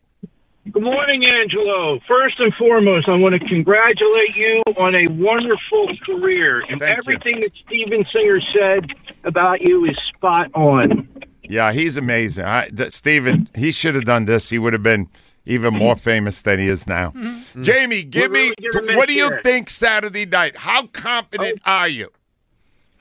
Good 0.73 0.83
morning, 0.83 1.27
Angelo. 1.27 2.01
First 2.09 2.41
and 2.41 2.53
foremost, 2.55 3.07
I 3.07 3.17
want 3.17 3.39
to 3.41 3.49
congratulate 3.49 4.35
you 4.35 4.63
on 4.79 4.95
a 4.95 5.05
wonderful 5.13 5.89
career. 6.07 6.61
And 6.63 6.81
Thank 6.81 6.81
you. 6.81 6.87
everything 6.87 7.41
that 7.41 7.51
Steven 7.67 8.05
Singer 8.11 8.41
said 8.59 8.87
about 9.25 9.61
you 9.69 9.85
is 9.85 9.97
spot 10.17 10.51
on. 10.55 11.07
Yeah, 11.43 11.73
he's 11.73 11.99
amazing. 11.99 12.47
I, 12.47 12.69
th- 12.69 12.95
Steven, 12.95 13.47
he 13.55 13.73
should 13.73 13.95
have 13.95 14.07
done 14.07 14.25
this. 14.25 14.49
He 14.49 14.59
would 14.59 14.73
have 14.73 14.83
been 14.83 15.11
even 15.45 15.75
more 15.75 15.97
famous 15.97 16.41
than 16.41 16.59
he 16.59 16.69
is 16.69 16.87
now. 16.87 17.11
Mm-hmm. 17.11 17.27
Mm-hmm. 17.27 17.63
Jamie, 17.63 18.03
give 18.03 18.31
We're 18.31 18.49
me 18.49 18.55
really 18.73 18.97
what 18.97 19.07
do 19.07 19.13
you 19.13 19.27
you. 19.35 19.43
think 19.43 19.69
Saturday 19.69 20.25
night? 20.25 20.57
How 20.57 20.87
confident 20.87 21.61
oh. 21.67 21.71
are 21.71 21.89
you? 21.89 22.09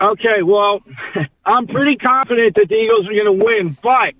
Okay, 0.02 0.44
well, 0.44 0.82
I'm 1.46 1.68
pretty 1.68 1.96
confident 1.96 2.56
that 2.56 2.68
the 2.68 2.76
Eagles 2.76 3.08
are 3.08 3.14
going 3.14 3.40
to 3.40 3.46
win, 3.46 3.78
but 3.82 4.16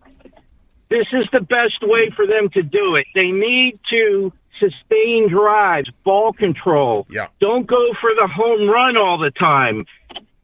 this 0.94 1.08
is 1.12 1.28
the 1.34 1.42
best 1.42 1.82
way 1.82 2.12
for 2.16 2.28
them 2.28 2.50
to 2.50 2.62
do 2.62 2.96
it. 2.98 3.08
They 3.16 3.32
need 3.32 3.80
to 3.90 4.32
sustain 4.60 5.28
drives, 5.28 5.90
ball 6.04 6.34
control. 6.34 7.08
Yeah. 7.10 7.30
Don't 7.40 7.66
go 7.66 7.94
for 8.00 8.12
the 8.14 8.28
home 8.28 8.70
run 8.70 8.96
all 8.96 9.18
the 9.18 9.32
time. 9.32 9.82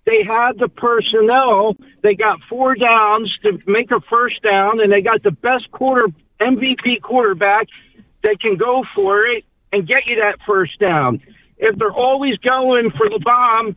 They 0.08 0.24
have 0.28 0.58
the 0.58 0.68
personnel. 0.68 1.78
They 2.02 2.16
got 2.16 2.40
four 2.50 2.74
downs 2.74 3.32
to 3.44 3.60
make 3.68 3.92
a 3.92 4.02
first 4.10 4.42
down, 4.42 4.82
and 4.82 4.92
they 4.92 5.02
got 5.02 5.22
the 5.22 5.30
best 5.30 5.70
quarter 5.70 6.08
MVP 6.42 7.04
quarterback 7.04 7.68
that 8.24 8.40
can 8.42 8.58
go 8.58 8.84
for 8.96 9.28
it 9.28 9.46
and 9.72 9.88
get 9.88 10.10
you 10.10 10.16
that 10.16 10.40
first 10.48 10.80
down. 10.80 11.22
If 11.60 11.78
they're 11.78 11.92
always 11.92 12.38
going 12.38 12.90
for 12.98 13.08
the 13.08 13.20
bomb, 13.24 13.76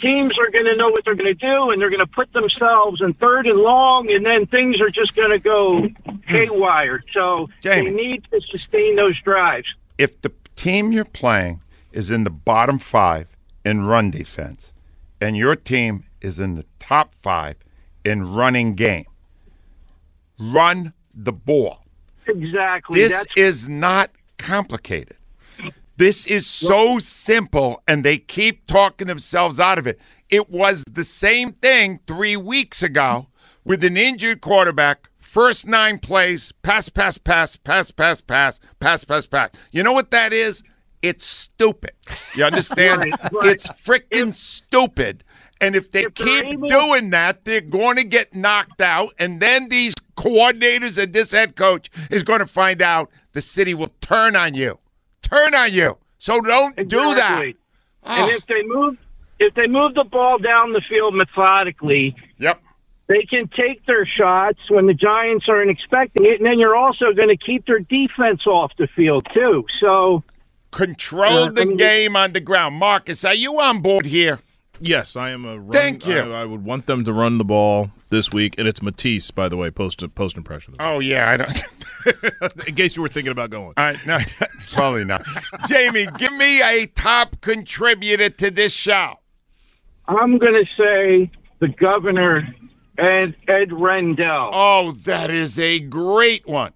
teams 0.00 0.38
are 0.38 0.50
going 0.50 0.64
to 0.64 0.76
know 0.76 0.88
what 0.88 1.04
they're 1.04 1.14
going 1.14 1.34
to 1.36 1.46
do, 1.46 1.70
and 1.70 1.80
they're 1.80 1.90
going 1.90 2.00
to 2.00 2.06
put 2.06 2.32
themselves 2.32 3.00
in 3.00 3.14
third 3.14 3.46
and 3.46 3.58
long, 3.58 4.10
and 4.10 4.24
then 4.24 4.46
things 4.46 4.80
are 4.80 4.90
just 4.90 5.14
going 5.14 5.30
to 5.30 5.38
go 5.38 5.88
haywire. 6.26 7.02
So 7.12 7.48
Jamie. 7.60 7.90
they 7.90 7.96
need 7.96 8.24
to 8.30 8.40
sustain 8.50 8.96
those 8.96 9.20
drives. 9.22 9.66
If 9.98 10.20
the 10.22 10.32
team 10.54 10.92
you're 10.92 11.04
playing 11.04 11.60
is 11.92 12.10
in 12.10 12.24
the 12.24 12.30
bottom 12.30 12.78
five 12.78 13.28
in 13.64 13.86
run 13.86 14.10
defense, 14.10 14.72
and 15.20 15.36
your 15.36 15.56
team 15.56 16.04
is 16.20 16.38
in 16.40 16.54
the 16.54 16.64
top 16.78 17.14
five 17.22 17.56
in 18.04 18.34
running 18.34 18.74
game, 18.74 19.06
run 20.38 20.92
the 21.14 21.32
ball. 21.32 21.80
Exactly. 22.26 23.00
This 23.00 23.12
That's 23.12 23.36
is 23.36 23.68
not 23.68 24.10
complicated. 24.38 25.16
This 25.98 26.26
is 26.26 26.46
so 26.46 26.98
simple, 26.98 27.82
and 27.88 28.04
they 28.04 28.18
keep 28.18 28.66
talking 28.66 29.06
themselves 29.06 29.58
out 29.58 29.78
of 29.78 29.86
it. 29.86 29.98
It 30.28 30.50
was 30.50 30.84
the 30.90 31.04
same 31.04 31.52
thing 31.54 32.00
three 32.06 32.36
weeks 32.36 32.82
ago 32.82 33.28
with 33.64 33.82
an 33.82 33.96
injured 33.96 34.40
quarterback. 34.42 35.08
First 35.18 35.66
nine 35.66 35.98
plays, 35.98 36.52
pass, 36.62 36.88
pass, 36.88 37.16
pass, 37.18 37.56
pass, 37.56 37.90
pass, 37.90 38.20
pass, 38.20 38.60
pass, 38.80 39.04
pass, 39.04 39.26
pass. 39.26 39.50
You 39.70 39.82
know 39.82 39.92
what 39.92 40.10
that 40.10 40.32
is? 40.32 40.62
It's 41.02 41.24
stupid. 41.24 41.92
You 42.34 42.44
understand? 42.44 43.00
Right, 43.22 43.32
right. 43.32 43.48
It's 43.50 43.66
freaking 43.68 44.34
stupid. 44.34 45.22
And 45.60 45.74
if 45.76 45.90
they 45.92 46.04
If 46.04 46.14
keep 46.14 46.44
able- 46.44 46.68
doing 46.68 47.10
that, 47.10 47.44
they're 47.44 47.60
going 47.60 47.96
to 47.96 48.04
get 48.04 48.34
knocked 48.34 48.80
out. 48.80 49.14
And 49.18 49.40
then 49.40 49.68
these 49.68 49.94
coordinators 50.16 50.98
and 51.02 51.12
this 51.12 51.32
head 51.32 51.56
coach 51.56 51.90
is 52.10 52.22
going 52.22 52.40
to 52.40 52.46
find 52.46 52.82
out 52.82 53.10
the 53.32 53.40
city 53.42 53.72
will 53.74 53.92
turn 54.00 54.36
on 54.36 54.54
you. 54.54 54.78
Turn 55.28 55.54
on 55.54 55.72
you. 55.72 55.96
So 56.18 56.40
don't 56.40 56.76
do 56.88 57.14
that. 57.14 57.52
Oh, 58.04 58.22
And 58.24 58.30
if 58.32 58.46
they 58.46 58.62
move, 58.64 58.96
if 59.38 59.54
they 59.54 59.66
move 59.66 59.94
the 59.94 60.04
ball 60.04 60.38
down 60.38 60.72
the 60.72 60.80
field 60.88 61.14
methodically, 61.14 62.14
yep. 62.38 62.60
they 63.08 63.22
can 63.22 63.48
take 63.48 63.84
their 63.86 64.06
shots 64.06 64.60
when 64.70 64.86
the 64.86 64.94
Giants 64.94 65.46
aren't 65.48 65.70
expecting 65.70 66.24
it, 66.26 66.38
and 66.38 66.46
then 66.46 66.58
you're 66.58 66.76
also 66.76 67.12
going 67.12 67.28
to 67.28 67.36
keep 67.36 67.66
their 67.66 67.80
defense 67.80 68.46
off 68.46 68.72
the 68.78 68.86
field 68.86 69.26
too. 69.34 69.64
So 69.80 70.22
Control 70.72 71.44
Uh, 71.44 71.50
the 71.50 71.62
I 71.62 71.64
mean- 71.64 71.76
game 71.76 72.16
on 72.16 72.32
the 72.32 72.40
ground. 72.40 72.76
Marcus, 72.76 73.24
are 73.24 73.34
you 73.34 73.60
on 73.60 73.80
board 73.80 74.06
here? 74.06 74.40
Yes, 74.80 75.16
I 75.16 75.30
am 75.30 75.44
a. 75.44 75.58
Run, 75.58 75.72
Thank 75.72 76.06
you. 76.06 76.18
I, 76.18 76.42
I 76.42 76.44
would 76.44 76.64
want 76.64 76.86
them 76.86 77.04
to 77.04 77.12
run 77.12 77.38
the 77.38 77.44
ball 77.44 77.90
this 78.10 78.32
week, 78.32 78.54
and 78.58 78.68
it's 78.68 78.82
Matisse, 78.82 79.30
by 79.30 79.48
the 79.48 79.56
way, 79.56 79.70
post 79.70 80.02
post 80.14 80.36
impression. 80.36 80.76
Oh, 80.78 81.00
yeah. 81.00 81.30
I 81.30 81.36
don't. 81.36 82.66
In 82.68 82.74
case 82.74 82.96
you 82.96 83.02
were 83.02 83.08
thinking 83.08 83.32
about 83.32 83.50
going. 83.50 83.74
I, 83.76 83.96
no, 84.06 84.18
probably 84.72 85.04
not. 85.04 85.24
Jamie, 85.68 86.06
give 86.18 86.32
me 86.32 86.62
a 86.62 86.86
top 86.86 87.40
contributor 87.40 88.30
to 88.30 88.50
this 88.50 88.72
show. 88.72 89.14
I'm 90.06 90.38
going 90.38 90.54
to 90.54 90.66
say 90.76 91.30
the 91.58 91.68
governor 91.68 92.46
Ed 92.98 93.34
Ed 93.48 93.72
Rendell. 93.72 94.50
Oh, 94.52 94.92
that 95.04 95.30
is 95.30 95.58
a 95.58 95.80
great 95.80 96.46
one. 96.46 96.72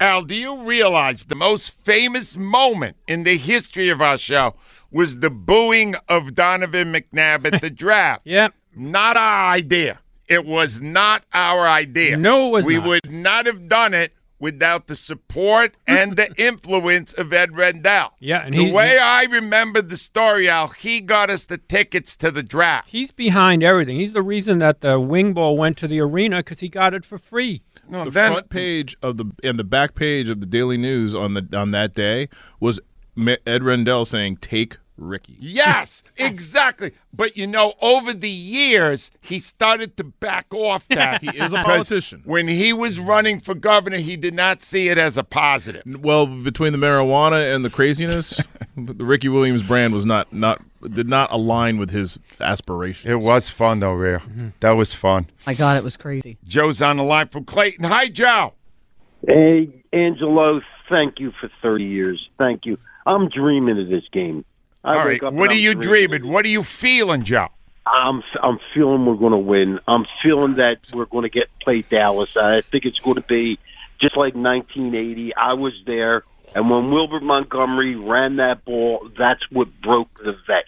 Al, 0.00 0.22
do 0.22 0.34
you 0.34 0.64
realize 0.64 1.26
the 1.26 1.36
most 1.36 1.70
famous 1.70 2.36
moment 2.36 2.96
in 3.06 3.22
the 3.22 3.36
history 3.36 3.88
of 3.88 4.02
our 4.02 4.18
show 4.18 4.54
was 4.92 5.18
the 5.18 5.30
booing 5.30 5.94
of 6.08 6.34
Donovan 6.34 6.92
McNabb 6.92 7.52
at 7.52 7.60
the 7.60 7.70
draft? 7.84 8.22
Yep. 8.24 8.54
Not 8.76 9.16
our 9.16 9.50
idea. 9.52 9.98
It 10.28 10.46
was 10.46 10.80
not 10.80 11.24
our 11.34 11.66
idea. 11.68 12.16
No, 12.16 12.48
it 12.48 12.50
was 12.50 12.64
we 12.64 12.76
not. 12.76 12.86
would 12.86 13.10
not 13.10 13.46
have 13.46 13.68
done 13.68 13.92
it 13.92 14.12
without 14.38 14.86
the 14.88 14.96
support 14.96 15.74
and 15.86 16.16
the 16.16 16.32
influence 16.42 17.12
of 17.12 17.32
Ed 17.32 17.54
Rendell. 17.56 18.12
Yeah, 18.18 18.44
and 18.44 18.54
the 18.54 18.64
he- 18.66 18.72
way 18.72 18.98
I 18.98 19.24
remember 19.24 19.82
the 19.82 19.96
story, 19.96 20.48
Al, 20.48 20.68
he 20.68 21.00
got 21.00 21.30
us 21.30 21.44
the 21.44 21.58
tickets 21.58 22.16
to 22.16 22.30
the 22.30 22.42
draft. 22.42 22.88
He's 22.90 23.10
behind 23.12 23.62
everything. 23.62 23.96
He's 24.00 24.14
the 24.14 24.22
reason 24.22 24.58
that 24.58 24.80
the 24.80 24.98
wing 24.98 25.32
bowl 25.32 25.56
went 25.56 25.76
to 25.78 25.86
the 25.88 26.00
arena 26.00 26.38
because 26.38 26.60
he 26.60 26.68
got 26.68 26.92
it 26.94 27.04
for 27.04 27.18
free. 27.18 27.62
No, 27.88 28.04
the 28.06 28.10
then- 28.10 28.32
front 28.32 28.48
page 28.48 28.96
of 29.02 29.16
the 29.16 29.26
and 29.44 29.58
the 29.58 29.64
back 29.64 29.94
page 29.94 30.28
of 30.28 30.40
the 30.40 30.46
Daily 30.46 30.76
News 30.78 31.14
on 31.14 31.34
the 31.34 31.46
on 31.52 31.70
that 31.72 31.94
day 31.94 32.28
was 32.58 32.80
Ed 33.46 33.62
Rendell 33.62 34.04
saying, 34.04 34.38
"Take 34.38 34.76
Ricky." 35.02 35.36
Yes, 35.52 36.02
exactly. 36.16 36.92
But 37.12 37.36
you 37.36 37.46
know, 37.46 37.74
over 37.80 38.12
the 38.14 38.30
years, 38.30 39.10
he 39.20 39.38
started 39.38 39.96
to 39.98 40.04
back 40.04 40.46
off 40.52 40.86
that. 40.88 41.20
He 41.22 41.28
is 41.38 41.52
a 41.52 41.62
politician. 41.62 42.22
When 42.24 42.48
he 42.48 42.72
was 42.72 42.98
running 42.98 43.40
for 43.40 43.54
governor, 43.54 43.98
he 43.98 44.16
did 44.16 44.34
not 44.34 44.62
see 44.62 44.88
it 44.88 44.98
as 44.98 45.18
a 45.18 45.24
positive. 45.24 45.82
Well, 45.86 46.26
between 46.26 46.72
the 46.72 46.78
marijuana 46.78 47.54
and 47.54 47.64
the 47.64 47.70
craziness, 47.70 48.40
the 48.76 49.04
Ricky 49.04 49.28
Williams 49.28 49.62
brand 49.62 49.92
was 49.92 50.06
not 50.06 50.32
not 50.32 50.62
did 50.88 51.08
not 51.08 51.30
align 51.30 51.78
with 51.78 51.90
his 51.90 52.18
aspirations. 52.40 53.10
It 53.10 53.20
was 53.20 53.48
fun, 53.48 53.80
though, 53.80 53.92
Rhea. 53.92 54.18
Mm-hmm. 54.18 54.48
That 54.60 54.72
was 54.72 54.92
fun. 54.92 55.30
My 55.46 55.54
God, 55.54 55.76
it 55.76 55.84
was 55.84 55.96
crazy. 55.96 56.38
Joe's 56.44 56.82
on 56.82 56.96
the 56.96 57.02
line 57.02 57.28
from 57.28 57.44
Clayton. 57.44 57.84
Hi, 57.84 58.08
Joe. 58.08 58.54
Hey, 59.26 59.84
Angelo, 59.92 60.60
thank 60.88 61.20
you 61.20 61.32
for 61.40 61.48
30 61.62 61.84
years. 61.84 62.28
Thank 62.38 62.66
you. 62.66 62.78
I'm 63.06 63.28
dreaming 63.28 63.78
of 63.80 63.88
this 63.88 64.04
game. 64.12 64.44
I 64.84 64.96
All 64.96 65.06
right. 65.06 65.22
What 65.32 65.50
are 65.50 65.54
you 65.54 65.74
dreaming. 65.74 66.08
dreaming? 66.18 66.32
What 66.32 66.44
are 66.44 66.48
you 66.48 66.62
feeling, 66.62 67.22
Joe? 67.22 67.48
I'm 67.86 68.22
I'm 68.42 68.58
feeling 68.74 69.06
we're 69.06 69.16
going 69.16 69.32
to 69.32 69.38
win. 69.38 69.80
I'm 69.88 70.06
feeling 70.22 70.54
that 70.54 70.78
we're 70.92 71.06
going 71.06 71.22
to 71.24 71.28
get 71.28 71.48
play 71.60 71.82
Dallas. 71.82 72.36
I 72.36 72.60
think 72.62 72.84
it's 72.84 72.98
going 73.00 73.16
to 73.16 73.22
be 73.22 73.58
just 74.00 74.16
like 74.16 74.34
1980. 74.34 75.34
I 75.34 75.54
was 75.54 75.72
there, 75.86 76.22
and 76.54 76.70
when 76.70 76.90
Wilbert 76.90 77.22
Montgomery 77.22 77.96
ran 77.96 78.36
that 78.36 78.64
ball, 78.64 79.08
that's 79.18 79.42
what 79.50 79.68
broke 79.82 80.16
the 80.18 80.32
vet. 80.46 80.64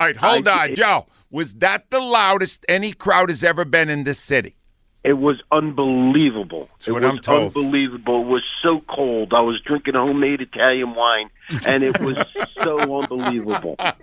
All 0.00 0.06
right, 0.06 0.16
hold 0.16 0.46
I- 0.48 0.68
on, 0.68 0.74
Joe. 0.74 1.06
Was 1.30 1.54
that 1.54 1.90
the 1.90 2.00
loudest 2.00 2.64
any 2.68 2.92
crowd 2.94 3.28
has 3.28 3.44
ever 3.44 3.64
been 3.66 3.88
in 3.90 4.04
this 4.04 4.18
city? 4.18 4.56
It 5.04 5.12
was 5.14 5.36
unbelievable. 5.52 6.68
That's 6.78 6.88
it 6.88 6.92
was 6.92 7.02
unbelievable. 7.28 8.22
It 8.22 8.26
was 8.26 8.42
so 8.62 8.82
cold. 8.88 9.32
I 9.32 9.40
was 9.40 9.60
drinking 9.64 9.94
homemade 9.94 10.40
Italian 10.40 10.94
wine, 10.94 11.30
and 11.66 11.84
it 11.84 11.98
was 12.00 12.18
so 12.62 12.80
unbelievable. 13.02 13.76
I 13.78 13.94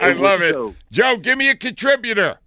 was 0.00 0.18
love 0.18 0.42
it. 0.42 0.54
so- 0.54 0.74
Joe, 0.92 1.16
give 1.16 1.36
me 1.36 1.48
a 1.50 1.56
contributor. 1.56 2.38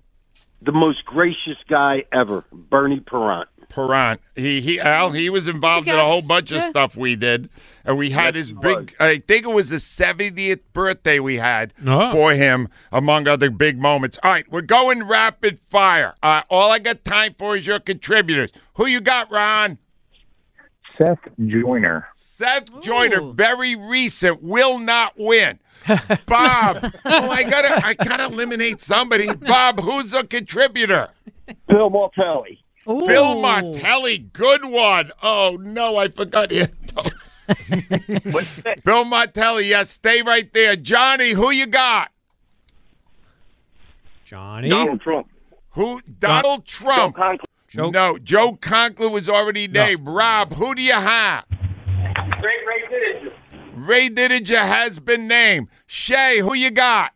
the 0.61 0.71
most 0.71 1.05
gracious 1.05 1.57
guy 1.69 2.03
ever, 2.11 2.45
Bernie 2.51 3.01
Parent. 3.01 3.49
Parent. 3.69 4.19
He 4.35 4.59
he 4.61 4.79
Al, 4.79 5.11
he 5.11 5.29
was 5.29 5.47
involved 5.47 5.87
in 5.87 5.95
a 5.95 6.03
whole 6.03 6.21
bunch 6.21 6.51
of 6.51 6.57
Yeah. 6.57 6.69
stuff 6.69 6.97
we 6.97 7.15
did. 7.15 7.49
And 7.85 7.97
we 7.97 8.09
had 8.09 8.35
Yes, 8.35 8.47
his 8.47 8.47
he 8.49 8.53
big 8.61 8.95
I 8.99 9.19
think 9.19 9.45
it 9.45 9.51
was 9.51 9.69
the 9.69 9.77
70th 9.77 10.59
birthday 10.73 11.19
we 11.19 11.37
had 11.37 11.73
Oh. 11.87 12.11
for 12.11 12.33
him 12.33 12.67
among 12.91 13.27
other 13.27 13.49
big 13.49 13.79
moments. 13.79 14.19
All 14.23 14.31
right, 14.31 14.45
we're 14.51 14.61
going 14.61 15.03
rapid 15.07 15.59
fire. 15.69 16.13
Uh, 16.21 16.41
all 16.49 16.71
I 16.71 16.79
got 16.79 17.05
time 17.05 17.35
for 17.37 17.55
is 17.55 17.65
your 17.67 17.79
contributors. 17.79 18.51
Who 18.73 18.87
you 18.87 18.99
got, 19.01 19.31
Ron? 19.31 19.77
Seth 20.97 21.19
Joyner. 21.45 22.07
Seth 22.15 22.81
Joyner, 22.81 23.21
very 23.31 23.75
recent, 23.75 24.43
will 24.43 24.79
not 24.79 25.13
win. 25.17 25.59
Bob, 26.25 26.93
well, 27.05 27.31
I 27.31 27.43
gotta, 27.43 27.85
I 27.85 27.93
gotta 27.93 28.25
eliminate 28.25 28.81
somebody. 28.81 29.33
Bob, 29.33 29.79
who's 29.79 30.13
a 30.13 30.25
contributor? 30.25 31.07
Phil 31.69 31.89
Martelli. 32.89 33.07
Phil 33.07 33.41
Martelli, 33.41 34.17
good 34.17 34.65
one. 34.65 35.11
Oh 35.21 35.57
no, 35.61 35.97
I 35.97 36.07
forgot 36.09 36.51
him. 36.51 36.69
Phil 38.83 39.05
Martelli, 39.05 39.67
yes, 39.67 39.89
stay 39.91 40.21
right 40.21 40.51
there. 40.53 40.75
Johnny, 40.75 41.31
who 41.31 41.51
you 41.51 41.65
got? 41.67 42.11
Johnny. 44.25 44.69
Donald 44.69 45.01
Trump. 45.01 45.27
Who? 45.71 46.01
Donald 46.19 46.65
Trump. 46.65 47.17
Joe- 47.67 47.89
No, 47.91 48.17
Joe 48.17 48.53
Conklin 48.55 49.11
was 49.11 49.29
already 49.29 49.67
named. 49.67 50.01
Rob, 50.07 50.53
who 50.53 50.73
do 50.75 50.81
you 50.81 50.93
have? 50.93 51.45
Ray 51.51 52.55
Ray 52.67 52.83
Didinger. 52.91 53.33
Ray 53.75 54.09
Didinger 54.09 54.61
has 54.65 54.99
been 54.99 55.27
named. 55.27 55.67
Shay, 55.87 56.39
who 56.39 56.53
you 56.55 56.71
got? 56.71 57.13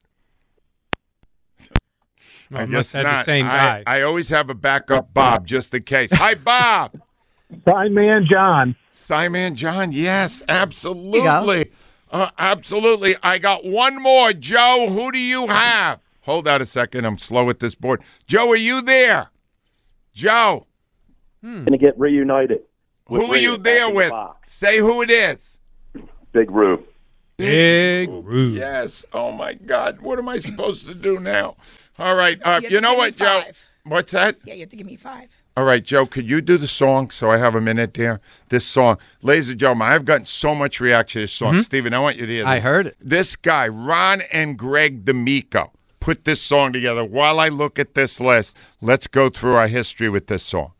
I 2.55 2.65
must 2.65 2.93
have 2.93 3.03
the 3.05 3.23
same 3.23 3.45
I- 3.45 3.49
guy. 3.49 3.83
I, 3.87 4.01
always 4.01 4.29
have 4.29 4.49
a 4.49 4.53
backup 4.53 5.13
Bob 5.13 5.45
just 5.45 5.73
in 5.73 5.83
case. 5.83 6.11
Hi, 6.11 6.35
Bob. 6.35 6.99
Simon 7.65 8.27
John. 8.29 8.75
Simon 8.91 9.55
John, 9.55 9.91
yes, 9.91 10.41
absolutely. 10.47 11.71
Uh, 12.11 12.29
absolutely. 12.37 13.15
I 13.23 13.37
got 13.39 13.65
one 13.65 14.01
more. 14.01 14.33
Joe, 14.33 14.87
who 14.89 15.11
do 15.11 15.19
you 15.19 15.47
have? 15.47 15.99
Hold 16.21 16.47
out 16.47 16.61
a 16.61 16.65
second. 16.65 17.05
I'm 17.05 17.17
slow 17.17 17.49
at 17.49 17.59
this 17.59 17.75
board. 17.75 18.01
Joe, 18.27 18.49
are 18.51 18.55
you 18.55 18.81
there? 18.81 19.29
Joe, 20.13 20.67
Going 21.41 21.65
to 21.65 21.77
get 21.77 21.97
reunited. 21.99 22.61
who 23.07 23.25
are 23.25 23.37
you 23.37 23.57
there 23.57 23.87
in 23.87 23.93
the 23.93 23.95
with? 23.95 24.13
Say 24.47 24.77
who 24.77 25.01
it 25.01 25.11
is. 25.11 25.57
Big 26.31 26.49
Rube. 26.49 26.85
Big 27.37 28.09
Rube. 28.09 28.55
Yes. 28.55 29.05
Oh 29.11 29.31
my 29.31 29.53
God. 29.53 29.99
What 30.01 30.19
am 30.19 30.29
I 30.29 30.37
supposed 30.37 30.87
to 30.87 30.93
do 30.93 31.19
now? 31.19 31.57
All 31.99 32.15
right. 32.15 32.39
Uh, 32.43 32.59
You 32.63 32.69
you 32.69 32.81
know 32.81 32.93
what, 32.95 33.15
Joe? 33.15 33.43
What's 33.85 34.11
that? 34.13 34.37
Yeah, 34.45 34.53
you 34.55 34.61
have 34.61 34.69
to 34.69 34.75
give 34.75 34.87
me 34.87 34.95
five. 34.95 35.29
All 35.55 35.65
right, 35.65 35.83
Joe, 35.83 36.07
could 36.07 36.27
you 36.27 36.41
do 36.41 36.57
the 36.57 36.67
song 36.67 37.11
so 37.11 37.29
I 37.29 37.37
have 37.37 37.53
a 37.53 37.61
minute 37.61 37.93
there? 37.93 38.21
This 38.49 38.65
song. 38.65 38.97
Ladies 39.21 39.49
and 39.49 39.59
gentlemen, 39.59 39.87
I've 39.87 40.03
gotten 40.05 40.25
so 40.25 40.55
much 40.55 40.79
reaction 40.79 41.19
to 41.19 41.23
this 41.25 41.31
song. 41.33 41.61
Steven, 41.61 41.93
I 41.93 41.99
want 41.99 42.17
you 42.17 42.25
to 42.25 42.31
hear 42.33 42.43
this. 42.43 42.49
I 42.49 42.59
heard 42.59 42.87
it. 42.87 42.95
This 42.99 43.35
guy, 43.35 43.67
Ron 43.67 44.21
and 44.31 44.57
Greg 44.57 45.05
D'Amico, 45.05 45.71
put 45.99 46.25
this 46.25 46.41
song 46.41 46.73
together. 46.73 47.05
While 47.05 47.39
I 47.39 47.49
look 47.49 47.77
at 47.77 47.93
this 47.93 48.19
list, 48.19 48.57
let's 48.81 49.05
go 49.05 49.29
through 49.29 49.53
our 49.55 49.67
history 49.67 50.09
with 50.09 50.25
this 50.25 50.41
song. 50.41 50.71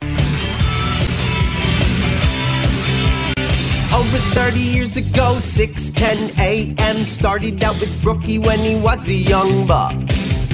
Over 3.94 4.18
30 4.32 4.58
years 4.58 4.96
ago, 4.96 5.36
6:10 5.38 6.36
a.m. 6.40 7.04
Started 7.04 7.62
out 7.62 7.78
with 7.78 8.02
Brookie 8.02 8.38
when 8.40 8.58
he 8.58 8.74
was 8.74 9.08
a 9.08 9.14
young 9.14 9.66
buck. 9.68 9.94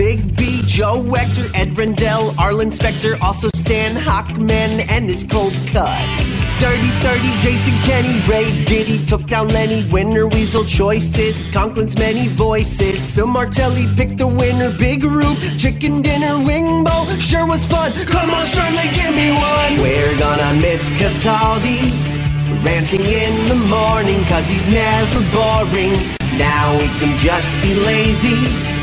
Big 0.00 0.34
B, 0.34 0.62
Joe 0.64 1.02
Hector, 1.12 1.54
Ed 1.54 1.76
Rendell, 1.76 2.34
Arlen 2.38 2.70
Specter, 2.70 3.16
also 3.20 3.50
Stan 3.54 3.94
Hockman 3.94 4.88
and 4.88 5.04
his 5.04 5.24
cold 5.24 5.52
cut. 5.72 6.00
Dirty 6.58 6.88
30, 7.04 7.38
Jason 7.40 7.74
Kenny, 7.82 8.18
Ray 8.26 8.64
Diddy 8.64 9.04
took 9.04 9.26
down 9.26 9.48
Lenny. 9.48 9.86
Winner 9.90 10.26
Weasel 10.28 10.64
choices, 10.64 11.42
Conklin's 11.52 11.98
many 11.98 12.28
voices. 12.28 12.98
So 12.98 13.26
Martelli 13.26 13.86
picked 13.94 14.16
the 14.16 14.26
winner. 14.26 14.72
Big 14.78 15.04
Rube, 15.04 15.36
chicken 15.58 16.00
dinner, 16.00 16.42
wing 16.46 16.82
bowl, 16.82 17.04
sure 17.20 17.46
was 17.46 17.66
fun. 17.66 17.92
Come 18.06 18.30
on, 18.30 18.46
Shirley, 18.46 18.88
give 18.94 19.14
me 19.14 19.32
one. 19.32 19.82
We're 19.84 20.16
gonna 20.16 20.58
miss 20.62 20.88
Cataldi. 20.92 21.84
Ranting 22.64 23.04
in 23.04 23.44
the 23.44 23.60
morning 23.68 24.24
cause 24.24 24.48
he's 24.48 24.66
never 24.72 25.20
boring. 25.30 25.92
Now 26.38 26.72
we 26.78 26.88
can 27.00 27.18
just 27.18 27.52
be 27.60 27.74
lazy. 27.84 28.79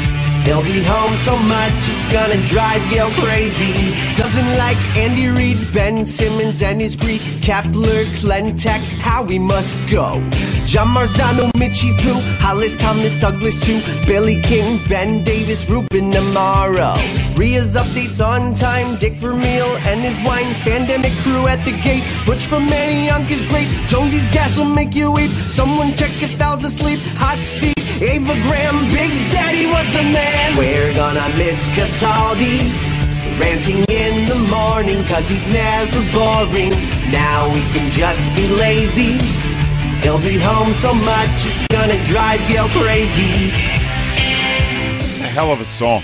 He'll 0.47 0.63
be 0.63 0.81
home 0.81 1.17
so 1.17 1.35
much 1.39 1.73
it's 1.75 2.05
gonna 2.05 2.39
drive 2.47 2.81
Gail 2.89 3.09
crazy. 3.19 3.73
Doesn't 4.15 4.57
like 4.57 4.77
Andy 4.95 5.27
Reid, 5.27 5.57
Ben 5.73 6.05
Simmons 6.05 6.63
and 6.63 6.79
his 6.79 6.95
Greek, 6.95 7.21
Kepler, 7.41 8.05
Clentech, 8.15 8.79
how 8.99 9.23
we 9.23 9.39
must 9.39 9.75
go. 9.91 10.23
John 10.65 10.87
Marzano, 10.95 11.51
Mitchie 11.59 11.91
Pooh, 11.99 12.21
Hollis 12.39 12.77
Thomas, 12.77 13.15
Douglas 13.19 13.59
too, 13.59 13.81
Billy 14.07 14.41
King, 14.41 14.79
Ben 14.87 15.21
Davis, 15.25 15.69
Ruben 15.69 16.11
Amaro. 16.11 16.95
Rhea's 17.37 17.75
updates 17.75 18.25
on 18.25 18.53
time, 18.53 18.97
Dick 18.99 19.15
Vermeil 19.15 19.67
and 19.85 19.99
his 19.99 20.17
wine, 20.25 20.53
Fandemic 20.63 21.11
crew 21.23 21.45
at 21.47 21.65
the 21.65 21.73
gate. 21.73 22.05
Butch 22.25 22.45
from 22.45 22.67
Manayunk 22.67 23.29
is 23.29 23.43
great, 23.43 23.67
Jonesy's 23.89 24.27
gas 24.27 24.57
will 24.57 24.73
make 24.73 24.95
you 24.95 25.11
weep. 25.11 25.29
Someone 25.49 25.93
check 25.93 26.23
if 26.23 26.31
Val's 26.37 26.63
asleep, 26.63 26.99
hot 27.17 27.43
seat. 27.43 27.76
Ava 28.17 28.33
Graham, 28.47 28.85
Big 28.87 29.11
Daddy 29.29 29.67
was 29.67 29.85
the 29.93 30.01
man. 30.01 30.57
We're 30.57 30.91
gonna 30.95 31.29
miss 31.37 31.67
Cataldi. 31.77 32.57
Ranting 33.39 33.83
in 33.93 34.25
the 34.25 34.35
morning 34.49 35.03
cause 35.05 35.29
he's 35.29 35.47
never 35.53 35.99
boring. 36.17 36.71
Now 37.11 37.47
we 37.53 37.61
can 37.73 37.91
just 37.91 38.25
be 38.35 38.47
lazy. 38.55 39.19
He'll 40.01 40.17
be 40.21 40.39
home 40.39 40.73
so 40.73 40.95
much 40.95 41.29
it's 41.45 41.61
gonna 41.67 42.03
drive 42.05 42.39
Gail 42.49 42.67
crazy. 42.69 43.51
A 45.21 45.29
hell 45.29 45.51
of 45.51 45.61
a 45.61 45.65
song. 45.65 46.01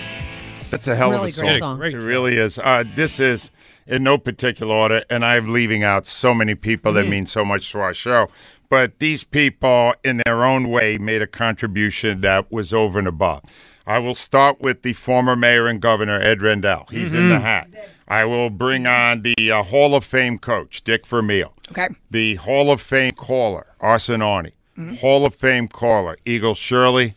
That's 0.69 0.87
a 0.87 0.95
hell 0.95 1.09
Really 1.09 1.31
of 1.31 1.37
a 1.37 1.41
great 1.41 1.57
song. 1.57 1.79
song. 1.79 1.83
It 1.91 1.95
really 1.97 2.37
is. 2.37 2.59
Uh, 2.59 2.83
this 2.95 3.19
is 3.19 3.49
in 3.87 4.03
no 4.03 4.19
particular 4.19 4.73
order, 4.75 5.03
and 5.09 5.25
I'm 5.25 5.51
leaving 5.51 5.83
out 5.83 6.05
so 6.05 6.33
many 6.35 6.53
people 6.53 6.93
that 6.93 7.05
Mm. 7.05 7.09
mean 7.09 7.25
so 7.25 7.43
much 7.43 7.71
to 7.71 7.79
our 7.79 7.93
show. 7.95 8.29
But 8.73 8.97
these 8.97 9.23
people, 9.23 9.93
in 10.03 10.23
their 10.25 10.43
own 10.43 10.67
way, 10.67 10.97
made 10.97 11.21
a 11.21 11.27
contribution 11.27 12.21
that 12.21 12.51
was 12.51 12.73
over 12.73 12.97
and 12.97 13.07
above. 13.07 13.43
I 13.85 13.99
will 13.99 14.15
start 14.15 14.61
with 14.61 14.81
the 14.81 14.93
former 14.93 15.35
mayor 15.35 15.67
and 15.67 15.79
governor, 15.79 16.19
Ed 16.19 16.41
Rendell. 16.41 16.87
He's 16.89 17.13
in 17.13 17.29
the 17.29 17.35
Mhm. 17.35 17.41
hat. 17.43 17.67
I 18.07 18.25
will 18.25 18.49
bring 18.49 18.87
on 18.87 19.21
the 19.21 19.51
uh, 19.51 19.61
Hall 19.61 19.93
of 19.93 20.03
Fame 20.03 20.39
coach, 20.39 20.83
Dick 20.83 21.05
Vermeil. 21.05 21.53
Okay. 21.69 21.89
The 22.09 22.33
Hall 22.37 22.71
of 22.71 22.81
Fame 22.81 23.11
caller, 23.11 23.67
Arson 23.79 24.21
Arnie. 24.21 24.53
Hall 25.01 25.23
of 25.23 25.35
Fame 25.35 25.67
caller, 25.67 26.17
Eagle 26.25 26.55
Shirley. 26.55 27.13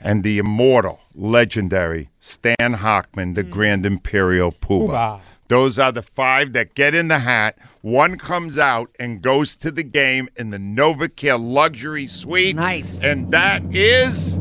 And 0.00 0.22
the 0.24 0.38
immortal, 0.38 1.00
legendary 1.14 2.08
Stan 2.18 2.76
Hockman, 2.76 3.34
the 3.34 3.42
Grand 3.42 3.84
Imperial 3.84 4.52
Poobah. 4.52 4.88
Poobah. 4.88 5.20
Those 5.48 5.78
are 5.78 5.92
the 5.92 6.02
five 6.02 6.52
that 6.54 6.74
get 6.74 6.94
in 6.94 7.08
the 7.08 7.18
hat. 7.18 7.58
One 7.82 8.16
comes 8.16 8.56
out 8.56 8.90
and 8.98 9.20
goes 9.20 9.54
to 9.56 9.70
the 9.70 9.82
game 9.82 10.28
in 10.36 10.50
the 10.50 10.56
NovaCare 10.56 11.38
luxury 11.38 12.06
suite. 12.06 12.56
Nice. 12.56 13.04
And 13.04 13.30
that 13.32 13.62
is, 13.74 14.38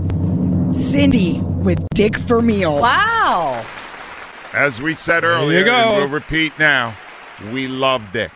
Cindy 0.71 1.39
with 1.39 1.83
Dick 1.93 2.15
Vermeil. 2.17 2.79
Wow. 2.79 3.65
as 4.53 4.81
we 4.81 4.93
said 4.93 5.23
you 5.23 5.29
earlier, 5.29 5.65
go. 5.65 5.73
and 5.75 5.97
we'll 5.97 6.07
repeat 6.07 6.57
now, 6.57 6.95
we 7.51 7.67
love 7.67 8.11
Dick. 8.13 8.31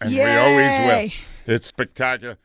And 0.00 0.10
we 0.10 0.20
always 0.20 1.12
will. 1.12 1.54
It's 1.54 1.66
spectacular. 1.68 2.36